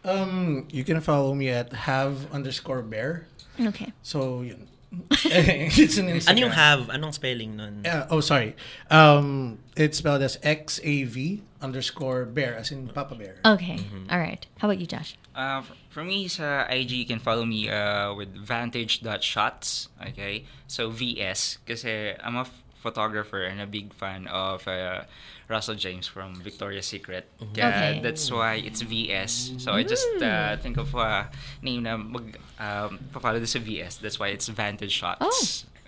Um, 0.04 0.66
you 0.70 0.84
can 0.84 1.00
follow 1.00 1.34
me 1.34 1.48
at 1.50 1.72
have 1.72 2.30
underscore 2.32 2.82
bear. 2.82 3.26
Okay. 3.58 3.92
So, 4.02 4.42
yun. 4.42 4.66
it's 5.26 5.98
an 5.98 6.06
Instagram. 6.06 6.30
Ano 6.30 6.38
yung 6.46 6.54
have? 6.54 6.80
Anong 6.88 7.12
spelling 7.12 7.56
nun? 7.58 7.82
Yeah, 7.84 8.06
oh, 8.10 8.20
sorry. 8.22 8.54
Um, 8.90 9.58
it's 9.76 9.98
spelled 9.98 10.22
as 10.22 10.38
X 10.42 10.78
A 10.84 11.02
V 11.04 11.42
underscore 11.60 12.24
bear, 12.24 12.54
as 12.56 12.70
in 12.70 12.86
Papa 12.88 13.14
Bear. 13.18 13.36
Okay. 13.44 13.76
Mm-hmm. 13.82 14.06
All 14.10 14.18
right. 14.18 14.46
How 14.58 14.68
about 14.70 14.78
you, 14.78 14.86
Josh? 14.86 15.18
Uh, 15.34 15.60
f- 15.66 15.72
for 15.96 16.04
me, 16.04 16.28
sa 16.28 16.68
IG, 16.68 16.92
you 16.92 17.08
can 17.08 17.16
follow 17.16 17.48
me 17.48 17.72
uh, 17.72 18.12
with 18.12 18.28
vantage.shots. 18.36 19.88
Okay? 20.12 20.44
So, 20.68 20.92
VS. 20.92 21.56
Kasi 21.64 22.12
I'm 22.20 22.36
a 22.36 22.44
f- 22.44 22.52
photographer 22.84 23.48
and 23.48 23.64
a 23.64 23.66
big 23.66 23.96
fan 23.96 24.28
of 24.28 24.60
uh, 24.68 25.08
Russell 25.48 25.74
James 25.74 26.04
from 26.04 26.36
Victoria's 26.44 26.84
Secret. 26.84 27.24
Kaya 27.56 27.72
Okay. 27.72 28.00
that's 28.04 28.28
why 28.28 28.60
it's 28.60 28.84
VS. 28.84 29.56
So, 29.56 29.72
I 29.72 29.88
just 29.88 30.04
uh, 30.20 30.60
think 30.60 30.76
of 30.76 30.92
a 30.92 31.32
name 31.64 31.88
na 31.88 31.96
mag, 31.96 32.36
um, 32.60 33.00
papalo 33.08 33.40
sa 33.48 33.56
VS. 33.56 33.96
That's 34.04 34.20
why 34.20 34.36
it's 34.36 34.52
Vantage 34.52 34.92
Shots. 34.92 35.24
Oh, 35.24 35.40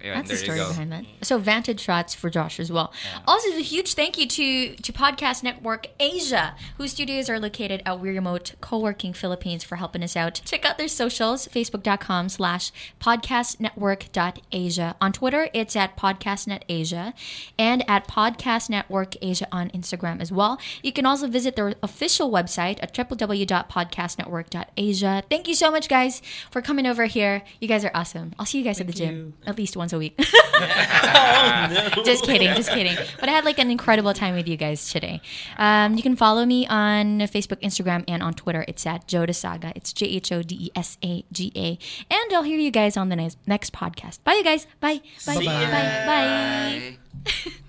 Ayun, 0.03 0.15
That's 0.15 0.31
the 0.31 0.37
story 0.37 0.59
you 0.59 0.65
go. 0.65 0.71
behind 0.71 0.93
that. 0.93 1.05
So 1.23 1.39
vantage 1.39 1.81
shots 1.81 2.15
for 2.15 2.31
Josh 2.31 2.61
as 2.61 2.71
well. 2.71 2.93
Also, 3.27 3.49
a 3.51 3.61
huge 3.61 3.95
thank 3.95 4.17
you 4.19 4.27
to 4.29 4.75
to 4.77 4.93
Podcast 4.93 5.43
Network 5.43 5.89
Asia, 5.99 6.55
whose 6.77 6.93
studios 6.93 7.29
are 7.29 7.41
located 7.41 7.83
at 7.85 7.99
We 8.01 8.11
Remote 8.11 8.55
Co-working 8.61 9.13
Philippines 9.13 9.65
for 9.65 9.77
helping 9.77 10.03
us 10.03 10.17
out. 10.17 10.41
Check 10.45 10.65
out 10.65 10.79
their 10.79 10.89
socials, 10.89 11.49
facebook.com 11.49 12.29
slash 12.29 12.71
podcastnetwork.asia. 13.01 14.97
On 15.01 15.13
Twitter, 15.13 15.49
it's 15.53 15.75
at 15.77 15.97
podcastnetasia 15.97 17.13
and 17.59 17.85
at 17.89 18.07
Podcast 18.09 18.69
Network 18.71 19.15
Asia 19.23 19.47
on 19.51 19.71
Instagram 19.71 20.21
as 20.21 20.31
well. 20.31 20.59
You 20.83 20.93
can 20.93 21.07
also 21.07 21.27
visit 21.27 21.57
their 21.57 21.75
official 21.83 22.31
website 22.31 22.79
at 22.83 22.95
www.podcastnetwork.asia. 22.95 25.23
Thank 25.31 25.49
you 25.49 25.55
so 25.55 25.71
much, 25.71 25.89
guys, 25.89 26.21
for 26.51 26.61
coming 26.63 26.87
over 26.87 27.07
here. 27.07 27.43
You 27.61 27.69
guys 27.69 27.85
are 27.85 27.91
awesome. 27.95 28.33
I'll 28.39 28.47
see 28.47 28.59
you 28.59 28.65
guys 28.65 28.81
at 28.81 28.87
the 28.87 28.93
gym 28.93 29.35
at 29.47 29.57
least 29.59 29.77
once 29.77 29.88
a 29.93 29.99
week. 29.99 30.19
Just 32.05 32.25
kidding, 32.25 32.55
just 32.55 32.71
kidding. 32.71 32.97
But 33.21 33.29
I 33.29 33.33
had 33.33 33.45
like 33.45 33.59
an 33.59 33.71
incredible 33.71 34.13
time 34.15 34.35
with 34.35 34.49
you 34.49 34.57
guys 34.57 34.91
today. 34.91 35.21
Um, 35.57 35.95
you 35.95 36.03
can 36.03 36.17
follow 36.17 36.45
me 36.45 36.67
on 36.67 37.21
Facebook, 37.21 37.61
Instagram, 37.63 38.05
and 38.09 38.23
on 38.23 38.35
Twitter. 38.35 38.65
It's 38.67 38.87
at 38.87 39.07
Joda 39.07 39.35
Saga. 39.35 39.73
It's 39.77 39.93
J 39.93 40.07
H 40.07 40.33
O 40.33 40.43
D 40.43 40.57
E 40.61 40.71
S 40.75 40.99
A 41.05 41.25
G 41.33 41.53
A. 41.55 41.79
And 42.11 42.33
I'll 42.33 42.43
hear 42.43 42.59
you 42.59 42.71
guys 42.71 42.97
on 42.97 43.09
the 43.09 43.17
next 43.17 43.39
next 43.47 43.73
podcast. 43.73 44.23
Bye, 44.25 44.35
you 44.35 44.45
guys. 44.45 44.67
Bye. 44.81 45.01
Bye. 45.27 45.35
See 45.35 45.47
Bye. 45.47 45.71
Bye. 45.71 46.07
Bye. 46.07 46.99
Bye. 47.25 47.53